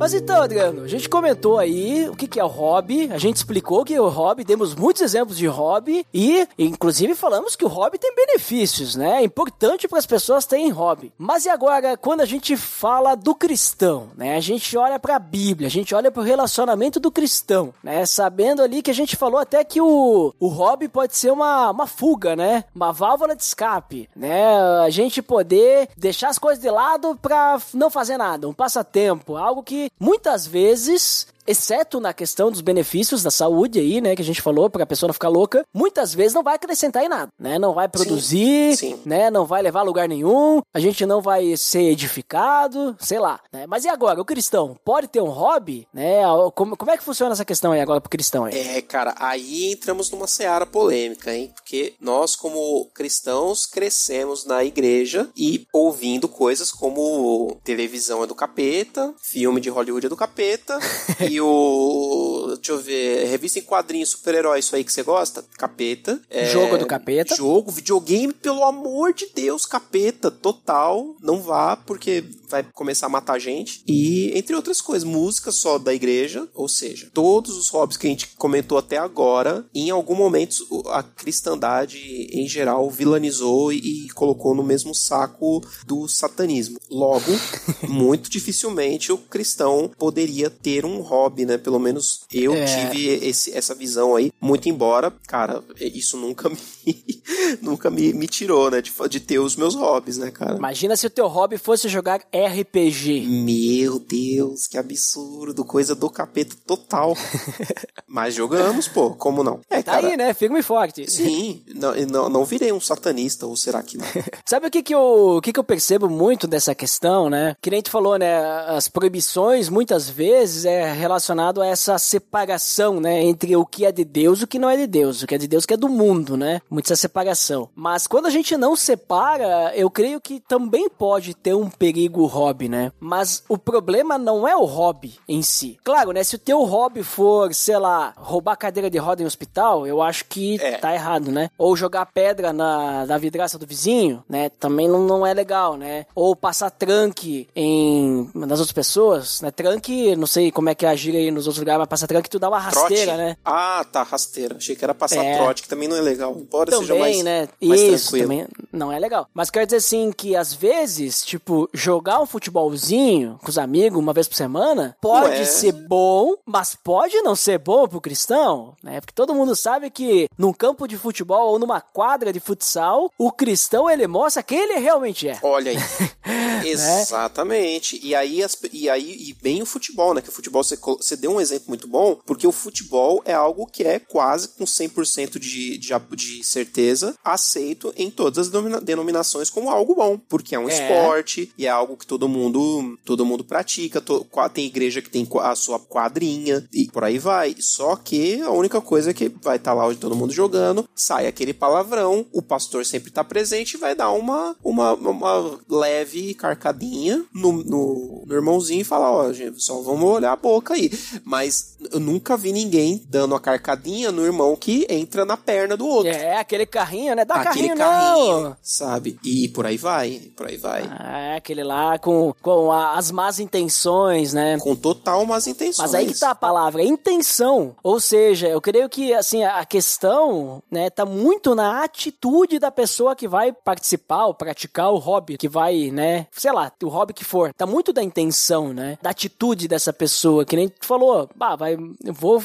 Mas 0.08 0.14
então, 0.14 0.40
Adriano, 0.40 0.84
a 0.84 0.88
gente 0.88 1.06
comentou 1.06 1.58
aí 1.58 2.08
o 2.08 2.16
que, 2.16 2.26
que 2.26 2.40
é 2.40 2.44
o 2.44 2.46
hobby, 2.46 3.10
a 3.12 3.18
gente 3.18 3.36
explicou 3.36 3.84
que 3.84 3.92
é 3.92 4.00
o 4.00 4.08
hobby, 4.08 4.42
demos 4.42 4.74
muitos 4.74 5.02
exemplos 5.02 5.36
de 5.36 5.46
hobby 5.46 6.06
e, 6.14 6.48
inclusive, 6.58 7.14
falamos 7.14 7.54
que 7.54 7.62
o 7.62 7.68
hobby 7.68 7.98
tem 7.98 8.14
benefícios, 8.14 8.96
né? 8.96 9.20
É 9.20 9.22
importante 9.22 9.86
para 9.86 9.98
as 9.98 10.06
pessoas 10.06 10.46
terem 10.46 10.70
hobby. 10.70 11.12
Mas 11.18 11.44
e 11.44 11.50
agora, 11.50 11.94
quando 11.94 12.22
a 12.22 12.24
gente 12.24 12.56
fala 12.56 13.14
do 13.14 13.34
cristão, 13.34 14.08
né? 14.16 14.34
A 14.38 14.40
gente 14.40 14.78
olha 14.78 14.98
para 14.98 15.16
a 15.16 15.18
Bíblia, 15.18 15.66
a 15.66 15.70
gente 15.70 15.94
olha 15.94 16.10
para 16.10 16.22
o 16.22 16.24
relacionamento 16.24 16.98
do 16.98 17.12
cristão, 17.12 17.74
né? 17.84 18.06
Sabendo 18.06 18.62
ali 18.62 18.80
que 18.80 18.90
a 18.90 18.94
gente 18.94 19.14
falou 19.14 19.38
até 19.38 19.62
que 19.62 19.78
o, 19.78 20.32
o 20.40 20.48
hobby 20.48 20.88
pode 20.88 21.18
ser 21.18 21.30
uma, 21.30 21.70
uma 21.70 21.86
fuga, 21.86 22.34
né? 22.34 22.64
Uma 22.74 22.94
válvula 22.94 23.36
de 23.36 23.42
escape, 23.42 24.08
né? 24.16 24.56
A 24.82 24.88
gente 24.88 25.20
poder 25.20 25.90
deixar 25.98 26.30
as 26.30 26.38
coisas 26.38 26.62
de 26.62 26.70
lado 26.70 27.14
para 27.20 27.60
não 27.74 27.90
fazer 27.90 28.16
nada, 28.16 28.48
um 28.48 28.54
passatempo, 28.54 29.36
algo 29.36 29.62
que 29.62 29.90
muitas 29.98 30.46
vezes 30.46 31.26
exceto 31.48 31.98
na 31.98 32.12
questão 32.12 32.50
dos 32.50 32.60
benefícios 32.60 33.22
da 33.22 33.30
saúde 33.30 33.78
aí, 33.78 34.00
né, 34.00 34.14
que 34.14 34.20
a 34.20 34.24
gente 34.24 34.42
falou, 34.42 34.68
para 34.68 34.84
a 34.84 34.86
pessoa 34.86 35.08
não 35.08 35.14
ficar 35.14 35.28
louca, 35.28 35.64
muitas 35.74 36.14
vezes 36.14 36.34
não 36.34 36.42
vai 36.42 36.56
acrescentar 36.56 37.02
em 37.02 37.08
nada, 37.08 37.28
né? 37.40 37.58
Não 37.58 37.72
vai 37.72 37.88
produzir, 37.88 38.76
sim. 38.76 39.00
né? 39.04 39.30
Não 39.30 39.46
vai 39.46 39.62
levar 39.62 39.80
a 39.80 39.84
lugar 39.84 40.08
nenhum, 40.08 40.60
a 40.74 40.78
gente 40.78 41.06
não 41.06 41.22
vai 41.22 41.56
ser 41.56 41.82
edificado, 41.82 42.94
sei 43.00 43.18
lá, 43.18 43.40
né? 43.52 43.66
Mas 43.66 43.84
e 43.84 43.88
agora, 43.88 44.20
o 44.20 44.24
cristão 44.24 44.76
pode 44.84 45.08
ter 45.08 45.22
um 45.22 45.30
hobby, 45.30 45.88
né? 45.92 46.22
Como, 46.54 46.76
como 46.76 46.90
é 46.90 46.98
que 46.98 47.02
funciona 47.02 47.32
essa 47.32 47.44
questão 47.44 47.72
aí 47.72 47.80
agora 47.80 48.00
pro 48.00 48.10
cristão 48.10 48.44
aí? 48.44 48.56
É, 48.56 48.82
cara, 48.82 49.14
aí 49.18 49.72
entramos 49.72 50.10
numa 50.10 50.26
seara 50.26 50.66
polêmica, 50.66 51.34
hein? 51.34 51.50
Porque 51.54 51.94
nós, 52.00 52.36
como 52.36 52.86
cristãos, 52.94 53.66
crescemos 53.66 54.44
na 54.44 54.62
igreja 54.64 55.28
e 55.36 55.66
ouvindo 55.72 56.28
coisas 56.28 56.70
como 56.70 57.58
televisão 57.64 58.22
é 58.22 58.26
do 58.26 58.34
capeta, 58.34 59.14
filme 59.22 59.60
de 59.60 59.70
Hollywood 59.70 60.06
é 60.06 60.08
do 60.10 60.16
capeta, 60.16 60.78
e 61.30 61.37
o. 61.40 62.54
Deixa 62.56 62.72
eu 62.72 62.78
ver. 62.78 63.26
Revista 63.26 63.58
em 63.58 63.62
quadrinhos, 63.62 64.10
super-herói, 64.10 64.58
isso 64.58 64.74
aí 64.74 64.84
que 64.84 64.92
você 64.92 65.02
gosta? 65.02 65.44
Capeta. 65.56 66.20
É, 66.30 66.46
Jogo 66.46 66.78
do 66.78 66.86
capeta. 66.86 67.36
Jogo, 67.36 67.70
videogame, 67.70 68.32
pelo 68.32 68.64
amor 68.64 69.12
de 69.12 69.26
Deus, 69.34 69.66
capeta, 69.66 70.30
total. 70.30 71.16
Não 71.22 71.40
vá, 71.40 71.76
porque 71.76 72.24
vai 72.48 72.62
começar 72.74 73.06
a 73.06 73.10
matar 73.10 73.38
gente. 73.38 73.82
E, 73.86 74.32
entre 74.36 74.56
outras 74.56 74.80
coisas, 74.80 75.06
música 75.08 75.52
só 75.52 75.78
da 75.78 75.94
igreja, 75.94 76.48
ou 76.54 76.68
seja, 76.68 77.10
todos 77.12 77.56
os 77.56 77.68
hobbies 77.68 77.96
que 77.96 78.06
a 78.06 78.10
gente 78.10 78.28
comentou 78.36 78.78
até 78.78 78.96
agora, 78.96 79.64
em 79.74 79.90
algum 79.90 80.14
momento 80.14 80.66
a 80.88 81.02
cristandade 81.02 81.98
em 82.32 82.48
geral 82.48 82.88
vilanizou 82.90 83.72
e 83.72 84.08
colocou 84.14 84.54
no 84.54 84.62
mesmo 84.62 84.94
saco 84.94 85.62
do 85.86 86.08
satanismo. 86.08 86.78
Logo, 86.90 87.32
muito 87.88 88.30
dificilmente 88.30 89.12
o 89.12 89.18
cristão 89.18 89.90
poderia 89.98 90.50
ter 90.50 90.84
um 90.84 91.00
hobby, 91.00 91.27
né? 91.44 91.58
Pelo 91.58 91.78
menos 91.78 92.22
eu 92.32 92.54
É. 92.54 92.64
tive 92.64 93.26
esse, 93.26 93.56
essa 93.56 93.74
visão 93.74 94.14
aí, 94.16 94.32
muito 94.40 94.68
embora, 94.68 95.12
cara, 95.26 95.62
isso 95.80 96.16
nunca 96.16 96.48
me 96.50 96.56
nunca 97.62 97.90
me, 97.90 98.12
me 98.12 98.26
tirou, 98.26 98.70
né? 98.70 98.80
De, 98.80 98.92
de 99.08 99.20
ter 99.20 99.38
os 99.38 99.56
meus 99.56 99.74
hobbies, 99.74 100.18
né, 100.18 100.30
cara? 100.30 100.56
Imagina 100.56 100.96
se 100.96 101.06
o 101.06 101.10
teu 101.10 101.26
hobby 101.26 101.58
fosse 101.58 101.88
jogar 101.88 102.20
RPG. 102.34 103.26
Meu 103.26 103.98
Deus, 103.98 104.66
que 104.66 104.78
absurdo, 104.78 105.64
coisa 105.64 105.94
do 105.94 106.08
capeta 106.10 106.56
total. 106.66 107.16
Mas 108.06 108.34
jogamos, 108.34 108.88
pô, 108.88 109.10
como 109.10 109.42
não? 109.42 109.60
É, 109.68 109.82
Tá 109.82 109.92
cara. 109.92 110.08
aí, 110.08 110.16
né? 110.16 110.34
Firme 110.34 110.60
e 110.60 110.62
forte. 110.62 111.10
Sim, 111.10 111.62
não, 111.74 111.94
não, 112.06 112.28
não 112.28 112.44
virei 112.44 112.72
um 112.72 112.80
satanista, 112.80 113.46
ou 113.46 113.56
será 113.56 113.82
que 113.82 113.96
não? 113.96 114.06
Sabe 114.44 114.66
o 114.66 114.70
que 114.70 114.82
que 114.82 114.94
eu, 114.94 115.36
o 115.36 115.40
que 115.40 115.52
que 115.52 115.58
eu 115.60 115.64
percebo 115.64 116.08
muito 116.08 116.46
dessa 116.46 116.74
questão, 116.74 117.30
né? 117.30 117.56
Que 117.60 117.70
nem 117.70 117.82
tu 117.82 117.90
falou, 117.90 118.18
né? 118.18 118.38
As 118.66 118.88
proibições, 118.88 119.68
muitas 119.68 120.08
vezes, 120.08 120.64
é 120.64 120.92
relacionado 120.92 121.62
a 121.62 121.66
essa 121.66 121.96
separação, 121.98 123.00
né? 123.00 123.22
Entre 123.22 123.56
o 123.56 123.64
que 123.64 123.84
é 123.84 123.92
de 123.92 124.04
Deus 124.04 124.40
e 124.40 124.44
o 124.44 124.46
que 124.46 124.58
não 124.58 124.68
é 124.70 124.76
de 124.76 124.86
Deus. 124.86 125.22
O 125.22 125.26
que 125.26 125.34
é 125.34 125.38
de 125.38 125.48
Deus 125.48 125.64
que 125.64 125.74
é 125.74 125.76
do 125.76 125.88
mundo, 125.88 126.36
né? 126.36 126.60
Muita 126.78 126.92
essa 126.92 127.00
separação. 127.02 127.68
Mas 127.74 128.06
quando 128.06 128.26
a 128.26 128.30
gente 128.30 128.56
não 128.56 128.76
separa, 128.76 129.72
eu 129.74 129.90
creio 129.90 130.20
que 130.20 130.38
também 130.38 130.88
pode 130.88 131.34
ter 131.34 131.52
um 131.52 131.68
perigo 131.68 132.22
o 132.22 132.26
hobby, 132.26 132.68
né? 132.68 132.92
Mas 133.00 133.42
o 133.48 133.58
problema 133.58 134.16
não 134.16 134.46
é 134.46 134.54
o 134.54 134.64
hobby 134.64 135.18
em 135.28 135.42
si. 135.42 135.76
Claro, 135.82 136.12
né? 136.12 136.22
Se 136.22 136.36
o 136.36 136.38
teu 136.38 136.62
hobby 136.62 137.02
for, 137.02 137.52
sei 137.52 137.76
lá, 137.78 138.12
roubar 138.16 138.54
cadeira 138.54 138.88
de 138.88 138.96
roda 138.96 139.24
em 139.24 139.26
hospital, 139.26 139.88
eu 139.88 140.00
acho 140.00 140.24
que 140.26 140.56
É. 140.60 140.78
tá 140.78 140.94
errado, 140.94 141.32
né? 141.32 141.50
Ou 141.58 141.76
jogar 141.76 142.06
pedra 142.06 142.52
na, 142.52 143.04
na 143.06 143.18
vidraça 143.18 143.58
do 143.58 143.66
vizinho, 143.66 144.22
né? 144.28 144.48
Também 144.48 144.86
não, 144.86 145.00
não 145.04 145.26
é 145.26 145.34
legal, 145.34 145.76
né? 145.76 146.06
Ou 146.14 146.36
passar 146.36 146.70
tranque 146.70 147.48
em 147.56 148.30
nas 148.34 148.60
outras 148.60 148.72
pessoas, 148.72 149.40
né? 149.40 149.50
Tranque, 149.50 150.14
não 150.14 150.28
sei 150.28 150.52
como 150.52 150.68
é 150.68 150.76
que 150.76 150.86
é 150.86 150.90
a 150.90 150.94
gíria 150.94 151.18
aí 151.18 151.30
nos 151.32 151.46
outros 151.48 151.58
lugares, 151.58 151.80
mas 151.80 151.88
passatranca 151.88 152.22
que 152.22 152.30
tu 152.30 152.38
dá 152.38 152.48
uma 152.48 152.60
rasteira, 152.60 153.14
Trote? 153.14 153.16
né? 153.18 153.36
Ah, 153.44 153.84
tá, 153.90 154.04
rasteira. 154.04 154.56
Achei 154.58 154.76
que 154.76 154.84
era 154.84 154.94
passar 154.94 155.24
É. 155.24 155.36
trote, 155.38 155.62
que 155.62 155.68
também 155.68 155.88
não 155.88 155.96
é 155.96 156.00
legal. 156.00 156.36
Embora 156.68 156.80
seja 156.82 156.94
Também, 156.94 157.22
mais, 157.22 157.24
né? 157.24 157.48
mais 157.62 157.80
Isso 157.80 158.10
tranquilo. 158.10 158.28
também 158.28 158.46
não 158.72 158.92
é 158.92 158.98
legal. 158.98 159.26
Mas 159.34 159.50
quero 159.50 159.66
dizer 159.66 159.76
assim 159.78 160.12
que 160.12 160.36
às 160.36 160.52
vezes, 160.52 161.24
tipo, 161.24 161.68
jogar 161.72 162.20
um 162.20 162.26
futebolzinho 162.26 163.38
com 163.42 163.48
os 163.48 163.58
amigos 163.58 163.98
uma 163.98 164.12
vez 164.12 164.28
por 164.28 164.34
semana 164.36 164.96
pode 165.00 165.38
Ué. 165.38 165.44
ser 165.44 165.72
bom, 165.72 166.34
mas 166.46 166.74
pode 166.74 167.20
não 167.22 167.34
ser 167.34 167.58
bom 167.58 167.86
pro 167.88 168.00
cristão, 168.00 168.74
né? 168.82 169.00
Porque 169.00 169.14
todo 169.14 169.34
mundo 169.34 169.54
sabe 169.56 169.90
que 169.90 170.28
num 170.38 170.52
campo 170.52 170.86
de 170.86 170.96
futebol 170.96 171.52
ou 171.52 171.58
numa 171.58 171.80
quadra 171.80 172.32
de 172.32 172.40
futsal, 172.40 173.10
o 173.18 173.32
cristão 173.32 173.88
ele 173.90 174.06
mostra 174.06 174.42
quem 174.42 174.58
ele 174.58 174.78
realmente 174.78 175.28
é. 175.28 175.38
Olha 175.42 175.72
aí. 175.72 175.78
Exatamente. 176.64 178.00
E 178.02 178.14
aí, 178.14 178.42
as- 178.42 178.58
e 178.72 178.88
aí, 178.88 179.16
e 179.28 179.34
bem 179.42 179.62
o 179.62 179.66
futebol, 179.66 180.14
né? 180.14 180.20
Que 180.20 180.28
o 180.28 180.32
futebol, 180.32 180.62
você, 180.62 180.76
você 180.76 181.16
deu 181.16 181.32
um 181.32 181.40
exemplo 181.40 181.66
muito 181.68 181.86
bom, 181.88 182.16
porque 182.26 182.46
o 182.46 182.52
futebol 182.52 183.22
é 183.24 183.32
algo 183.32 183.66
que 183.66 183.82
é 183.84 183.98
quase 183.98 184.48
com 184.48 184.64
100% 184.64 185.38
de, 185.38 185.78
de, 185.78 185.88
de 186.16 186.40
certeza 186.48 187.14
aceito 187.24 187.92
em 187.96 188.10
todas 188.10 188.48
as 188.54 188.82
denominações 188.82 189.50
como 189.50 189.70
algo 189.70 189.94
bom, 189.94 190.18
porque 190.28 190.54
é 190.54 190.58
um 190.58 190.68
É. 190.68 190.72
esporte 190.72 191.52
e 191.56 191.66
é 191.66 191.68
algo 191.70 191.96
que 191.96 192.06
todo 192.06 192.28
mundo, 192.28 192.98
todo 193.04 193.24
mundo 193.26 193.44
pratica. 193.44 194.00
to- 194.00 194.26
tem 194.52 194.66
igreja 194.66 195.02
que 195.02 195.10
tem 195.10 195.26
a 195.40 195.54
sua 195.54 195.78
quadrinha 195.78 196.66
e 196.72 196.86
por 196.86 197.04
aí 197.04 197.18
vai. 197.18 197.54
Só 197.58 197.96
que 197.96 198.40
a 198.42 198.50
única 198.50 198.80
coisa 198.80 199.10
é 199.10 199.14
que 199.14 199.28
vai 199.42 199.56
estar 199.56 199.74
lá 199.74 199.86
onde 199.86 199.98
todo 199.98 200.16
mundo 200.16 200.32
jogando, 200.32 200.88
sai 200.94 201.26
aquele 201.26 201.52
palavrão, 201.52 202.24
o 202.32 202.40
pastor 202.40 202.84
sempre 202.86 203.10
tá 203.10 203.22
presente 203.22 203.74
e 203.74 203.76
vai 203.76 203.94
dar 203.94 204.10
uma, 204.12 204.56
uma, 204.64 204.94
uma 204.94 205.58
leve 205.68 206.34
carcadinha 206.34 207.24
no, 207.34 207.52
no, 207.64 208.24
no 208.26 208.34
irmãozinho 208.34 208.80
e 208.80 208.84
falar, 208.84 209.10
ó, 209.12 209.32
gente, 209.32 209.62
só 209.62 209.80
vamos 209.82 210.04
olhar 210.08 210.32
a 210.32 210.36
boca 210.36 210.74
aí. 210.74 210.90
Mas 211.24 211.76
eu 211.92 212.00
nunca 212.00 212.36
vi 212.36 212.52
ninguém 212.52 213.02
dando 213.08 213.34
a 213.34 213.40
carcadinha 213.40 214.10
no 214.10 214.24
irmão 214.24 214.56
que 214.56 214.86
entra 214.88 215.24
na 215.24 215.36
perna 215.36 215.76
do 215.76 215.86
outro. 215.86 216.12
É, 216.12 216.37
aquele 216.40 216.66
carrinho, 216.66 217.14
né? 217.14 217.24
Dá 217.24 217.36
Aquele 217.36 217.68
carrinho, 217.68 217.76
carrinho, 217.76 218.40
não! 218.42 218.56
sabe? 218.62 219.18
E 219.24 219.48
por 219.48 219.66
aí 219.66 219.76
vai, 219.76 220.30
por 220.36 220.46
aí 220.46 220.56
vai. 220.56 220.82
É, 220.82 221.36
aquele 221.36 221.62
lá 221.64 221.98
com, 221.98 222.34
com 222.42 222.70
a- 222.72 222.96
as 222.96 223.10
más 223.10 223.38
intenções, 223.38 224.32
né? 224.32 224.58
Com 224.60 224.74
total 224.76 225.24
más 225.26 225.46
intenções. 225.46 225.78
Mas 225.78 225.94
aí 225.94 226.06
que 226.06 226.18
tá 226.18 226.30
a 226.30 226.34
palavra, 226.34 226.82
intenção. 226.82 227.74
Ou 227.82 228.00
seja, 228.00 228.48
eu 228.48 228.60
creio 228.60 228.88
que 228.88 229.12
assim 229.14 229.44
a 229.44 229.64
questão, 229.64 230.62
né, 230.70 230.90
tá 230.90 231.04
muito 231.04 231.54
na 231.54 231.82
atitude 231.84 232.58
da 232.58 232.70
pessoa 232.70 233.14
que 233.16 233.26
vai 233.28 233.52
participar 233.52 234.26
ou 234.26 234.34
praticar 234.34 234.90
o 234.92 234.98
hobby, 234.98 235.36
que 235.36 235.48
vai, 235.48 235.90
né, 235.90 236.26
sei 236.32 236.52
lá, 236.52 236.70
o 236.82 236.88
hobby 236.88 237.12
que 237.12 237.24
for. 237.24 237.52
Tá 237.54 237.66
muito 237.66 237.92
da 237.92 238.02
intenção, 238.02 238.72
né? 238.72 238.98
Da 239.02 239.10
atitude 239.10 239.68
dessa 239.68 239.92
pessoa, 239.92 240.44
que 240.44 240.56
nem 240.56 240.68
tu 240.68 240.86
falou, 240.86 241.28
bah, 241.34 241.56
vai, 241.56 241.74
eu 242.04 242.12
vou 242.12 242.42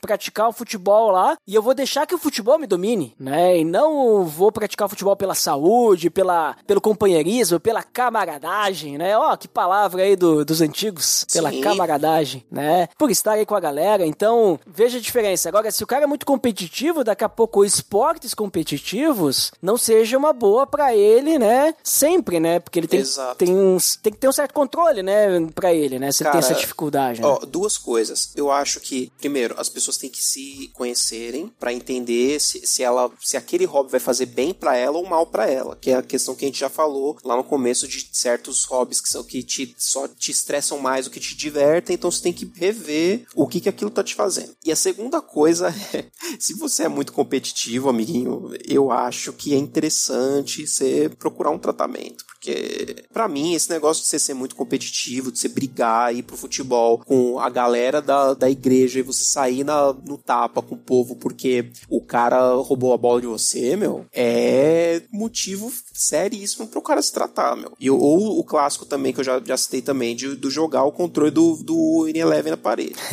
praticar 0.00 0.48
o 0.48 0.52
futebol 0.52 1.10
lá 1.10 1.36
e 1.46 1.54
eu 1.54 1.62
vou 1.62 1.74
deixar 1.74 2.06
que 2.06 2.14
o 2.14 2.18
futebol 2.18 2.58
me 2.58 2.66
domine, 2.66 3.03
né? 3.18 3.58
E 3.58 3.64
não 3.64 4.24
vou 4.24 4.50
praticar 4.52 4.88
futebol 4.88 5.16
pela 5.16 5.34
saúde, 5.34 6.10
pela 6.10 6.56
pelo 6.66 6.80
companheirismo, 6.80 7.58
pela 7.60 7.82
camaradagem, 7.82 8.96
né? 8.98 9.16
Ó, 9.18 9.36
que 9.36 9.48
palavra 9.48 10.02
aí 10.02 10.16
do- 10.16 10.44
dos 10.44 10.60
antigos, 10.60 11.24
pela 11.32 11.50
Sim. 11.50 11.60
camaradagem, 11.60 12.44
né? 12.50 12.88
Por 12.98 13.10
estar 13.10 13.32
aí 13.32 13.44
com 13.46 13.54
a 13.54 13.60
galera. 13.60 14.06
Então, 14.06 14.58
veja 14.66 14.98
a 14.98 15.00
diferença. 15.00 15.48
Agora, 15.48 15.70
se 15.70 15.82
o 15.82 15.86
cara 15.86 16.04
é 16.04 16.06
muito 16.06 16.24
competitivo, 16.26 17.04
daqui 17.04 17.24
a 17.24 17.28
pouco 17.28 17.64
esportes 17.64 18.34
competitivos 18.34 19.52
não 19.62 19.76
seja 19.76 20.16
uma 20.18 20.32
boa 20.32 20.66
pra 20.66 20.94
ele, 20.94 21.38
né? 21.38 21.74
Sempre, 21.82 22.40
né? 22.40 22.58
Porque 22.60 22.78
ele 22.78 22.88
tem, 22.88 23.00
Exato. 23.00 23.36
tem, 23.36 23.54
uns, 23.54 23.96
tem 23.96 24.12
que 24.12 24.18
ter 24.18 24.28
um 24.28 24.32
certo 24.32 24.52
controle, 24.52 25.02
né? 25.02 25.26
Pra 25.54 25.72
ele, 25.72 25.98
né? 25.98 26.10
Se 26.12 26.22
ele 26.22 26.30
tem 26.30 26.40
Cara, 26.40 26.52
essa 26.52 26.60
dificuldade, 26.60 27.20
né? 27.20 27.26
Ó, 27.26 27.38
duas 27.46 27.76
coisas. 27.78 28.32
Eu 28.36 28.50
acho 28.50 28.80
que, 28.80 29.12
primeiro, 29.18 29.54
as 29.58 29.68
pessoas 29.68 29.96
têm 29.96 30.10
que 30.10 30.22
se 30.22 30.70
conhecerem 30.74 31.52
pra 31.58 31.72
entender 31.72 32.40
se, 32.40 32.66
se 32.66 32.82
ela, 32.82 32.93
se 33.20 33.36
aquele 33.36 33.64
hobby 33.64 33.90
vai 33.90 34.00
fazer 34.00 34.26
bem 34.26 34.52
pra 34.52 34.76
ela 34.76 34.98
ou 34.98 35.06
mal 35.06 35.26
pra 35.26 35.48
ela, 35.48 35.76
que 35.76 35.90
é 35.90 35.96
a 35.96 36.02
questão 36.02 36.34
que 36.34 36.44
a 36.44 36.48
gente 36.48 36.60
já 36.60 36.68
falou 36.68 37.16
lá 37.24 37.36
no 37.36 37.44
começo 37.44 37.86
de 37.88 38.08
certos 38.12 38.64
hobbies 38.64 39.00
que 39.00 39.08
são 39.08 39.24
que 39.24 39.42
te, 39.42 39.74
só 39.78 40.06
te 40.08 40.30
estressam 40.30 40.78
mais 40.78 41.04
do 41.04 41.10
que 41.10 41.20
te 41.20 41.36
divertem, 41.36 41.94
então 41.94 42.10
você 42.10 42.22
tem 42.22 42.32
que 42.32 42.50
rever 42.54 43.26
o 43.34 43.46
que 43.46 43.60
que 43.60 43.68
aquilo 43.68 43.90
tá 43.90 44.02
te 44.02 44.14
fazendo. 44.14 44.54
E 44.64 44.70
a 44.70 44.76
segunda 44.76 45.20
coisa 45.20 45.68
é, 45.92 46.06
se 46.38 46.54
você 46.54 46.84
é 46.84 46.88
muito 46.88 47.12
competitivo, 47.12 47.88
amiguinho, 47.88 48.50
eu 48.66 48.90
acho 48.90 49.32
que 49.32 49.54
é 49.54 49.58
interessante 49.58 50.66
você 50.66 51.10
procurar 51.18 51.50
um 51.50 51.58
tratamento, 51.58 52.24
porque 52.26 53.04
pra 53.12 53.28
mim 53.28 53.54
esse 53.54 53.70
negócio 53.70 54.02
de 54.02 54.08
você 54.08 54.18
ser 54.18 54.34
muito 54.34 54.54
competitivo, 54.54 55.32
de 55.32 55.38
você 55.38 55.48
brigar, 55.48 56.14
ir 56.14 56.22
pro 56.22 56.36
futebol 56.36 56.98
com 56.98 57.38
a 57.38 57.48
galera 57.48 58.00
da, 58.00 58.34
da 58.34 58.50
igreja 58.50 58.98
e 58.98 59.02
você 59.02 59.24
sair 59.24 59.64
na, 59.64 59.92
no 59.92 60.18
tapa 60.18 60.62
com 60.62 60.74
o 60.74 60.78
povo 60.78 61.16
porque 61.16 61.70
o 61.88 62.00
cara 62.00 62.54
roubou 62.54 62.83
a 62.92 62.98
bola 62.98 63.20
de 63.20 63.26
você, 63.26 63.76
meu, 63.76 64.06
é 64.12 65.02
motivo 65.12 65.72
seríssimo 65.92 66.66
pro 66.66 66.82
cara 66.82 67.00
se 67.00 67.12
tratar, 67.12 67.56
meu. 67.56 67.72
E, 67.78 67.90
ou 67.90 68.38
o 68.38 68.44
clássico 68.44 68.84
também, 68.84 69.12
que 69.12 69.20
eu 69.20 69.24
já, 69.24 69.40
já 69.44 69.56
citei 69.56 69.80
também, 69.82 70.14
de, 70.14 70.34
do 70.36 70.50
jogar 70.50 70.84
o 70.84 70.92
controle 70.92 71.30
do, 71.30 71.56
do 71.62 72.08
In 72.08 72.18
Eleven 72.18 72.50
na 72.52 72.56
parede. 72.56 72.94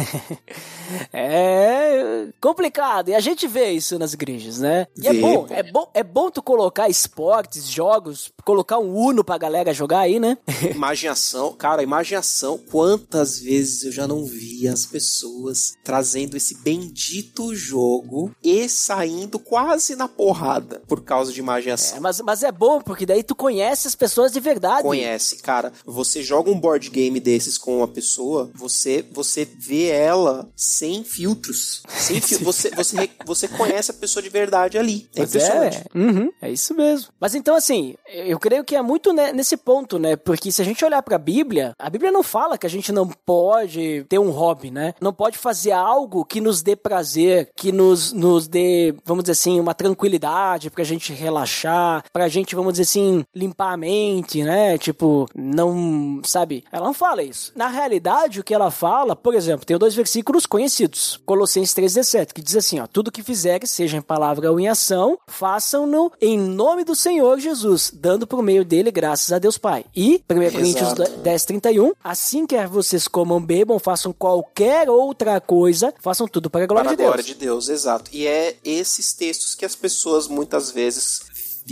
É 1.14 2.28
complicado. 2.40 3.10
E 3.10 3.16
a 3.16 3.20
gente 3.20 3.48
vê 3.48 3.72
isso 3.72 3.98
nas 3.98 4.14
igrejas, 4.14 4.60
né? 4.60 4.88
E 4.98 5.08
é 5.08 5.14
Vê, 5.14 5.22
bom, 5.22 5.46
pô. 5.46 5.54
é 5.54 5.64
bom, 5.64 5.92
é 5.94 6.04
bom 6.04 6.30
tu 6.30 6.42
colocar 6.42 6.90
esportes, 6.90 7.68
jogos, 7.68 8.32
colocar 8.44 8.78
um 8.80 8.94
Uno 8.96 9.24
pra 9.24 9.38
galera 9.38 9.74
jogar 9.74 10.00
aí, 10.00 10.20
né? 10.20 10.38
Imaginação, 10.76 11.54
cara, 11.54 11.82
imaginação. 11.84 12.60
Quantas 12.70 13.40
vezes 13.40 13.84
eu 13.84 13.92
já 13.92 14.08
não 14.08 14.26
vi 14.26 14.68
as 14.68 14.86
pessoas 14.86 15.76
trazendo 15.84 16.36
esse 16.36 16.56
bendito 16.62 17.56
jogo 17.56 18.32
e 18.44 18.68
saindo 18.68 19.40
quase 19.66 19.96
na 19.96 20.08
porrada 20.08 20.82
por 20.88 21.04
causa 21.04 21.32
de 21.32 21.40
imaginação. 21.40 21.98
É, 21.98 22.00
mas, 22.00 22.20
mas 22.22 22.44
é 22.44 22.52
bom, 22.52 22.82
porque 22.82 23.06
daí 23.06 23.24
tu 23.24 23.36
conhece 23.36 23.88
as 23.88 23.96
pessoas 23.96 24.32
de 24.32 24.40
verdade. 24.40 24.84
Conhece, 24.84 25.38
cara. 25.38 25.72
Você 25.86 26.24
joga 26.24 26.50
um 26.50 26.60
board 26.60 26.90
game 26.90 27.20
desses 27.20 27.58
com 27.58 27.78
uma 27.78 27.88
pessoa, 27.88 28.50
você 28.54 29.06
você 29.12 29.46
vê 29.46 29.88
ela 29.88 30.50
sem 30.56 31.04
filtros. 31.04 31.84
Sem 31.88 32.20
fil 32.22 32.40
você, 32.40 32.70
você, 32.72 33.10
você 33.26 33.48
conhece 33.48 33.92
a 33.92 33.94
pessoa 33.94 34.22
de 34.24 34.30
verdade 34.30 34.78
ali. 34.78 35.08
É 35.14 35.18
Pois 35.18 35.30
impressionante. 35.30 35.78
é, 35.78 35.98
uhum, 35.98 36.32
é 36.42 36.52
isso 36.52 36.74
mesmo. 36.74 37.10
Mas 37.20 37.36
então, 37.36 37.56
assim, 37.56 37.96
eu 38.08 38.40
creio 38.40 38.64
que 38.64 38.76
é 38.76 38.82
muito 38.82 39.14
ne- 39.14 39.32
nesse 39.34 39.58
ponto, 39.58 39.98
né? 40.00 40.16
Porque 40.16 40.52
se 40.52 40.62
a 40.62 40.66
gente 40.66 40.84
olhar 40.84 41.02
pra 41.02 41.18
Bíblia, 41.18 41.74
a 41.78 41.90
Bíblia 41.90 42.12
não 42.12 42.24
fala 42.24 42.58
que 42.58 42.66
a 42.66 42.70
gente 42.70 42.92
não 42.92 43.08
pode 43.08 44.06
ter 44.10 44.20
um 44.20 44.30
hobby, 44.32 44.72
né? 44.72 44.94
Não 45.02 45.14
pode 45.14 45.38
fazer 45.38 45.72
algo 45.72 46.26
que 46.26 46.40
nos 46.42 46.62
dê 46.62 46.76
prazer, 46.76 47.50
que 47.56 47.72
nos, 47.72 48.12
nos 48.12 48.48
dê, 48.48 48.94
vamos 49.06 49.24
dizer 49.24 49.34
assim, 49.34 49.51
uma 49.60 49.74
tranquilidade 49.74 50.70
pra 50.70 50.84
gente 50.84 51.14
relaxar, 51.14 52.04
pra 52.12 52.28
gente, 52.28 52.56
vamos 52.56 52.74
dizer 52.74 52.84
assim, 52.84 53.24
limpar 53.36 53.74
a 53.74 53.78
mente, 53.78 54.44
né? 54.44 54.78
Tipo, 54.78 55.28
não, 55.36 56.22
sabe? 56.24 56.64
Ela 56.72 56.86
não 56.86 56.94
fala 56.94 57.24
isso. 57.24 57.52
Na 57.56 57.68
realidade, 57.68 58.40
o 58.40 58.44
que 58.44 58.54
ela 58.54 58.72
fala, 58.72 59.16
por 59.16 59.34
exemplo, 59.34 59.66
tem 59.66 59.78
dois 59.78 59.96
versículos 59.96 60.46
conhecidos. 60.46 61.20
Colossenses 61.26 61.74
3,17, 61.76 62.34
que 62.34 62.42
diz 62.42 62.56
assim, 62.56 62.80
ó, 62.80 62.88
tudo 62.88 63.12
que 63.12 63.24
fizeres, 63.24 63.72
seja 63.72 63.98
em 63.98 64.02
palavra 64.02 64.52
ou 64.52 64.60
em 64.60 64.68
ação, 64.68 65.18
façam-no 65.28 66.12
em 66.22 66.38
nome 66.38 66.84
do 66.84 66.96
Senhor 66.96 67.40
Jesus, 67.40 67.92
dando 67.94 68.28
por 68.28 68.42
meio 68.44 68.64
dele 68.64 68.92
graças 68.92 69.32
a 69.32 69.40
Deus 69.40 69.58
Pai. 69.58 69.86
E, 69.96 70.24
1 70.30 70.52
Coríntios 70.52 70.92
Exato. 70.92 71.18
10, 71.18 71.46
31, 71.46 71.94
assim 72.04 72.46
quer 72.46 72.68
vocês 72.68 73.08
comam, 73.08 73.42
bebam, 73.42 73.80
façam 73.80 74.14
qualquer 74.14 74.90
outra 74.90 75.42
coisa, 75.42 75.94
façam 76.00 76.28
tudo 76.28 76.50
para 76.50 76.64
a 76.64 76.68
glória 76.68 76.84
Para 76.84 76.92
a 76.92 76.96
de 76.96 76.98
Deus. 76.98 77.08
glória 77.08 77.24
de 77.24 77.34
Deus, 77.36 77.70
exato. 77.70 78.12
E 78.14 78.28
é 78.28 78.56
esses 78.64 79.14
textos 79.14 79.41
que 79.56 79.66
as 79.66 79.76
pessoas 79.76 80.28
muitas 80.28 80.72
vezes 80.72 81.22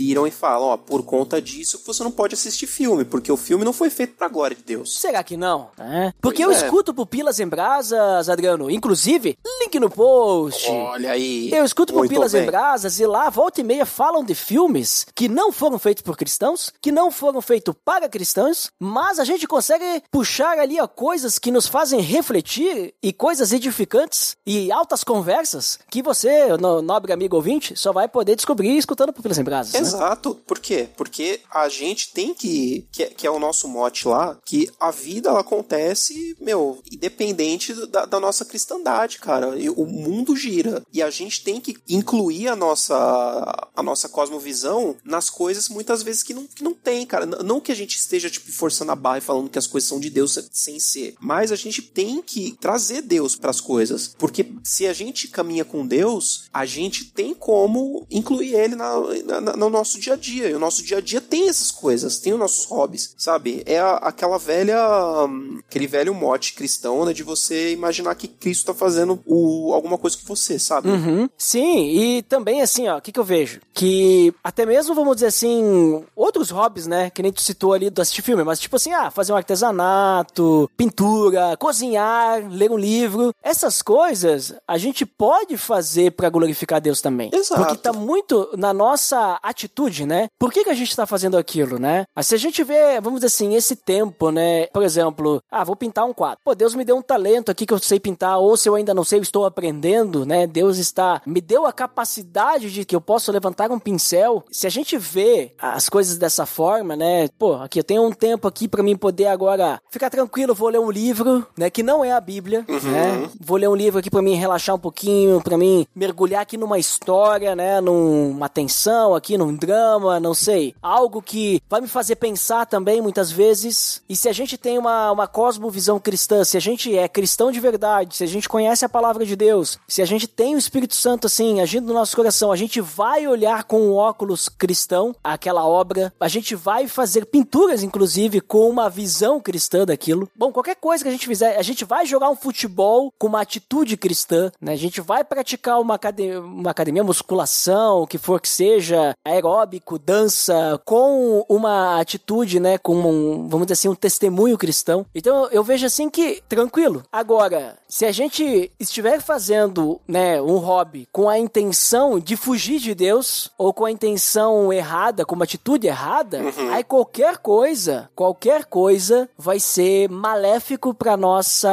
viram 0.00 0.26
e 0.26 0.30
falam, 0.30 0.68
ó, 0.68 0.76
por 0.78 1.02
conta 1.02 1.42
disso 1.42 1.82
você 1.86 2.02
não 2.02 2.10
pode 2.10 2.32
assistir 2.34 2.66
filme, 2.66 3.04
porque 3.04 3.30
o 3.30 3.36
filme 3.36 3.64
não 3.66 3.72
foi 3.72 3.90
feito 3.90 4.14
pra 4.16 4.28
glória 4.28 4.56
de 4.56 4.62
Deus. 4.62 4.98
Será 4.98 5.22
que 5.22 5.36
não? 5.36 5.68
É. 5.78 6.10
Porque 6.22 6.42
Pois 6.42 6.56
eu 6.56 6.62
é. 6.62 6.64
escuto 6.66 6.94
Pupilas 6.94 7.38
em 7.38 7.46
Brasas, 7.46 8.30
Adriano. 8.30 8.70
Inclusive, 8.70 9.36
link 9.60 9.78
no 9.78 9.90
post. 9.90 10.70
Olha 10.70 11.10
aí. 11.12 11.50
Eu 11.52 11.64
escuto 11.66 11.92
Muito 11.92 12.08
Pupilas 12.08 12.32
bem. 12.32 12.42
em 12.44 12.46
Brasas 12.46 12.98
e 12.98 13.06
lá, 13.06 13.28
volta 13.28 13.60
e 13.60 13.64
meia, 13.64 13.84
falam 13.84 14.24
de 14.24 14.34
filmes 14.34 15.06
que 15.14 15.28
não 15.28 15.52
foram 15.52 15.78
feitos 15.78 16.02
por 16.02 16.16
cristãos, 16.16 16.72
que 16.80 16.90
não 16.90 17.10
foram 17.10 17.42
feitos 17.42 17.74
para 17.84 18.08
cristãos, 18.08 18.70
mas 18.80 19.18
a 19.18 19.24
gente 19.24 19.46
consegue 19.46 20.02
puxar 20.10 20.58
ali 20.58 20.80
ó, 20.80 20.86
coisas 20.88 21.38
que 21.38 21.50
nos 21.50 21.66
fazem 21.66 22.00
refletir 22.00 22.94
e 23.02 23.12
coisas 23.12 23.52
edificantes 23.52 24.34
e 24.46 24.72
altas 24.72 25.04
conversas 25.04 25.78
que 25.90 26.02
você, 26.02 26.56
no- 26.56 26.80
nobre 26.80 27.12
amigo 27.12 27.36
ouvinte, 27.36 27.76
só 27.76 27.92
vai 27.92 28.08
poder 28.08 28.34
descobrir 28.36 28.76
escutando 28.78 29.12
Pupilas 29.12 29.36
em 29.38 29.44
Brasas. 29.44 29.72
né? 29.74 29.80
Exato. 29.96 30.34
Por 30.46 30.58
quê? 30.58 30.88
Porque 30.96 31.40
a 31.50 31.68
gente 31.68 32.12
tem 32.12 32.34
que, 32.34 32.86
que, 32.92 33.06
que 33.06 33.26
é 33.26 33.30
o 33.30 33.38
nosso 33.38 33.68
mote 33.68 34.06
lá, 34.08 34.38
que 34.44 34.70
a 34.78 34.90
vida 34.90 35.28
ela 35.30 35.40
acontece, 35.40 36.36
meu, 36.40 36.80
independente 36.90 37.74
da, 37.86 38.04
da 38.06 38.20
nossa 38.20 38.44
cristandade, 38.44 39.18
cara. 39.18 39.58
E 39.58 39.68
o 39.70 39.84
mundo 39.86 40.36
gira. 40.36 40.82
E 40.92 41.02
a 41.02 41.10
gente 41.10 41.42
tem 41.42 41.60
que 41.60 41.76
incluir 41.88 42.48
a 42.48 42.56
nossa, 42.56 43.68
a 43.74 43.82
nossa 43.82 44.08
cosmovisão 44.08 44.96
nas 45.04 45.28
coisas 45.30 45.68
muitas 45.68 46.02
vezes 46.02 46.22
que 46.22 46.34
não, 46.34 46.46
que 46.46 46.62
não 46.62 46.74
tem, 46.74 47.06
cara. 47.06 47.26
Não 47.26 47.60
que 47.60 47.72
a 47.72 47.74
gente 47.76 47.96
esteja, 47.96 48.30
tipo, 48.30 48.50
forçando 48.52 48.92
a 48.92 48.96
barra 48.96 49.18
e 49.18 49.22
falando 49.22 49.50
que 49.50 49.58
as 49.58 49.66
coisas 49.66 49.88
são 49.88 50.00
de 50.00 50.10
Deus 50.10 50.38
sem 50.52 50.78
ser. 50.78 51.14
Mas 51.20 51.52
a 51.52 51.56
gente 51.56 51.82
tem 51.82 52.22
que 52.22 52.56
trazer 52.60 53.02
Deus 53.02 53.36
pras 53.36 53.60
coisas. 53.60 54.14
Porque 54.18 54.46
se 54.64 54.86
a 54.86 54.92
gente 54.92 55.28
caminha 55.28 55.64
com 55.64 55.86
Deus, 55.86 56.44
a 56.52 56.64
gente 56.66 57.06
tem 57.12 57.34
como 57.34 58.06
incluir 58.10 58.54
ele 58.54 58.74
na, 58.76 58.94
na- 59.24 59.40
na- 59.40 59.69
no 59.70 59.78
nosso 59.78 59.98
dia 59.98 60.14
a 60.14 60.16
dia. 60.16 60.48
E 60.50 60.54
o 60.54 60.58
nosso 60.58 60.82
dia 60.82 60.98
a 60.98 61.00
dia 61.00 61.20
tem 61.20 61.48
essas 61.48 61.70
coisas, 61.70 62.18
tem 62.18 62.32
os 62.32 62.38
nossos 62.38 62.64
hobbies, 62.66 63.14
sabe? 63.16 63.62
É 63.66 63.78
a- 63.78 63.96
aquela 63.96 64.38
velha. 64.38 64.78
hum, 65.26 65.60
aquele 65.68 65.86
velho 65.86 66.14
mote 66.14 66.54
cristão, 66.54 67.04
né? 67.04 67.12
De 67.12 67.22
você 67.22 67.72
imaginar 67.72 68.14
que 68.14 68.26
Cristo 68.28 68.66
tá 68.66 68.74
fazendo 68.74 69.20
o, 69.26 69.72
alguma 69.72 69.96
coisa 69.98 70.16
com 70.16 70.24
você, 70.26 70.58
sabe? 70.58 70.88
Uhum. 70.88 71.28
Sim, 71.38 71.88
e 71.90 72.22
também 72.22 72.62
assim, 72.62 72.88
ó, 72.88 72.98
o 72.98 73.00
que, 73.00 73.12
que 73.12 73.20
eu 73.20 73.24
vejo? 73.24 73.60
Que 73.74 74.32
até 74.42 74.66
mesmo, 74.66 74.94
vamos 74.94 75.16
dizer 75.16 75.26
assim, 75.28 76.04
outros 76.16 76.50
hobbies, 76.50 76.86
né? 76.86 77.10
Que 77.10 77.22
nem 77.22 77.32
tu 77.32 77.40
citou 77.40 77.72
ali 77.72 77.88
do 77.90 78.00
assistir 78.02 78.22
filme, 78.22 78.42
mas 78.44 78.58
tipo 78.60 78.76
assim, 78.76 78.92
ah, 78.92 79.10
fazer 79.10 79.32
um 79.32 79.36
artesanato, 79.36 80.70
pintura, 80.76 81.56
cozinhar, 81.56 82.46
ler 82.50 82.70
um 82.70 82.76
livro. 82.78 83.34
Essas 83.42 83.82
coisas 83.82 84.54
a 84.66 84.78
gente 84.78 85.04
pode 85.06 85.56
fazer 85.56 86.12
pra 86.12 86.28
glorificar 86.30 86.80
Deus 86.80 87.00
também. 87.00 87.30
Exato. 87.32 87.60
Porque 87.62 87.76
tá 87.78 87.92
muito 87.92 88.48
na 88.56 88.72
nossa 88.72 89.38
atitude, 89.42 89.59
né? 90.06 90.28
Por 90.38 90.52
que, 90.52 90.64
que 90.64 90.70
a 90.70 90.74
gente 90.74 90.94
tá 90.94 91.06
fazendo 91.06 91.36
aquilo, 91.36 91.78
né? 91.78 92.04
Mas 92.14 92.26
se 92.26 92.34
a 92.34 92.38
gente 92.38 92.62
vê, 92.62 93.00
vamos 93.00 93.20
dizer 93.20 93.26
assim, 93.26 93.54
esse 93.54 93.76
tempo, 93.76 94.30
né? 94.30 94.66
Por 94.66 94.82
exemplo, 94.82 95.42
ah, 95.50 95.64
vou 95.64 95.76
pintar 95.76 96.04
um 96.04 96.12
quadro. 96.12 96.38
Pô, 96.44 96.54
Deus 96.54 96.74
me 96.74 96.84
deu 96.84 96.96
um 96.96 97.02
talento 97.02 97.50
aqui 97.50 97.66
que 97.66 97.72
eu 97.72 97.78
sei 97.78 97.98
pintar, 97.98 98.38
ou 98.38 98.56
se 98.56 98.68
eu 98.68 98.74
ainda 98.74 98.94
não 98.94 99.04
sei, 99.04 99.18
eu 99.18 99.22
estou 99.22 99.44
aprendendo, 99.44 100.24
né? 100.24 100.46
Deus 100.46 100.78
está 100.78 101.20
me 101.26 101.40
deu 101.40 101.66
a 101.66 101.72
capacidade 101.72 102.70
de 102.70 102.84
que 102.84 102.94
eu 102.94 103.00
possa 103.00 103.32
levantar 103.32 103.70
um 103.70 103.78
pincel. 103.78 104.44
Se 104.50 104.66
a 104.66 104.70
gente 104.70 104.96
vê 104.96 105.54
as 105.58 105.88
coisas 105.88 106.18
dessa 106.18 106.46
forma, 106.46 106.96
né? 106.96 107.28
Pô, 107.38 107.54
aqui 107.54 107.78
eu 107.78 107.84
tenho 107.84 108.04
um 108.04 108.12
tempo 108.12 108.46
aqui 108.46 108.68
pra 108.68 108.82
mim 108.82 108.96
poder 108.96 109.26
agora 109.26 109.80
ficar 109.90 110.10
tranquilo, 110.10 110.54
vou 110.54 110.68
ler 110.68 110.78
um 110.78 110.90
livro, 110.90 111.46
né, 111.56 111.70
que 111.70 111.82
não 111.82 112.04
é 112.04 112.12
a 112.12 112.20
Bíblia, 112.20 112.64
né? 112.68 113.28
Vou 113.40 113.56
ler 113.56 113.68
um 113.68 113.74
livro 113.74 113.98
aqui 113.98 114.10
pra 114.10 114.22
mim 114.22 114.34
relaxar 114.34 114.74
um 114.74 114.78
pouquinho, 114.78 115.40
pra 115.40 115.56
mim 115.56 115.86
mergulhar 115.94 116.42
aqui 116.42 116.56
numa 116.56 116.78
história, 116.78 117.54
né, 117.56 117.80
numa 117.80 118.48
tensão 118.48 119.14
aqui, 119.14 119.38
num 119.38 119.49
drama, 119.54 120.20
não 120.20 120.34
sei, 120.34 120.74
algo 120.82 121.22
que 121.22 121.62
vai 121.68 121.80
me 121.80 121.88
fazer 121.88 122.16
pensar 122.16 122.66
também 122.66 123.00
muitas 123.00 123.30
vezes. 123.30 124.02
E 124.08 124.16
se 124.16 124.28
a 124.28 124.32
gente 124.32 124.56
tem 124.58 124.78
uma, 124.78 125.10
uma 125.12 125.26
cosmovisão 125.26 125.98
cristã, 125.98 126.44
se 126.44 126.56
a 126.56 126.60
gente 126.60 126.96
é 126.96 127.08
cristão 127.08 127.52
de 127.52 127.60
verdade, 127.60 128.16
se 128.16 128.24
a 128.24 128.26
gente 128.26 128.48
conhece 128.48 128.84
a 128.84 128.88
palavra 128.88 129.24
de 129.24 129.36
Deus, 129.36 129.78
se 129.86 130.02
a 130.02 130.04
gente 130.04 130.26
tem 130.26 130.54
o 130.54 130.58
Espírito 130.58 130.94
Santo 130.94 131.26
assim 131.26 131.60
agindo 131.60 131.86
no 131.86 131.94
nosso 131.94 132.16
coração, 132.16 132.52
a 132.52 132.56
gente 132.56 132.80
vai 132.80 133.26
olhar 133.26 133.64
com 133.64 133.80
um 133.80 133.94
óculos 133.94 134.48
cristão 134.48 135.14
aquela 135.22 135.66
obra, 135.66 136.12
a 136.18 136.28
gente 136.28 136.54
vai 136.54 136.88
fazer 136.88 137.26
pinturas 137.26 137.82
inclusive 137.82 138.40
com 138.40 138.68
uma 138.68 138.88
visão 138.90 139.40
cristã 139.40 139.84
daquilo. 139.84 140.28
Bom, 140.34 140.52
qualquer 140.52 140.76
coisa 140.76 141.04
que 141.04 141.08
a 141.08 141.12
gente 141.12 141.26
fizer, 141.26 141.56
a 141.56 141.62
gente 141.62 141.84
vai 141.84 142.06
jogar 142.06 142.30
um 142.30 142.36
futebol 142.36 143.12
com 143.18 143.26
uma 143.26 143.40
atitude 143.40 143.96
cristã, 143.96 144.50
né? 144.60 144.72
A 144.72 144.76
gente 144.76 145.00
vai 145.00 145.22
praticar 145.22 145.80
uma 145.80 145.98
uma 146.42 146.70
academia 146.70 147.04
musculação, 147.04 148.02
o 148.02 148.06
que 148.06 148.18
for 148.18 148.40
que 148.40 148.48
seja, 148.48 149.14
aeróbico, 149.40 149.98
dança, 149.98 150.80
com 150.84 151.44
uma 151.48 152.00
atitude, 152.00 152.60
né? 152.60 152.78
Com 152.78 152.94
um, 152.94 153.48
vamos 153.48 153.66
dizer 153.66 153.74
assim, 153.74 153.88
um 153.88 153.94
testemunho 153.94 154.58
cristão. 154.58 155.06
Então 155.14 155.48
eu 155.50 155.64
vejo 155.64 155.86
assim 155.86 156.08
que 156.08 156.42
tranquilo. 156.48 157.02
Agora, 157.10 157.76
se 157.90 158.06
a 158.06 158.12
gente 158.12 158.70
estiver 158.78 159.20
fazendo, 159.20 160.00
né, 160.06 160.40
um 160.40 160.58
hobby 160.58 161.08
com 161.10 161.28
a 161.28 161.36
intenção 161.36 162.20
de 162.20 162.36
fugir 162.36 162.78
de 162.78 162.94
Deus 162.94 163.50
ou 163.58 163.74
com 163.74 163.84
a 163.84 163.90
intenção 163.90 164.72
errada, 164.72 165.24
com 165.24 165.34
uma 165.34 165.44
atitude 165.44 165.88
errada, 165.88 166.40
aí 166.72 166.84
qualquer 166.84 167.38
coisa, 167.38 168.08
qualquer 168.14 168.64
coisa 168.66 169.28
vai 169.36 169.58
ser 169.58 170.08
maléfico 170.08 170.94
para 170.94 171.16
nossa 171.16 171.68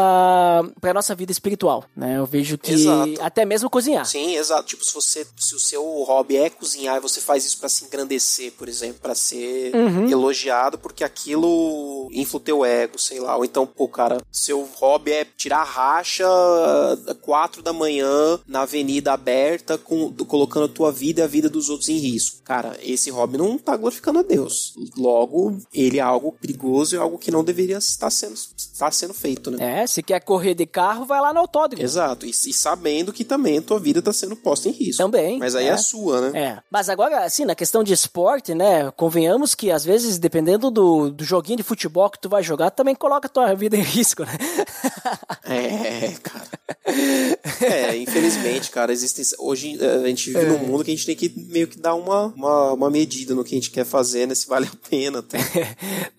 para 0.82 0.94
nossa 0.94 1.14
vida 1.14 1.32
espiritual, 1.32 1.86
né? 1.96 2.18
Eu 2.18 2.26
vejo 2.26 2.58
que 2.58 2.74
Exato. 2.74 3.14
até 3.22 3.46
mesmo 3.46 3.70
cozinhar. 3.70 4.06
Sim, 4.06 4.36
exato. 4.36 4.64
Tipo, 4.64 4.84
se 4.84 4.94
você, 4.94 5.28
se 5.38 5.54
o 5.54 5.60
seu 5.60 5.84
hobby 6.04 6.38
é 6.38 6.50
cozinhar 6.50 6.98
e 6.98 7.00
você 7.00 7.22
faz 7.22 7.46
isso 7.46 7.60
pra 7.60 7.70
se 7.70 7.86
engrandecer, 7.86 8.54
por 8.54 8.68
exemplo, 8.68 9.02
pra 9.02 9.14
ser 9.14 9.72
elogiado 10.10 10.80
porque 10.80 11.04
aquilo 11.04 12.10
infla 12.12 12.38
o 12.38 12.44
teu 12.44 12.66
ego, 12.66 12.98
sei 12.98 13.20
lá. 13.20 13.38
Ou 13.38 13.46
então, 13.46 13.68
pô, 13.68 13.88
cara, 13.88 14.18
seu 14.32 14.68
hobby 14.78 15.12
é 15.12 15.24
tirar 15.24 15.64
racha 15.64 16.07
às 16.24 17.18
quatro 17.22 17.62
da 17.62 17.74
manhã 17.74 18.40
na 18.48 18.62
avenida 18.62 19.14
aberta, 19.14 19.78
com, 19.78 20.10
do- 20.10 20.26
colocando 20.26 20.66
a 20.66 20.70
tua 20.70 20.92
vida 20.92 21.22
e 21.22 21.24
a 21.24 21.28
vida 21.28 21.50
dos 21.50 21.70
outros 21.70 21.90
em 21.90 21.98
risco. 21.98 22.42
Cara, 22.44 22.78
esse 22.82 23.10
hobby 23.10 23.38
não 23.38 23.58
tá 23.58 23.76
glorificando 23.76 24.20
a 24.20 24.24
Deus. 24.24 24.74
Logo, 24.98 25.58
ele 25.74 25.98
é 25.98 26.02
algo 26.02 26.32
perigoso 26.32 26.96
e 26.96 26.98
algo 26.98 27.18
que 27.18 27.32
não 27.32 27.44
deveria 27.44 27.78
estar 27.78 28.10
sendo, 28.10 28.36
estar 28.78 28.94
sendo 28.94 29.14
feito, 29.14 29.50
né? 29.50 29.82
É, 29.82 29.88
se 29.88 30.04
quer 30.04 30.20
correr 30.22 30.54
de 30.54 30.66
carro, 30.66 31.06
vai 31.06 31.20
lá 31.20 31.34
no 31.34 31.40
autódromo. 31.40 31.84
Exato, 31.84 32.26
e, 32.26 32.30
e 32.30 32.54
sabendo 32.54 33.12
que 33.12 33.24
também 33.24 33.58
a 33.58 33.62
tua 33.62 33.80
vida 33.80 34.02
tá 34.02 34.14
sendo 34.14 34.36
posta 34.36 34.70
em 34.70 34.72
risco. 34.72 35.02
Também, 35.04 35.40
Mas 35.40 35.56
aí 35.56 35.66
é, 35.66 35.70
é. 35.70 35.72
a 35.72 35.78
sua, 35.78 36.30
né? 36.30 36.40
É, 36.40 36.60
mas 36.70 36.88
agora, 36.90 37.24
assim, 37.26 37.44
na 37.46 37.56
questão 37.56 37.84
de 37.84 37.92
esporte, 37.94 38.54
né, 38.54 38.92
convenhamos 38.92 39.56
que 39.56 39.72
às 39.72 39.84
vezes, 39.84 40.20
dependendo 40.20 40.70
do, 40.70 41.10
do 41.10 41.24
joguinho 41.24 41.58
de 41.58 41.64
futebol 41.64 42.10
que 42.10 42.20
tu 42.20 42.30
vai 42.30 42.44
jogar, 42.44 42.70
também 42.70 42.94
coloca 42.96 43.28
a 43.28 43.30
tua 43.30 43.54
vida 43.56 43.76
em 43.76 43.82
risco, 43.82 44.24
né? 44.24 44.38
É, 45.50 46.14
cara. 46.22 46.48
É, 47.62 47.96
infelizmente, 47.98 48.70
cara, 48.70 48.92
existem. 48.92 49.24
Hoje 49.40 49.78
eh, 49.80 50.04
a 50.04 50.08
gente 50.08 50.30
vive 50.32 50.46
É. 50.46 50.50
num 50.50 50.60
mundo 50.60 50.84
que 50.84 50.92
a 50.92 50.94
gente 50.96 51.06
tem 51.06 51.16
que 51.16 51.34
meio 51.50 51.68
que 51.68 51.80
dar 51.80 51.96
uma, 51.96 52.28
uma, 52.36 52.74
uma 52.74 52.90
medida 52.90 53.34
no 53.34 53.44
que 53.44 53.56
a 53.56 53.58
gente 53.58 53.72
quer 53.72 53.86
fazer, 53.86 54.28
né? 54.28 54.36
Se 54.36 54.46
vale 54.48 54.68
a 54.68 54.90
pena. 54.90 55.22
Tá? 55.24 55.38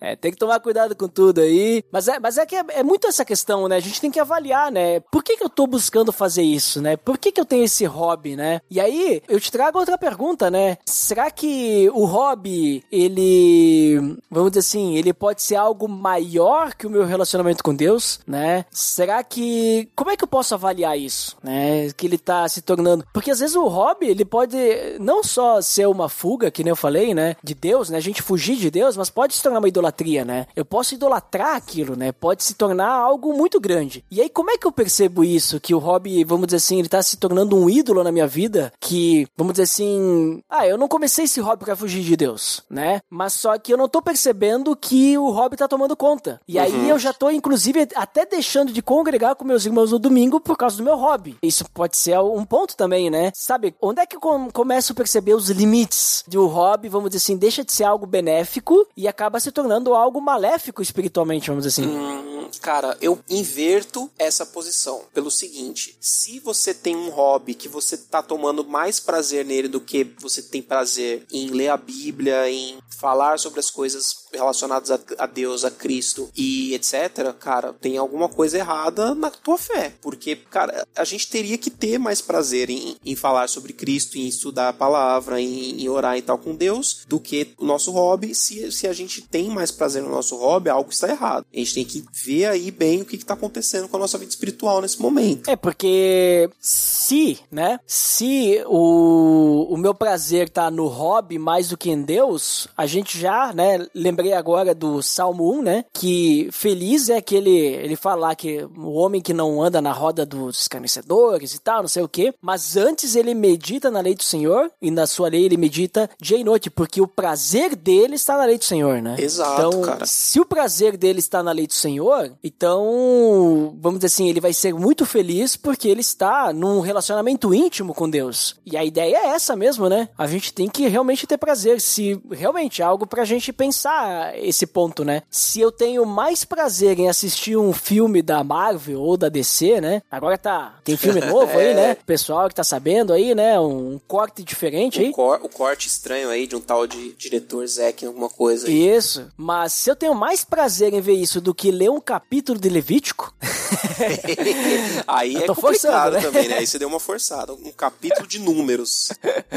É, 0.01 0.15
tem 0.15 0.31
que 0.31 0.37
tomar 0.37 0.59
cuidado 0.61 0.95
com 0.95 1.07
tudo 1.07 1.41
aí. 1.41 1.83
Mas 1.91 2.07
é, 2.07 2.19
mas 2.19 2.37
é 2.37 2.45
que 2.49 2.55
é, 2.55 2.65
é 2.69 2.83
muito 2.83 3.07
essa 3.07 3.23
questão, 3.23 3.67
né? 3.67 3.75
A 3.75 3.79
gente 3.79 4.01
tem 4.01 4.09
que 4.09 4.19
avaliar, 4.19 4.71
né? 4.71 4.99
Por 4.99 5.23
que, 5.23 5.37
que 5.37 5.43
eu 5.43 5.49
tô 5.49 5.67
buscando 5.67 6.11
fazer 6.11 6.41
isso, 6.41 6.81
né? 6.81 6.97
Por 6.97 7.17
que, 7.17 7.31
que 7.31 7.39
eu 7.39 7.45
tenho 7.45 7.63
esse 7.63 7.85
hobby, 7.85 8.35
né? 8.35 8.59
E 8.69 8.79
aí, 8.79 9.21
eu 9.29 9.39
te 9.39 9.51
trago 9.51 9.77
outra 9.77 9.97
pergunta, 9.97 10.49
né? 10.49 10.77
Será 10.85 11.29
que 11.29 11.89
o 11.93 12.05
hobby, 12.05 12.83
ele. 12.91 14.17
Vamos 14.31 14.51
dizer 14.51 14.61
assim, 14.61 14.95
ele 14.95 15.13
pode 15.13 15.43
ser 15.43 15.55
algo 15.55 15.87
maior 15.87 16.73
que 16.73 16.87
o 16.87 16.89
meu 16.89 17.05
relacionamento 17.05 17.63
com 17.63 17.73
Deus, 17.73 18.19
né? 18.25 18.65
Será 18.71 19.23
que. 19.23 19.87
Como 19.95 20.09
é 20.09 20.17
que 20.17 20.23
eu 20.23 20.27
posso 20.27 20.55
avaliar 20.55 20.97
isso, 20.97 21.37
né? 21.43 21.91
Que 21.95 22.07
ele 22.07 22.17
tá 22.17 22.47
se 22.49 22.61
tornando. 22.61 23.05
Porque 23.13 23.29
às 23.29 23.39
vezes 23.39 23.55
o 23.55 23.67
hobby, 23.67 24.07
ele 24.07 24.25
pode 24.25 24.57
não 24.99 25.23
só 25.23 25.61
ser 25.61 25.87
uma 25.87 26.09
fuga, 26.09 26.49
que 26.49 26.63
nem 26.63 26.71
eu 26.71 26.75
falei, 26.75 27.13
né? 27.13 27.35
De 27.43 27.53
Deus, 27.53 27.91
né? 27.91 27.97
A 27.97 28.01
gente 28.01 28.23
fugir 28.23 28.55
de 28.55 28.71
Deus, 28.71 28.97
mas 28.97 29.11
pode 29.11 29.35
se 29.35 29.43
tornar 29.43 29.59
uma 29.59 29.67
idolatria, 29.67 30.25
né? 30.25 30.47
Eu 30.55 30.65
posso 30.65 30.95
idolatrar 30.95 31.55
aquilo, 31.55 31.95
né? 31.95 32.11
Pode 32.11 32.38
se 32.43 32.53
tornar 32.53 32.89
algo 32.91 33.33
muito 33.33 33.59
grande. 33.59 34.03
E 34.09 34.21
aí, 34.21 34.29
como 34.29 34.51
é 34.51 34.57
que 34.57 34.65
eu 34.67 34.71
percebo 34.71 35.23
isso? 35.23 35.59
Que 35.59 35.73
o 35.75 35.79
hobby, 35.79 36.23
vamos 36.23 36.47
dizer 36.47 36.57
assim, 36.57 36.79
ele 36.79 36.89
tá 36.89 37.01
se 37.01 37.17
tornando 37.17 37.55
um 37.55 37.69
ídolo 37.69 38.03
na 38.03 38.11
minha 38.11 38.27
vida? 38.27 38.71
Que, 38.79 39.27
vamos 39.37 39.53
dizer 39.53 39.63
assim, 39.63 40.41
ah, 40.49 40.67
eu 40.67 40.77
não 40.77 40.87
comecei 40.87 41.25
esse 41.25 41.39
hobby 41.41 41.65
pra 41.65 41.75
fugir 41.75 42.01
de 42.03 42.15
Deus, 42.15 42.63
né? 42.69 43.01
Mas 43.09 43.33
só 43.33 43.57
que 43.57 43.73
eu 43.73 43.77
não 43.77 43.87
tô 43.89 44.01
percebendo 44.01 44.75
que 44.75 45.17
o 45.17 45.29
hobby 45.31 45.55
tá 45.57 45.67
tomando 45.67 45.95
conta. 45.95 46.39
E 46.47 46.57
aí 46.59 46.89
eu 46.89 46.97
já 46.99 47.13
tô, 47.13 47.29
inclusive, 47.29 47.87
até 47.95 48.25
deixando 48.25 48.71
de 48.71 48.81
congregar 48.81 49.35
com 49.35 49.45
meus 49.45 49.65
irmãos 49.65 49.91
no 49.91 49.99
domingo 49.99 50.39
por 50.39 50.55
causa 50.57 50.77
do 50.77 50.83
meu 50.83 50.95
hobby. 50.95 51.37
Isso 51.41 51.65
pode 51.73 51.97
ser 51.97 52.17
um 52.19 52.45
ponto 52.45 52.75
também, 52.75 53.09
né? 53.09 53.31
Sabe, 53.35 53.75
onde 53.81 54.01
é 54.01 54.05
que 54.05 54.15
eu 54.15 54.19
com- 54.19 54.49
começo 54.51 54.91
a 54.93 54.95
perceber 54.95 55.33
os 55.33 55.49
limites 55.49 56.23
do 56.27 56.47
hobby, 56.47 56.89
vamos 56.89 57.09
dizer 57.09 57.17
assim, 57.23 57.37
deixa 57.37 57.63
de 57.63 57.71
ser 57.71 57.83
algo 57.83 58.05
benéfico 58.05 58.85
e 58.95 59.07
acaba 59.07 59.39
se 59.39 59.51
tornando 59.51 59.93
algo 59.93 60.21
maléfico 60.21 60.81
espiritualmente, 60.81 61.49
vamos 61.49 61.65
dizer 61.65 61.81
assim. 61.81 61.89
Hum, 61.91 62.28
cara, 62.57 62.97
eu 63.01 63.19
inverto 63.29 64.09
essa 64.17 64.45
posição 64.45 65.03
pelo 65.13 65.29
seguinte: 65.29 65.97
se 65.99 66.39
você 66.39 66.73
tem 66.73 66.95
um 66.95 67.09
hobby 67.09 67.53
que 67.53 67.67
você 67.67 67.97
tá 67.97 68.23
tomando 68.23 68.65
mais 68.65 68.99
prazer 68.99 69.45
nele 69.45 69.67
do 69.67 69.81
que 69.81 70.03
você 70.19 70.41
tem 70.41 70.61
prazer 70.61 71.25
em 71.31 71.49
ler 71.49 71.69
a 71.69 71.77
Bíblia, 71.77 72.49
em 72.49 72.79
falar 72.89 73.37
sobre 73.39 73.59
as 73.59 73.69
coisas 73.69 74.25
relacionados 74.31 74.91
a, 74.91 75.25
Deus, 75.25 75.63
a 75.63 75.71
Cristo 75.71 76.29
e 76.35 76.73
etc, 76.73 77.33
cara, 77.39 77.73
tem 77.73 77.97
alguma 77.97 78.29
coisa 78.29 78.57
errada 78.57 79.13
na 79.15 79.29
tua 79.29 79.57
fé. 79.57 79.93
Porque, 80.01 80.35
cara, 80.35 80.87
a 80.95 81.03
gente 81.03 81.29
teria 81.29 81.57
que 81.57 81.69
ter 81.69 81.97
mais 81.97 82.21
prazer 82.21 82.69
em, 82.69 82.95
em 83.05 83.15
falar 83.15 83.47
sobre 83.49 83.73
Cristo, 83.73 84.17
em 84.17 84.27
estudar 84.27 84.69
a 84.69 84.73
palavra, 84.73 85.39
em, 85.41 85.81
em 85.81 85.89
orar 85.89 86.17
e 86.17 86.21
tal 86.21 86.37
com 86.37 86.55
Deus, 86.55 87.05
do 87.07 87.19
que 87.19 87.53
o 87.57 87.65
nosso 87.65 87.91
hobby. 87.91 88.33
Se, 88.35 88.71
se 88.71 88.87
a 88.87 88.93
gente 88.93 89.21
tem 89.21 89.49
mais 89.49 89.71
prazer 89.71 90.01
no 90.03 90.09
nosso 90.09 90.35
hobby, 90.37 90.69
algo 90.69 90.91
está 90.91 91.09
errado. 91.09 91.45
A 91.53 91.57
gente 91.57 91.73
tem 91.73 91.85
que 91.85 92.05
ver 92.11 92.45
aí 92.45 92.71
bem 92.71 93.01
o 93.01 93.05
que 93.05 93.15
está 93.15 93.33
acontecendo 93.33 93.87
com 93.87 93.97
a 93.97 93.99
nossa 93.99 94.17
vida 94.17 94.31
espiritual 94.31 94.81
nesse 94.81 95.01
momento. 95.01 95.49
É, 95.49 95.55
porque 95.55 96.49
se, 96.59 97.39
né, 97.51 97.79
se 97.85 98.63
o, 98.67 99.67
o 99.69 99.77
meu 99.77 99.93
prazer 99.93 100.49
tá 100.49 100.69
no 100.69 100.87
hobby 100.87 101.37
mais 101.37 101.69
do 101.69 101.77
que 101.77 101.89
em 101.89 102.01
Deus, 102.01 102.67
a 102.75 102.85
gente 102.85 103.19
já, 103.19 103.53
né, 103.53 103.87
lembrei 104.19 104.33
agora 104.33 104.75
do 104.75 105.01
Salmo 105.01 105.49
1, 105.59 105.61
né, 105.61 105.85
que 105.93 106.49
feliz 106.51 107.09
é 107.09 107.17
aquele, 107.17 107.55
ele 107.57 107.95
falar 107.95 108.35
que 108.35 108.67
o 108.77 108.91
homem 108.91 109.21
que 109.21 109.33
não 109.33 109.61
anda 109.61 109.81
na 109.81 109.93
roda 109.93 110.25
dos 110.25 110.61
escarnecedores 110.61 111.53
e 111.53 111.59
tal, 111.59 111.81
não 111.81 111.87
sei 111.87 112.03
o 112.03 112.09
que, 112.09 112.33
mas 112.41 112.75
antes 112.75 113.15
ele 113.15 113.33
medita 113.33 113.89
na 113.89 114.01
lei 114.01 114.15
do 114.15 114.23
Senhor 114.23 114.69
e 114.81 114.91
na 114.91 115.07
sua 115.07 115.29
lei 115.29 115.45
ele 115.45 115.55
medita 115.55 116.09
dia 116.19 116.37
e 116.37 116.43
noite, 116.43 116.69
porque 116.69 117.01
o 117.01 117.07
prazer 117.07 117.75
dele 117.75 118.15
está 118.15 118.37
na 118.37 118.45
lei 118.45 118.57
do 118.57 118.65
Senhor, 118.65 119.01
né? 119.01 119.15
Exato, 119.17 119.53
então, 119.53 119.81
cara. 119.81 120.05
se 120.05 120.39
o 120.39 120.45
prazer 120.45 120.97
dele 120.97 121.19
está 121.19 121.41
na 121.41 121.51
lei 121.51 121.65
do 121.65 121.73
Senhor, 121.73 122.33
então, 122.43 123.77
vamos 123.79 123.99
dizer 123.99 124.07
assim, 124.07 124.27
ele 124.27 124.41
vai 124.41 124.51
ser 124.51 124.73
muito 124.73 125.05
feliz 125.05 125.55
porque 125.55 125.87
ele 125.87 126.01
está 126.01 126.51
num 126.51 126.81
relacionamento 126.81 127.53
íntimo 127.53 127.93
com 127.93 128.09
Deus. 128.09 128.55
E 128.65 128.75
a 128.75 128.83
ideia 128.83 129.15
é 129.15 129.27
essa 129.27 129.55
mesmo, 129.55 129.87
né? 129.87 130.09
A 130.17 130.27
gente 130.27 130.53
tem 130.53 130.67
que 130.67 130.87
realmente 130.87 131.25
ter 131.25 131.37
prazer, 131.37 131.79
se 131.79 132.21
realmente 132.29 132.81
é 132.81 132.85
algo 132.85 133.07
pra 133.07 133.23
gente 133.23 133.53
pensar 133.53 134.08
esse 134.35 134.65
ponto, 134.65 135.03
né? 135.03 135.23
Se 135.29 135.59
eu 135.61 135.71
tenho 135.71 136.05
mais 136.05 136.43
prazer 136.43 136.97
em 136.99 137.09
assistir 137.09 137.57
um 137.57 137.73
filme 137.73 138.21
da 138.21 138.43
Marvel 138.43 138.99
ou 139.01 139.17
da 139.17 139.29
DC, 139.29 139.79
né? 139.81 140.01
Agora 140.09 140.37
tá, 140.37 140.75
tem 140.83 140.95
filme 140.97 141.19
novo 141.25 141.57
aí, 141.57 141.73
né? 141.73 141.95
Pessoal 142.05 142.47
que 142.49 142.55
tá 142.55 142.63
sabendo 142.63 143.13
aí, 143.13 143.33
né? 143.35 143.59
Um 143.59 143.99
corte 144.07 144.43
diferente 144.43 144.99
aí. 145.01 145.09
O, 145.09 145.13
cor- 145.13 145.39
o 145.43 145.49
corte 145.49 145.87
estranho 145.87 146.29
aí 146.29 146.47
de 146.47 146.55
um 146.55 146.61
tal 146.61 146.85
de 146.87 147.13
diretor 147.13 147.65
Zack, 147.67 148.05
alguma 148.05 148.29
coisa 148.29 148.67
aí. 148.67 148.89
Isso. 148.95 149.27
Mas 149.37 149.73
se 149.73 149.89
eu 149.89 149.95
tenho 149.95 150.13
mais 150.15 150.43
prazer 150.45 150.93
em 150.93 151.01
ver 151.01 151.13
isso 151.13 151.39
do 151.41 151.53
que 151.53 151.71
ler 151.71 151.89
um 151.89 151.99
capítulo 152.01 152.59
de 152.59 152.69
Levítico, 152.69 153.33
aí 155.07 155.35
Eu 155.35 155.41
é 155.43 155.47
complicado 155.47 155.61
forçando, 155.61 156.11
né? 156.11 156.21
também, 156.21 156.47
né? 156.47 156.57
Aí 156.57 156.67
você 156.67 156.79
deu 156.79 156.87
uma 156.87 156.99
forçada. 156.99 157.53
Um 157.53 157.71
capítulo 157.71 158.27
de 158.27 158.39
números. 158.39 159.09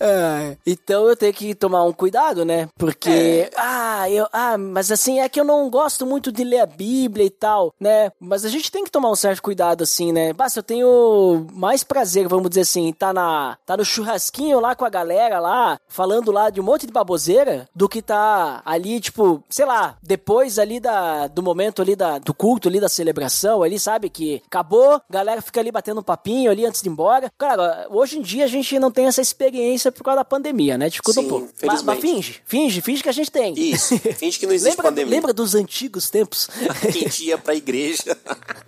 É, 0.00 0.56
então 0.66 1.06
eu 1.08 1.16
tenho 1.16 1.32
que 1.32 1.54
tomar 1.54 1.84
um 1.84 1.92
cuidado, 1.92 2.44
né? 2.44 2.68
Porque, 2.76 3.10
É. 3.10 3.50
ah, 3.56 3.83
eu, 4.08 4.26
ah, 4.32 4.56
mas 4.58 4.90
assim, 4.90 5.20
é 5.20 5.28
que 5.28 5.40
eu 5.40 5.44
não 5.44 5.68
gosto 5.70 6.06
muito 6.06 6.30
de 6.30 6.44
ler 6.44 6.60
a 6.60 6.66
Bíblia 6.66 7.24
e 7.24 7.30
tal, 7.30 7.72
né? 7.80 8.10
Mas 8.20 8.44
a 8.44 8.48
gente 8.48 8.70
tem 8.70 8.84
que 8.84 8.90
tomar 8.90 9.10
um 9.10 9.16
certo 9.16 9.42
cuidado, 9.42 9.82
assim, 9.82 10.12
né? 10.12 10.32
Basta, 10.32 10.58
eu 10.58 10.62
tenho 10.62 11.46
mais 11.52 11.84
prazer, 11.84 12.28
vamos 12.28 12.48
dizer 12.48 12.62
assim, 12.62 12.92
tá, 12.92 13.12
na, 13.12 13.56
tá 13.66 13.76
no 13.76 13.84
churrasquinho 13.84 14.60
lá 14.60 14.74
com 14.74 14.84
a 14.84 14.90
galera 14.90 15.38
lá, 15.38 15.78
falando 15.88 16.30
lá 16.30 16.50
de 16.50 16.60
um 16.60 16.64
monte 16.64 16.86
de 16.86 16.92
baboseira, 16.92 17.68
do 17.74 17.88
que 17.88 18.02
tá 18.02 18.62
ali, 18.64 19.00
tipo, 19.00 19.42
sei 19.48 19.64
lá, 19.64 19.96
depois 20.02 20.58
ali 20.58 20.80
da, 20.80 21.26
do 21.26 21.42
momento 21.42 21.82
ali 21.82 21.96
da, 21.96 22.18
do 22.18 22.34
culto 22.34 22.68
ali, 22.68 22.80
da 22.80 22.88
celebração 22.88 23.62
ali, 23.62 23.78
sabe? 23.78 24.08
Que 24.08 24.42
acabou, 24.46 24.94
a 24.94 25.02
galera 25.10 25.42
fica 25.42 25.60
ali 25.60 25.70
batendo 25.70 26.00
um 26.00 26.04
papinho 26.04 26.50
ali 26.50 26.64
antes 26.64 26.82
de 26.82 26.88
ir 26.88 26.92
embora. 26.92 27.30
Cara, 27.38 27.86
hoje 27.90 28.18
em 28.18 28.22
dia 28.22 28.44
a 28.44 28.48
gente 28.48 28.78
não 28.78 28.90
tem 28.90 29.06
essa 29.06 29.20
experiência 29.20 29.92
por 29.92 30.02
causa 30.04 30.20
da 30.20 30.24
pandemia, 30.24 30.78
né? 30.78 30.88
Dificulta 30.88 31.20
Sim, 31.20 31.26
um 31.26 31.30
pouco. 31.30 31.48
Mas, 31.64 31.82
mas 31.82 32.00
finge, 32.00 32.42
finge, 32.44 32.80
finge 32.80 33.02
que 33.02 33.08
a 33.08 33.12
gente 33.12 33.30
tem. 33.30 33.54
Isso. 33.54 33.73
Finge 34.16 34.38
que 34.38 34.46
não 34.46 34.52
existe 34.54 34.70
lembra, 34.70 34.84
pandemia. 34.84 35.10
lembra 35.14 35.32
dos 35.32 35.54
antigos 35.54 36.10
tempos? 36.10 36.48
que 36.80 36.86
a 36.88 36.90
gente 36.90 37.24
ia 37.24 37.38
pra 37.38 37.54
igreja 37.54 38.16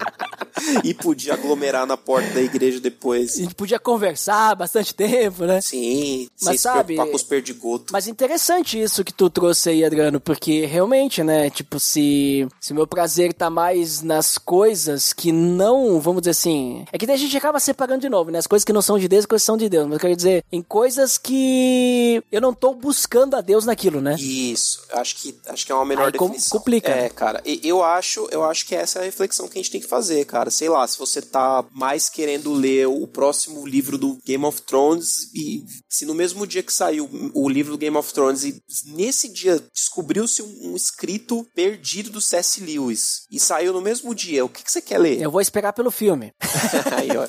e 0.84 0.94
podia 0.94 1.34
aglomerar 1.34 1.86
na 1.86 1.96
porta 1.96 2.28
da 2.30 2.40
igreja 2.42 2.78
a 2.78 2.80
depois. 2.80 3.34
gente 3.34 3.54
podia 3.54 3.78
conversar 3.78 4.54
bastante 4.54 4.94
tempo, 4.94 5.44
né? 5.44 5.60
Sim, 5.60 6.28
sem 6.36 6.46
Mas 6.46 6.56
se 6.56 6.62
sabe- 6.62 6.94
preocupar 6.94 7.06
com 7.10 7.16
os 7.16 7.22
perdigotos. 7.22 7.92
Mas 7.92 8.06
interessante 8.06 8.80
isso 8.80 9.04
que 9.04 9.12
tu 9.12 9.28
trouxe 9.30 9.70
aí, 9.70 9.84
Adriano, 9.84 10.20
porque 10.20 10.64
realmente, 10.66 11.22
né, 11.22 11.50
tipo, 11.50 11.78
se, 11.78 12.46
se 12.60 12.72
meu 12.74 12.86
prazer 12.86 13.32
tá 13.32 13.48
mais 13.50 14.02
nas 14.02 14.38
coisas 14.38 15.12
que 15.12 15.30
não, 15.32 16.00
vamos 16.00 16.22
dizer 16.22 16.30
assim, 16.30 16.84
é 16.92 16.98
que 16.98 17.06
daí 17.06 17.16
a 17.16 17.18
gente 17.18 17.36
acaba 17.36 17.60
separando 17.60 18.00
de 18.00 18.08
novo, 18.08 18.30
né, 18.30 18.38
as 18.38 18.46
coisas 18.46 18.64
que 18.64 18.72
não 18.72 18.82
são 18.82 18.98
de 18.98 19.08
Deus 19.08 19.20
e 19.20 19.24
as 19.24 19.26
coisas 19.26 19.42
que 19.42 19.46
são 19.46 19.56
de 19.56 19.68
Deus, 19.68 19.84
mas 19.86 19.94
eu 19.94 20.00
quero 20.00 20.16
dizer, 20.16 20.44
em 20.50 20.62
coisas 20.62 21.18
que 21.18 22.22
eu 22.32 22.40
não 22.40 22.52
tô 22.54 22.74
buscando 22.74 23.36
a 23.36 23.40
Deus 23.40 23.64
naquilo, 23.64 24.00
né? 24.00 24.16
Isso, 24.18 24.82
acho 24.96 25.16
que, 25.16 25.38
acho 25.46 25.64
que 25.66 25.72
é 25.72 25.74
uma 25.74 25.84
melhor 25.84 26.06
Aí 26.06 26.12
definição. 26.12 26.58
complica. 26.58 26.90
É, 26.90 27.08
cara, 27.08 27.42
e- 27.44 27.60
eu 27.62 27.82
acho, 27.82 28.28
eu 28.30 28.44
acho 28.44 28.66
que 28.66 28.74
essa 28.74 28.98
é 28.98 29.02
a 29.02 29.04
reflexão 29.04 29.48
que 29.48 29.58
a 29.58 29.62
gente 29.62 29.70
tem 29.70 29.80
que 29.80 29.86
fazer, 29.86 30.24
cara. 30.24 30.50
Sei 30.50 30.68
lá, 30.68 30.86
se 30.86 30.98
você 30.98 31.20
tá 31.22 31.64
mais 31.72 32.08
querendo 32.08 32.52
ler 32.52 32.86
o 32.88 33.06
próximo 33.06 33.66
livro 33.66 33.96
do 33.98 34.18
Game 34.24 34.44
of 34.44 34.62
Thrones 34.62 35.30
e 35.34 35.64
se 35.88 36.04
no 36.06 36.14
mesmo 36.14 36.46
dia 36.46 36.62
que 36.62 36.72
saiu 36.72 37.08
o 37.34 37.48
livro 37.48 37.72
do 37.72 37.78
Game 37.78 37.96
of 37.96 38.12
Thrones 38.12 38.44
e 38.44 38.60
nesse 38.86 39.28
dia 39.28 39.62
descobriu-se 39.72 40.42
um, 40.42 40.72
um 40.72 40.76
escrito 40.76 41.46
perdido 41.54 42.10
do 42.10 42.20
C.S. 42.20 42.60
Lewis 42.60 43.22
e 43.30 43.38
saiu 43.40 43.72
no 43.72 43.80
mesmo 43.80 44.14
dia, 44.14 44.44
o 44.44 44.48
que, 44.48 44.62
que 44.62 44.70
você 44.70 44.80
quer 44.82 44.98
ler? 44.98 45.20
Eu 45.20 45.30
vou 45.30 45.40
esperar 45.40 45.72
pelo 45.72 45.90
filme. 45.90 46.32
Aí, 46.96 47.08
ó, 47.16 47.26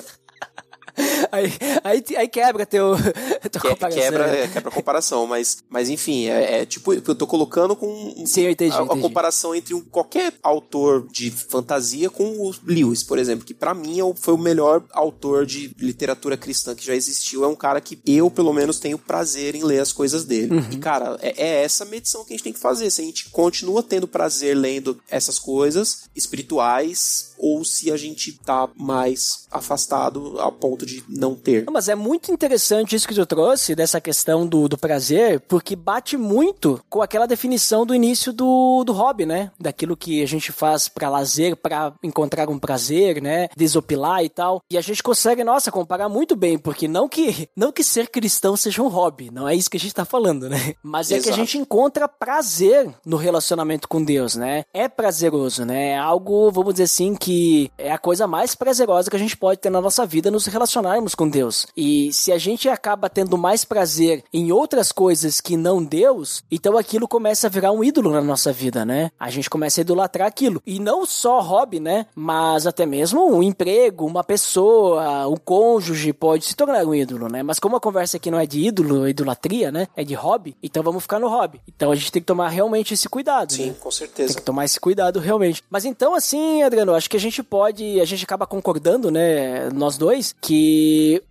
aí, 1.32 1.52
aí, 1.84 2.04
aí 2.16 2.28
quebra 2.28 2.66
teu, 2.66 2.94
tua 3.50 3.60
que- 3.60 3.68
comparação, 3.68 4.02
quebra, 4.02 4.26
né? 4.26 4.42
é, 4.44 4.48
quebra 4.48 4.68
a 4.70 4.72
comparação, 4.74 5.26
mas, 5.26 5.58
mas 5.68 5.88
enfim, 5.88 6.26
é, 6.26 6.60
é 6.60 6.66
tipo, 6.66 6.92
eu 6.92 7.00
tô 7.14 7.26
colocando 7.26 7.74
com 7.76 8.24
Sim, 8.26 8.42
eu 8.42 8.50
entendi, 8.50 8.74
a, 8.74 8.80
a 8.80 8.84
entendi. 8.84 9.00
comparação 9.00 9.54
entre 9.54 9.74
um, 9.74 9.80
qualquer 9.80 10.32
autor 10.42 11.06
de 11.10 11.30
fantasia 11.30 12.10
com 12.10 12.24
o 12.24 12.54
Lewis, 12.64 13.02
por 13.02 13.18
exemplo, 13.18 13.44
que 13.44 13.54
pra 13.54 13.74
mim 13.74 14.00
é 14.00 14.14
foi 14.16 14.34
o 14.34 14.38
melhor 14.38 14.84
autor 14.92 15.44
de 15.46 15.74
literatura 15.78 16.36
cristã 16.36 16.74
que 16.74 16.84
já 16.84 16.94
existiu. 16.94 17.44
É 17.44 17.48
um 17.48 17.54
cara 17.54 17.80
que 17.80 17.98
eu, 18.06 18.30
pelo 18.30 18.52
menos, 18.52 18.78
tenho 18.78 18.98
prazer 18.98 19.54
em 19.54 19.62
ler 19.64 19.80
as 19.80 19.92
coisas 19.92 20.24
dele. 20.24 20.54
Uhum. 20.54 20.68
E, 20.72 20.76
cara, 20.78 21.18
é, 21.20 21.34
é 21.42 21.62
essa 21.64 21.84
medição 21.84 22.24
que 22.24 22.32
a 22.32 22.36
gente 22.36 22.44
tem 22.44 22.52
que 22.52 22.58
fazer. 22.58 22.90
Se 22.90 23.00
a 23.00 23.04
gente 23.04 23.28
continua 23.30 23.82
tendo 23.82 24.08
prazer 24.08 24.56
lendo 24.56 24.98
essas 25.10 25.38
coisas 25.38 26.08
espirituais 26.14 27.32
ou 27.38 27.64
se 27.64 27.90
a 27.90 27.96
gente 27.96 28.32
tá 28.44 28.68
mais 28.76 29.46
afastado 29.50 30.40
a 30.40 30.50
ponto 30.50 30.84
de 30.84 30.87
não 31.08 31.34
ter. 31.34 31.64
Não, 31.64 31.72
Mas 31.72 31.88
é 31.88 31.94
muito 31.94 32.32
interessante 32.32 32.94
isso 32.94 33.06
que 33.06 33.14
tu 33.14 33.26
trouxe, 33.26 33.74
dessa 33.74 34.00
questão 34.00 34.46
do, 34.46 34.68
do 34.68 34.78
prazer, 34.78 35.40
porque 35.40 35.76
bate 35.76 36.16
muito 36.16 36.80
com 36.88 37.02
aquela 37.02 37.26
definição 37.26 37.84
do 37.84 37.94
início 37.94 38.32
do, 38.32 38.84
do 38.84 38.92
hobby, 38.92 39.26
né? 39.26 39.50
Daquilo 39.58 39.96
que 39.96 40.22
a 40.22 40.26
gente 40.26 40.52
faz 40.52 40.88
pra 40.88 41.08
lazer, 41.08 41.56
pra 41.56 41.92
encontrar 42.02 42.48
um 42.48 42.58
prazer, 42.58 43.20
né? 43.20 43.48
Desopilar 43.56 44.24
e 44.24 44.28
tal. 44.28 44.62
E 44.70 44.76
a 44.78 44.80
gente 44.80 45.02
consegue, 45.02 45.44
nossa, 45.44 45.70
comparar 45.70 46.08
muito 46.08 46.36
bem, 46.36 46.58
porque 46.58 46.88
não 46.88 47.08
que, 47.08 47.48
não 47.56 47.72
que 47.72 47.84
ser 47.84 48.08
cristão 48.08 48.56
seja 48.56 48.82
um 48.82 48.88
hobby, 48.88 49.30
não 49.30 49.48
é 49.48 49.54
isso 49.54 49.70
que 49.70 49.76
a 49.76 49.80
gente 49.80 49.94
tá 49.94 50.04
falando, 50.04 50.48
né? 50.48 50.74
Mas 50.82 51.10
é 51.10 51.14
que 51.14 51.28
a 51.28 51.32
Exato. 51.32 51.36
gente 51.36 51.58
encontra 51.58 52.08
prazer 52.08 52.88
no 53.04 53.16
relacionamento 53.16 53.88
com 53.88 54.02
Deus, 54.02 54.36
né? 54.36 54.64
É 54.72 54.88
prazeroso, 54.88 55.64
né? 55.64 55.90
É 55.90 55.98
algo, 55.98 56.50
vamos 56.50 56.74
dizer 56.74 56.84
assim, 56.84 57.14
que 57.14 57.70
é 57.78 57.92
a 57.92 57.98
coisa 57.98 58.26
mais 58.26 58.54
prazerosa 58.54 59.10
que 59.10 59.16
a 59.16 59.18
gente 59.18 59.36
pode 59.36 59.60
ter 59.60 59.70
na 59.70 59.80
nossa 59.80 60.04
vida 60.06 60.30
nos 60.30 60.46
relacionarmos 60.78 61.14
com 61.14 61.28
Deus. 61.28 61.66
E 61.76 62.12
se 62.12 62.32
a 62.32 62.38
gente 62.38 62.68
acaba 62.68 63.10
tendo 63.10 63.36
mais 63.36 63.64
prazer 63.64 64.24
em 64.32 64.52
outras 64.52 64.92
coisas 64.92 65.40
que 65.40 65.56
não 65.56 65.82
Deus, 65.84 66.42
então 66.50 66.76
aquilo 66.76 67.08
começa 67.08 67.46
a 67.46 67.50
virar 67.50 67.72
um 67.72 67.82
ídolo 67.82 68.10
na 68.10 68.20
nossa 68.20 68.52
vida, 68.52 68.84
né? 68.84 69.10
A 69.18 69.30
gente 69.30 69.50
começa 69.50 69.80
a 69.80 69.82
idolatrar 69.82 70.26
aquilo. 70.28 70.62
E 70.66 70.78
não 70.78 71.04
só 71.04 71.40
hobby, 71.40 71.80
né? 71.80 72.06
Mas 72.14 72.66
até 72.66 72.86
mesmo 72.86 73.24
um 73.28 73.42
emprego, 73.42 74.06
uma 74.06 74.24
pessoa, 74.24 75.26
um 75.28 75.36
cônjuge 75.36 76.12
pode 76.12 76.44
se 76.44 76.54
tornar 76.54 76.84
um 76.84 76.94
ídolo, 76.94 77.28
né? 77.28 77.42
Mas 77.42 77.58
como 77.58 77.76
a 77.76 77.80
conversa 77.80 78.16
aqui 78.16 78.30
não 78.30 78.38
é 78.38 78.46
de 78.46 78.60
ídolo, 78.60 79.06
é 79.06 79.10
idolatria, 79.10 79.70
né? 79.70 79.88
É 79.96 80.04
de 80.04 80.14
hobby, 80.14 80.56
então 80.62 80.82
vamos 80.82 81.02
ficar 81.02 81.18
no 81.18 81.28
hobby. 81.28 81.60
Então 81.68 81.90
a 81.90 81.94
gente 81.94 82.12
tem 82.12 82.22
que 82.22 82.26
tomar 82.26 82.48
realmente 82.48 82.94
esse 82.94 83.08
cuidado, 83.08 83.52
Sim, 83.52 83.68
né? 83.68 83.74
com 83.80 83.88
Tem 83.90 83.98
certeza. 83.98 84.34
que 84.34 84.42
tomar 84.42 84.64
esse 84.64 84.78
cuidado 84.78 85.18
realmente. 85.18 85.62
Mas 85.70 85.84
então, 85.84 86.14
assim, 86.14 86.62
Adriano, 86.62 86.94
acho 86.94 87.10
que 87.10 87.16
a 87.16 87.20
gente 87.20 87.42
pode, 87.42 88.00
a 88.00 88.04
gente 88.04 88.24
acaba 88.24 88.46
concordando, 88.46 89.10
né, 89.10 89.68
nós 89.70 89.96
dois, 89.96 90.34
que 90.40 90.57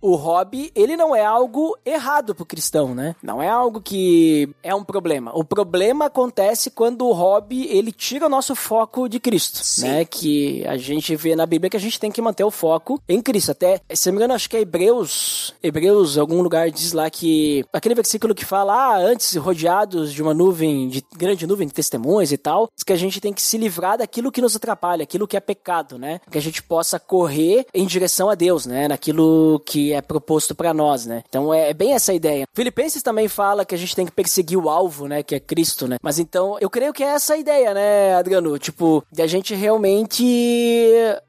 o 0.00 0.14
hobby, 0.14 0.70
ele 0.74 0.96
não 0.96 1.14
é 1.14 1.24
algo 1.24 1.76
errado 1.84 2.34
pro 2.34 2.46
cristão, 2.46 2.94
né? 2.94 3.14
Não 3.22 3.42
é 3.42 3.48
algo 3.48 3.80
que 3.80 4.48
é 4.62 4.74
um 4.74 4.84
problema. 4.84 5.30
O 5.34 5.44
problema 5.44 6.06
acontece 6.06 6.70
quando 6.70 7.06
o 7.06 7.12
hobby, 7.12 7.66
ele 7.66 7.92
tira 7.92 8.26
o 8.26 8.28
nosso 8.28 8.54
foco 8.54 9.08
de 9.08 9.18
Cristo, 9.20 9.58
Sim. 9.62 9.82
né? 9.88 10.04
Que 10.04 10.64
a 10.66 10.76
gente 10.76 11.14
vê 11.16 11.34
na 11.34 11.46
Bíblia 11.46 11.70
que 11.70 11.76
a 11.76 11.80
gente 11.80 11.98
tem 11.98 12.10
que 12.10 12.22
manter 12.22 12.44
o 12.44 12.50
foco 12.50 13.00
em 13.08 13.20
Cristo. 13.20 13.52
Até, 13.52 13.80
se 13.94 14.08
não 14.08 14.14
me 14.14 14.18
engano, 14.18 14.34
acho 14.34 14.48
que 14.48 14.56
é 14.56 14.60
Hebreus, 14.60 15.54
Hebreus, 15.62 16.18
algum 16.18 16.42
lugar 16.42 16.70
diz 16.70 16.92
lá 16.92 17.10
que, 17.10 17.64
aquele 17.72 17.94
versículo 17.94 18.34
que 18.34 18.44
fala, 18.44 18.74
ah, 18.74 18.98
antes 18.98 19.34
rodeados 19.36 20.12
de 20.12 20.22
uma 20.22 20.34
nuvem, 20.34 20.88
de 20.88 21.04
grande 21.16 21.46
nuvem 21.46 21.66
de 21.66 21.74
testemunhas 21.74 22.32
e 22.32 22.36
tal, 22.36 22.68
diz 22.74 22.84
que 22.84 22.92
a 22.92 22.96
gente 22.96 23.20
tem 23.20 23.32
que 23.32 23.42
se 23.42 23.58
livrar 23.58 23.98
daquilo 23.98 24.32
que 24.32 24.40
nos 24.40 24.56
atrapalha, 24.56 25.02
aquilo 25.02 25.26
que 25.26 25.36
é 25.36 25.40
pecado. 25.40 25.98
né? 25.98 26.20
Que 26.30 26.38
a 26.38 26.42
gente 26.42 26.62
possa 26.62 26.98
correr 26.98 27.66
em 27.72 27.86
direção 27.86 28.28
a 28.28 28.34
Deus, 28.34 28.66
né? 28.66 28.88
Naquilo 28.88 29.17
que 29.64 29.92
é 29.92 30.00
proposto 30.00 30.54
para 30.54 30.74
nós, 30.74 31.06
né? 31.06 31.22
Então 31.28 31.52
é, 31.52 31.70
é 31.70 31.74
bem 31.74 31.94
essa 31.94 32.12
ideia. 32.12 32.46
Filipenses 32.54 33.02
também 33.02 33.28
fala 33.28 33.64
que 33.64 33.74
a 33.74 33.78
gente 33.78 33.94
tem 33.94 34.06
que 34.06 34.12
perseguir 34.12 34.58
o 34.58 34.68
alvo, 34.68 35.06
né? 35.06 35.22
Que 35.22 35.34
é 35.34 35.40
Cristo, 35.40 35.86
né? 35.88 35.96
Mas 36.02 36.18
então 36.18 36.56
eu 36.60 36.70
creio 36.70 36.92
que 36.92 37.02
é 37.02 37.08
essa 37.08 37.34
a 37.34 37.38
ideia, 37.38 37.74
né, 37.74 38.14
Adriano? 38.14 38.58
Tipo, 38.58 39.04
de 39.10 39.22
a 39.22 39.26
gente 39.26 39.54
realmente 39.54 40.24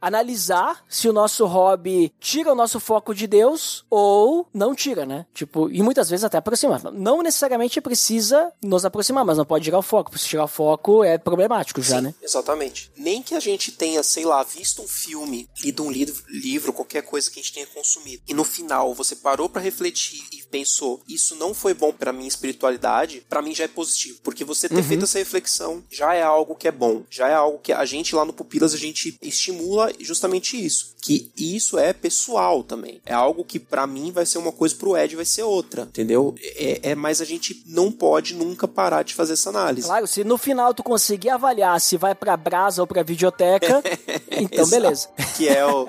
analisar 0.01 0.83
se 0.87 1.07
o 1.07 1.13
nosso 1.13 1.45
hobby 1.45 2.13
tira 2.19 2.51
o 2.51 2.55
nosso 2.55 2.79
foco 2.79 3.13
de 3.13 3.27
Deus 3.27 3.85
ou 3.89 4.47
não 4.53 4.75
tira, 4.75 5.05
né? 5.05 5.25
Tipo, 5.33 5.69
e 5.69 5.81
muitas 5.81 6.09
vezes 6.09 6.23
até 6.23 6.37
aproxima. 6.37 6.79
Não 6.93 7.21
necessariamente 7.21 7.81
precisa 7.81 8.51
nos 8.61 8.85
aproximar, 8.85 9.25
mas 9.25 9.37
não 9.37 9.45
pode 9.45 9.65
tirar 9.65 9.79
o 9.79 9.83
foco. 9.83 10.17
Se 10.17 10.27
tirar 10.27 10.45
o 10.45 10.47
foco 10.47 11.03
é 11.03 11.17
problemático 11.17 11.81
já, 11.81 11.97
Sim, 11.97 12.03
né? 12.03 12.15
Exatamente. 12.21 12.91
Nem 12.95 13.21
que 13.21 13.35
a 13.35 13.39
gente 13.39 13.71
tenha, 13.71 14.01
sei 14.03 14.25
lá, 14.25 14.43
visto 14.43 14.81
um 14.81 14.87
filme, 14.87 15.49
lido 15.63 15.83
um 15.83 15.91
livro, 15.91 16.23
livro, 16.29 16.73
qualquer 16.73 17.03
coisa 17.03 17.29
que 17.29 17.39
a 17.39 17.41
gente 17.41 17.53
tenha 17.53 17.67
consumido, 17.79 18.21
e 18.27 18.33
no 18.33 18.43
final 18.43 18.93
você 18.93 19.15
parou 19.15 19.47
para 19.47 19.61
refletir 19.61 20.21
e 20.33 20.43
pensou, 20.49 21.01
isso 21.07 21.35
não 21.35 21.53
foi 21.53 21.73
bom 21.73 21.93
para 21.93 22.11
minha 22.11 22.27
espiritualidade, 22.27 23.23
para 23.29 23.41
mim 23.41 23.55
já 23.55 23.63
é 23.63 23.67
positivo, 23.67 24.19
porque 24.23 24.43
você 24.43 24.67
ter 24.67 24.83
feito 24.83 25.03
essa 25.05 25.17
reflexão 25.17 25.81
já 25.89 26.13
é 26.13 26.21
algo 26.21 26.55
que 26.55 26.67
é 26.67 26.71
bom, 26.71 27.03
já 27.09 27.29
é 27.29 27.33
algo 27.33 27.59
que 27.59 27.71
a 27.71 27.85
gente 27.85 28.15
lá 28.15 28.25
no 28.25 28.33
Pupilas 28.33 28.73
a 28.73 28.77
gente 28.77 29.17
estimula 29.21 29.91
justamente 29.99 30.63
isso, 30.63 30.95
que 31.01 31.31
isso 31.37 31.77
é 31.79 31.93
pessoal 31.93 32.63
também. 32.63 32.99
É 33.05 33.13
algo 33.13 33.45
que 33.45 33.59
para 33.59 33.87
mim 33.87 34.11
vai 34.11 34.25
ser 34.25 34.37
uma 34.39 34.51
coisa, 34.51 34.75
pro 34.75 34.97
Ed 34.97 35.15
vai 35.15 35.25
ser 35.25 35.43
outra, 35.43 35.83
entendeu? 35.83 36.35
É, 36.41 36.91
é 36.91 36.95
mas 36.95 37.21
a 37.21 37.25
gente 37.25 37.63
não 37.65 37.91
pode 37.91 38.33
nunca 38.35 38.67
parar 38.67 39.03
de 39.03 39.13
fazer 39.13 39.33
essa 39.33 39.49
análise. 39.49 39.87
Claro, 39.87 40.07
se 40.07 40.23
no 40.23 40.37
final 40.37 40.73
tu 40.73 40.83
conseguir 40.83 41.29
avaliar 41.29 41.79
se 41.79 41.95
vai 41.95 42.13
pra 42.13 42.35
brasa 42.35 42.81
ou 42.81 42.87
pra 42.87 43.03
videoteca, 43.03 43.81
então 44.31 44.67
beleza. 44.67 45.07
Que 45.37 45.47
é 45.47 45.65
o- 45.65 45.87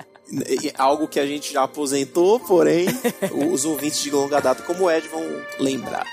algo 0.77 1.07
que 1.07 1.19
a 1.19 1.25
gente 1.25 1.53
já 1.53 1.63
aposentou, 1.63 2.39
porém 2.39 2.87
os 3.51 3.65
ouvintes 3.65 4.01
de 4.01 4.11
longa 4.11 4.39
data 4.39 4.63
como 4.63 4.85
o 4.85 4.91
Ed 4.91 5.07
vão 5.07 5.23
lembrar. 5.59 6.05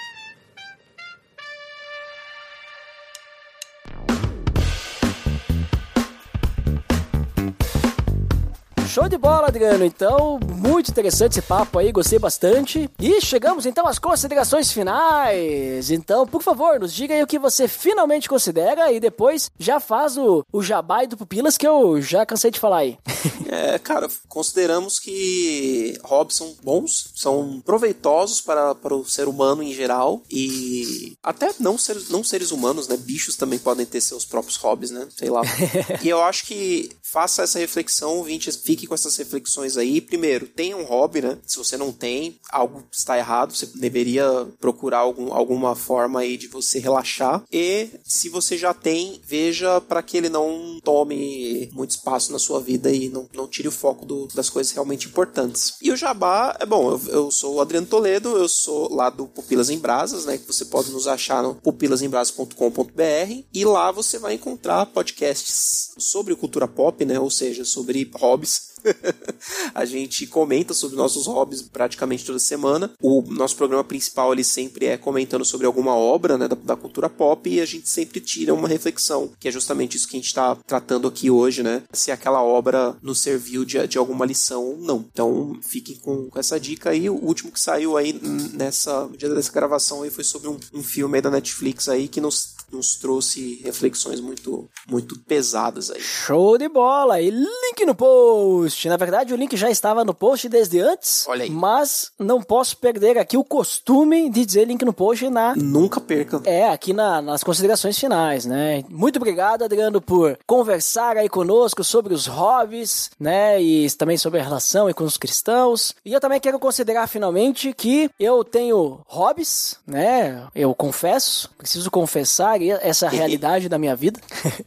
Show 8.98 9.08
de 9.08 9.16
bola, 9.16 9.46
Adriano. 9.46 9.84
Então, 9.84 10.40
muito 10.56 10.90
interessante 10.90 11.38
esse 11.38 11.42
papo 11.42 11.78
aí, 11.78 11.92
gostei 11.92 12.18
bastante. 12.18 12.90
E 12.98 13.20
chegamos 13.20 13.64
então 13.64 13.86
às 13.86 13.96
considerações 13.96 14.72
finais. 14.72 15.88
Então, 15.92 16.26
por 16.26 16.42
favor, 16.42 16.80
nos 16.80 16.92
diga 16.92 17.14
aí 17.14 17.22
o 17.22 17.26
que 17.26 17.38
você 17.38 17.68
finalmente 17.68 18.28
considera 18.28 18.90
e 18.90 18.98
depois 18.98 19.52
já 19.56 19.78
faz 19.78 20.18
o, 20.18 20.44
o 20.52 20.64
jabai 20.64 21.06
do 21.06 21.16
Pupilas 21.16 21.56
que 21.56 21.64
eu 21.64 22.02
já 22.02 22.26
cansei 22.26 22.50
de 22.50 22.58
falar 22.58 22.78
aí. 22.78 22.98
É, 23.50 23.78
cara, 23.78 24.06
consideramos 24.28 24.98
que 24.98 25.98
hobbies 26.04 26.36
são 26.36 26.54
bons, 26.62 27.12
são 27.16 27.62
proveitosos 27.64 28.42
para, 28.42 28.74
para 28.74 28.94
o 28.94 29.06
ser 29.06 29.26
humano 29.26 29.62
em 29.62 29.72
geral 29.72 30.22
e 30.30 31.16
até 31.22 31.50
não 31.58 31.78
seres, 31.78 32.10
não 32.10 32.22
seres 32.22 32.50
humanos, 32.50 32.88
né? 32.88 32.96
Bichos 32.98 33.36
também 33.36 33.58
podem 33.58 33.86
ter 33.86 34.02
seus 34.02 34.26
próprios 34.26 34.56
hobbies, 34.56 34.90
né? 34.90 35.08
Sei 35.16 35.30
lá. 35.30 35.40
e 36.04 36.08
eu 36.10 36.22
acho 36.22 36.44
que 36.44 36.90
faça 37.02 37.42
essa 37.42 37.58
reflexão, 37.58 38.18
ouvinte, 38.18 38.52
fique 38.52 38.86
com 38.88 38.94
essas 38.94 39.16
reflexões 39.16 39.76
aí. 39.76 40.00
Primeiro, 40.00 40.46
tenha 40.46 40.76
um 40.76 40.84
hobby, 40.84 41.20
né? 41.20 41.38
Se 41.46 41.58
você 41.58 41.76
não 41.76 41.92
tem, 41.92 42.38
algo 42.50 42.82
está 42.90 43.16
errado, 43.18 43.54
você 43.54 43.66
deveria 43.66 44.46
procurar 44.58 44.98
algum, 44.98 45.32
alguma 45.32 45.76
forma 45.76 46.20
aí 46.20 46.36
de 46.36 46.48
você 46.48 46.78
relaxar. 46.78 47.42
E 47.52 47.88
se 48.04 48.28
você 48.28 48.56
já 48.56 48.72
tem, 48.74 49.20
veja 49.24 49.80
para 49.82 50.02
que 50.02 50.16
ele 50.16 50.28
não 50.28 50.80
tome 50.82 51.68
muito 51.72 51.90
espaço 51.90 52.32
na 52.32 52.38
sua 52.38 52.60
vida 52.60 52.90
e 52.90 53.08
não, 53.08 53.28
não 53.34 53.46
tire 53.46 53.68
o 53.68 53.72
foco 53.72 54.04
do- 54.06 54.26
das 54.34 54.48
coisas 54.50 54.72
realmente 54.72 55.06
importantes. 55.08 55.74
E 55.82 55.90
o 55.92 55.96
Jabá, 55.96 56.56
é 56.58 56.66
bom, 56.66 56.90
eu, 56.92 57.00
eu 57.08 57.30
sou 57.30 57.56
o 57.56 57.60
Adriano 57.60 57.86
Toledo, 57.86 58.36
eu 58.36 58.48
sou 58.48 58.92
lá 58.94 59.10
do 59.10 59.26
Pupilas 59.26 59.68
em 59.70 59.78
Brasas, 59.78 60.24
né? 60.24 60.38
Que 60.38 60.46
você 60.46 60.64
pode 60.64 60.90
nos 60.90 61.06
achar 61.06 61.42
no 61.42 61.54
pupilasembrasas.com.br 61.56 63.42
e 63.52 63.64
lá 63.64 63.90
você 63.92 64.18
vai 64.18 64.34
encontrar 64.34 64.86
podcasts 64.86 65.90
sobre 65.98 66.34
cultura 66.34 66.66
pop, 66.68 67.04
né? 67.04 67.18
Ou 67.18 67.30
seja, 67.30 67.64
sobre 67.64 68.10
hobbies. 68.16 68.68
a 69.74 69.84
gente 69.84 70.26
comenta 70.26 70.74
sobre 70.74 70.96
nossos 70.96 71.26
hobbies 71.26 71.62
praticamente 71.62 72.24
toda 72.24 72.38
semana. 72.38 72.90
O 73.02 73.22
nosso 73.22 73.56
programa 73.56 73.84
principal 73.84 74.32
ele 74.32 74.44
sempre 74.44 74.86
é 74.86 74.96
comentando 74.96 75.44
sobre 75.44 75.66
alguma 75.66 75.94
obra 75.94 76.38
né, 76.38 76.48
da, 76.48 76.56
da 76.56 76.76
cultura 76.76 77.08
pop 77.08 77.48
e 77.48 77.60
a 77.60 77.66
gente 77.66 77.88
sempre 77.88 78.20
tira 78.20 78.54
uma 78.54 78.68
reflexão, 78.68 79.30
que 79.38 79.48
é 79.48 79.50
justamente 79.50 79.96
isso 79.96 80.08
que 80.08 80.16
a 80.16 80.20
gente 80.20 80.26
está 80.26 80.56
tratando 80.66 81.08
aqui 81.08 81.30
hoje, 81.30 81.62
né? 81.62 81.82
Se 81.92 82.10
aquela 82.10 82.42
obra 82.42 82.96
nos 83.02 83.20
serviu 83.20 83.64
de, 83.64 83.86
de 83.86 83.98
alguma 83.98 84.26
lição 84.26 84.64
ou 84.64 84.76
não. 84.78 85.04
Então 85.12 85.58
fiquem 85.62 85.96
com, 85.96 86.28
com 86.28 86.38
essa 86.38 86.58
dica 86.58 86.90
aí. 86.90 87.08
O 87.08 87.14
último 87.14 87.52
que 87.52 87.60
saiu 87.60 87.96
aí 87.96 88.12
nessa 88.52 88.98
no 89.06 89.16
dia 89.16 89.28
dessa 89.28 89.52
gravação 89.52 90.02
aí 90.02 90.10
foi 90.10 90.24
sobre 90.24 90.48
um, 90.48 90.58
um 90.72 90.82
filme 90.82 91.20
da 91.20 91.30
Netflix 91.30 91.88
aí 91.88 92.08
que 92.08 92.20
nos, 92.20 92.54
nos 92.70 92.96
trouxe 92.96 93.60
reflexões 93.64 94.20
muito, 94.20 94.68
muito 94.88 95.18
pesadas 95.20 95.90
aí. 95.90 96.00
Show 96.00 96.58
de 96.58 96.68
bola! 96.68 97.20
E 97.20 97.30
link 97.30 97.84
no 97.86 97.94
post! 97.94 98.88
Na 98.88 98.96
verdade, 98.96 99.32
o 99.32 99.36
link 99.36 99.56
já 99.56 99.70
estava 99.70 100.04
no 100.04 100.12
post 100.14 100.48
desde 100.48 100.80
antes. 100.80 101.26
Olha 101.28 101.44
aí. 101.44 101.50
Mas 101.50 102.10
não 102.18 102.42
posso 102.42 102.76
perder 102.76 103.18
aqui 103.18 103.36
o 103.36 103.44
costume 103.44 104.28
de 104.30 104.44
dizer 104.44 104.66
link 104.66 104.84
no 104.84 104.92
post 104.92 105.28
na 105.30 105.54
Nunca 105.56 106.00
perca. 106.00 106.40
É, 106.44 106.68
aqui 106.68 106.92
na- 106.92 107.22
nas 107.22 107.42
considerações 107.42 107.98
finais, 107.98 108.44
né? 108.44 108.84
Muito 108.88 109.16
obrigado, 109.16 109.62
Adriano, 109.64 110.00
por 110.00 110.38
conversar 110.46 111.16
aí 111.16 111.28
conosco 111.28 111.82
sobre 111.82 112.12
os 112.14 112.26
hobbies, 112.26 113.10
né? 113.18 113.60
E 113.62 113.90
também 113.92 114.16
sobre 114.18 114.40
a 114.40 114.42
relação 114.42 114.86
aí 114.86 114.94
com 114.94 115.04
os 115.04 115.16
cristãos. 115.16 115.94
E 116.04 116.12
eu 116.12 116.20
também 116.20 116.40
quero 116.40 116.58
considerar 116.58 117.06
finalmente 117.06 117.72
que 117.72 118.10
eu 118.20 118.44
tenho 118.44 119.00
hobbies, 119.06 119.76
né? 119.86 120.46
Eu 120.54 120.74
confesso, 120.74 121.50
preciso 121.56 121.90
confessar 121.90 122.57
essa 122.82 123.08
realidade 123.08 123.68
da 123.68 123.78
minha 123.78 123.96
vida. 123.96 124.20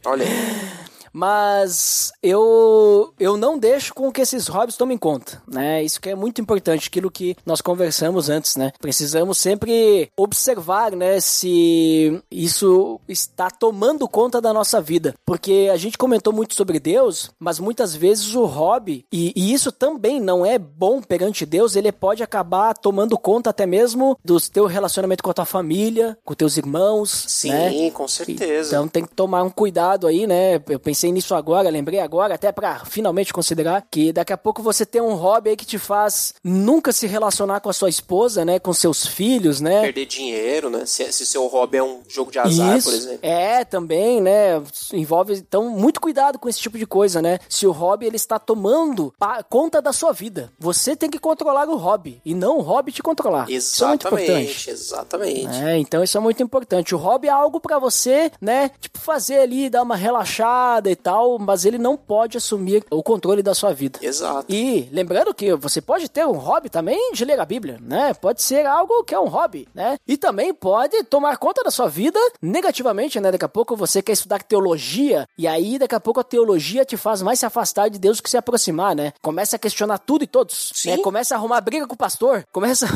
Olha. 0.04 0.24
Mas 1.12 2.12
eu 2.22 3.12
eu 3.18 3.36
não 3.36 3.58
deixo 3.58 3.92
com 3.94 4.10
que 4.10 4.20
esses 4.20 4.48
hobbies 4.48 4.76
tomem 4.76 4.96
conta, 4.96 5.42
né? 5.46 5.82
Isso 5.82 6.00
que 6.00 6.10
é 6.10 6.14
muito 6.14 6.40
importante, 6.40 6.88
aquilo 6.88 7.10
que 7.10 7.36
nós 7.44 7.60
conversamos 7.60 8.28
antes, 8.28 8.56
né? 8.56 8.72
Precisamos 8.80 9.38
sempre 9.38 10.10
observar, 10.16 10.92
né, 10.92 11.20
se 11.20 12.20
isso 12.30 13.00
está 13.08 13.50
tomando 13.50 14.08
conta 14.08 14.40
da 14.40 14.52
nossa 14.52 14.80
vida, 14.80 15.14
porque 15.26 15.68
a 15.72 15.76
gente 15.76 15.98
comentou 15.98 16.32
muito 16.32 16.54
sobre 16.54 16.80
Deus, 16.80 17.30
mas 17.38 17.58
muitas 17.58 17.94
vezes 17.94 18.34
o 18.34 18.44
hobby 18.44 19.04
e, 19.12 19.32
e 19.36 19.52
isso 19.52 19.70
também 19.70 20.20
não 20.20 20.44
é 20.44 20.58
bom 20.58 21.02
perante 21.02 21.44
Deus, 21.44 21.76
ele 21.76 21.92
pode 21.92 22.22
acabar 22.22 22.74
tomando 22.74 23.18
conta 23.18 23.50
até 23.50 23.66
mesmo 23.66 24.16
do 24.24 24.40
teu 24.40 24.66
relacionamento 24.66 25.22
com 25.22 25.30
a 25.30 25.34
tua 25.34 25.44
família, 25.44 26.16
com 26.24 26.34
teus 26.34 26.56
irmãos, 26.56 27.24
Sim, 27.28 27.50
né? 27.50 27.90
com 27.90 28.08
certeza. 28.08 28.68
Então 28.68 28.88
tem 28.88 29.04
que 29.04 29.14
tomar 29.14 29.42
um 29.42 29.50
cuidado 29.50 30.06
aí, 30.06 30.26
né? 30.26 30.60
Eu 30.68 30.80
pensei 30.80 31.01
nisso 31.10 31.34
agora, 31.34 31.70
lembrei 31.70 32.00
agora, 32.00 32.34
até 32.34 32.52
pra 32.52 32.84
finalmente 32.84 33.32
considerar 33.32 33.84
que 33.90 34.12
daqui 34.12 34.32
a 34.32 34.36
pouco 34.36 34.62
você 34.62 34.84
tem 34.84 35.00
um 35.00 35.14
hobby 35.14 35.50
aí 35.50 35.56
que 35.56 35.66
te 35.66 35.78
faz 35.78 36.34
nunca 36.44 36.92
se 36.92 37.06
relacionar 37.06 37.60
com 37.60 37.70
a 37.70 37.72
sua 37.72 37.88
esposa, 37.88 38.44
né? 38.44 38.58
Com 38.58 38.72
seus 38.72 39.06
filhos, 39.06 39.60
né? 39.60 39.82
perder 39.82 40.06
dinheiro, 40.06 40.70
né? 40.70 40.84
Se, 40.86 41.12
se 41.12 41.26
seu 41.26 41.46
hobby 41.46 41.78
é 41.78 41.82
um 41.82 42.00
jogo 42.08 42.30
de 42.30 42.38
azar, 42.38 42.76
Isso. 42.76 42.88
por 42.88 42.96
exemplo. 42.96 43.18
É, 43.22 43.64
também, 43.64 44.20
né? 44.20 44.62
Envolve, 44.92 45.34
então, 45.34 45.70
muito 45.70 46.00
cuidado 46.00 46.38
com 46.38 46.48
esse 46.48 46.60
tipo 46.60 46.78
de 46.78 46.86
coisa, 46.86 47.22
né? 47.22 47.38
Se 47.48 47.66
o 47.66 47.72
hobby 47.72 48.06
ele 48.06 48.16
está 48.16 48.38
tomando 48.38 49.12
conta 49.48 49.80
da 49.80 49.92
sua 49.92 50.12
vida, 50.12 50.52
você 50.58 50.94
tem 50.94 51.10
que 51.10 51.18
controlar 51.18 51.68
o 51.68 51.76
hobby 51.76 52.20
e 52.24 52.34
não 52.34 52.58
o 52.58 52.62
hobby 52.62 52.92
te 52.92 53.02
controlar. 53.02 53.50
Isso 53.50 53.84
é 53.84 53.88
muito 53.88 54.06
importante. 54.06 54.70
Exatamente, 54.70 54.70
exatamente. 54.70 55.62
É, 55.62 55.78
então 55.78 56.02
isso 56.02 56.16
é 56.16 56.20
muito 56.20 56.42
importante. 56.42 56.94
O 56.94 56.98
hobby 56.98 57.28
é 57.28 57.30
algo 57.30 57.60
pra 57.60 57.78
você, 57.78 58.30
né, 58.40 58.70
tipo 58.80 58.98
fazer 58.98 59.38
ali, 59.38 59.70
dar 59.70 59.82
uma 59.82 59.96
relaxada 59.96 60.90
e 60.92 60.96
tal, 60.96 61.38
mas 61.38 61.64
ele 61.64 61.78
não 61.78 61.96
pode 61.96 62.36
assumir 62.36 62.84
o 62.90 63.02
controle 63.02 63.42
da 63.42 63.54
sua 63.54 63.72
vida. 63.72 63.98
Exato. 64.02 64.46
E 64.48 64.88
lembrando 64.92 65.34
que 65.34 65.54
você 65.54 65.80
pode 65.80 66.08
ter 66.08 66.26
um 66.26 66.32
hobby 66.32 66.68
também 66.68 67.12
de 67.12 67.24
ler 67.24 67.40
a 67.40 67.44
Bíblia, 67.44 67.78
né? 67.80 68.14
Pode 68.14 68.42
ser 68.42 68.66
algo 68.66 69.04
que 69.04 69.14
é 69.14 69.18
um 69.18 69.28
hobby, 69.28 69.68
né? 69.74 69.98
E 70.06 70.16
também 70.16 70.52
pode 70.54 71.02
tomar 71.04 71.36
conta 71.36 71.62
da 71.64 71.70
sua 71.70 71.88
vida 71.88 72.18
negativamente, 72.40 73.18
né? 73.20 73.30
Daqui 73.30 73.44
a 73.44 73.48
pouco 73.48 73.76
você 73.76 74.02
quer 74.02 74.12
estudar 74.12 74.42
teologia 74.42 75.26
e 75.36 75.46
aí 75.46 75.78
daqui 75.78 75.94
a 75.94 76.00
pouco 76.00 76.20
a 76.20 76.24
teologia 76.24 76.84
te 76.84 76.96
faz 76.96 77.22
mais 77.22 77.38
se 77.38 77.46
afastar 77.46 77.88
de 77.88 77.98
Deus 77.98 78.20
que 78.20 78.30
se 78.30 78.36
aproximar, 78.36 78.94
né? 78.94 79.12
Começa 79.20 79.56
a 79.56 79.58
questionar 79.58 79.98
tudo 79.98 80.24
e 80.24 80.26
todos, 80.26 80.72
Sim. 80.74 80.90
né? 80.90 80.98
Começa 80.98 81.34
a 81.34 81.38
arrumar 81.38 81.60
briga 81.60 81.86
com 81.86 81.94
o 81.94 81.98
pastor, 81.98 82.44
começa 82.52 82.86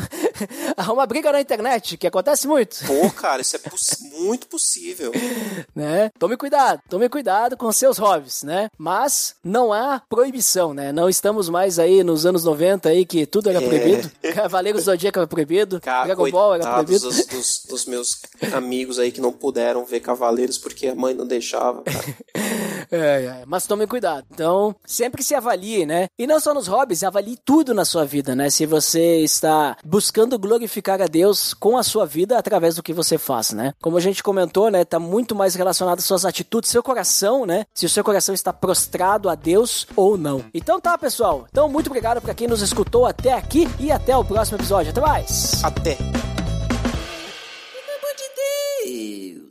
a 0.76 0.82
arrumar 0.82 1.07
briga 1.07 1.32
na 1.32 1.41
internet, 1.41 1.97
que 1.97 2.07
acontece 2.07 2.47
muito 2.47 2.76
Pô, 2.87 3.11
cara, 3.11 3.43
isso 3.43 3.57
é 3.57 3.59
poss- 3.59 3.99
muito 4.18 4.47
possível. 4.47 5.12
né? 5.74 6.11
Tome 6.18 6.37
cuidado, 6.37 6.80
tome 6.89 7.09
cuidado 7.09 7.57
com 7.57 7.70
seus 7.72 7.99
hobbies, 7.99 8.43
né? 8.43 8.68
Mas 8.78 9.34
não 9.43 9.72
há 9.72 10.03
proibição, 10.09 10.72
né? 10.74 10.93
Não 10.93 11.09
estamos 11.09 11.49
mais 11.49 11.78
aí 11.78 12.03
nos 12.05 12.26
anos 12.26 12.45
90 12.45 12.89
aí 12.89 13.05
que 13.05 13.26
tudo 13.26 13.49
era 13.51 13.62
É. 13.62 13.66
proibido. 13.66 14.11
Cavaleiros 14.34 14.82
do 14.82 14.84
Zodíaco 14.87 15.18
era 15.18 15.26
proibido, 15.26 15.80
Cara, 15.80 16.05
Dragon 16.07 16.30
Ball 16.30 16.55
era 16.55 16.72
proibido. 16.72 17.01
dos, 17.09 17.26
dos- 17.26 17.64
dos 17.68 17.87
meus 17.87 18.20
amigos 18.53 18.99
aí 18.99 19.11
que 19.12 19.20
não 19.20 19.32
puderam 19.32 19.84
ver 19.84 20.01
Cavaleiros 20.01 20.59
porque 20.59 20.87
a 20.89 20.95
mãe 20.95 21.14
não 21.14 21.26
deixava, 21.26 21.82
cara. 21.82 22.05
É, 22.91 22.97
é, 22.97 23.43
mas 23.47 23.66
tome 23.66 23.87
cuidado. 23.87 24.26
Então, 24.30 24.74
sempre 24.84 25.22
se 25.22 25.34
avalie, 25.34 25.87
né? 25.87 26.09
E 26.18 26.26
não 26.26 26.41
só 26.41 26.53
nos 26.55 26.66
hobbies, 26.66 27.03
avalie 27.03 27.37
tudo 27.45 27.74
na 27.74 27.84
sua 27.84 28.05
vida, 28.05 28.34
né? 28.34 28.51
Se 28.51 28.66
você 28.66 29.20
está 29.20 29.76
buscando 29.84 30.39
glorificar 30.39 31.01
a 31.01 31.07
Deus 31.07 31.55
com 31.55 31.76
a 31.76 31.82
sua 31.82 32.07
vida 32.07 32.39
através 32.39 32.76
do 32.76 32.82
que 32.82 32.93
você 32.93 33.18
faz, 33.18 33.53
né? 33.53 33.72
Como 33.80 33.97
a 33.97 34.01
gente 34.01 34.22
comentou, 34.22 34.70
né? 34.70 34.84
Tá 34.84 34.99
muito 34.99 35.34
mais 35.34 35.55
relacionado 35.55 35.99
às 35.99 36.05
suas 36.05 36.24
atitudes, 36.24 36.70
seu 36.70 36.82
coração, 36.82 37.47
né? 37.47 37.64
Se 37.74 37.87
o 37.87 37.89
seu 37.89 38.05
coração 38.05 38.34
está 38.34 38.53
prostrado 38.53 39.28
a 39.28 39.34
Deus 39.34 39.87
ou 39.97 40.16
não. 40.16 40.45
Então 40.53 40.80
tá, 40.80 40.97
pessoal. 40.97 41.47
Então, 41.51 41.68
muito 41.68 41.89
obrigado 41.89 42.20
para 42.20 42.34
quem 42.34 42.49
nos 42.49 42.62
escutou 42.62 43.07
até 43.07 43.32
aqui 43.32 43.68
e 43.78 43.91
até 43.91 44.16
o 44.16 44.24
próximo 44.24 44.59
episódio. 44.59 44.91
Até 44.91 45.01
mais! 45.01 45.64
Até. 45.64 45.97
Pelo 45.97 46.09
amor 47.99 48.14
de 48.16 48.28
Deus. 48.84 49.45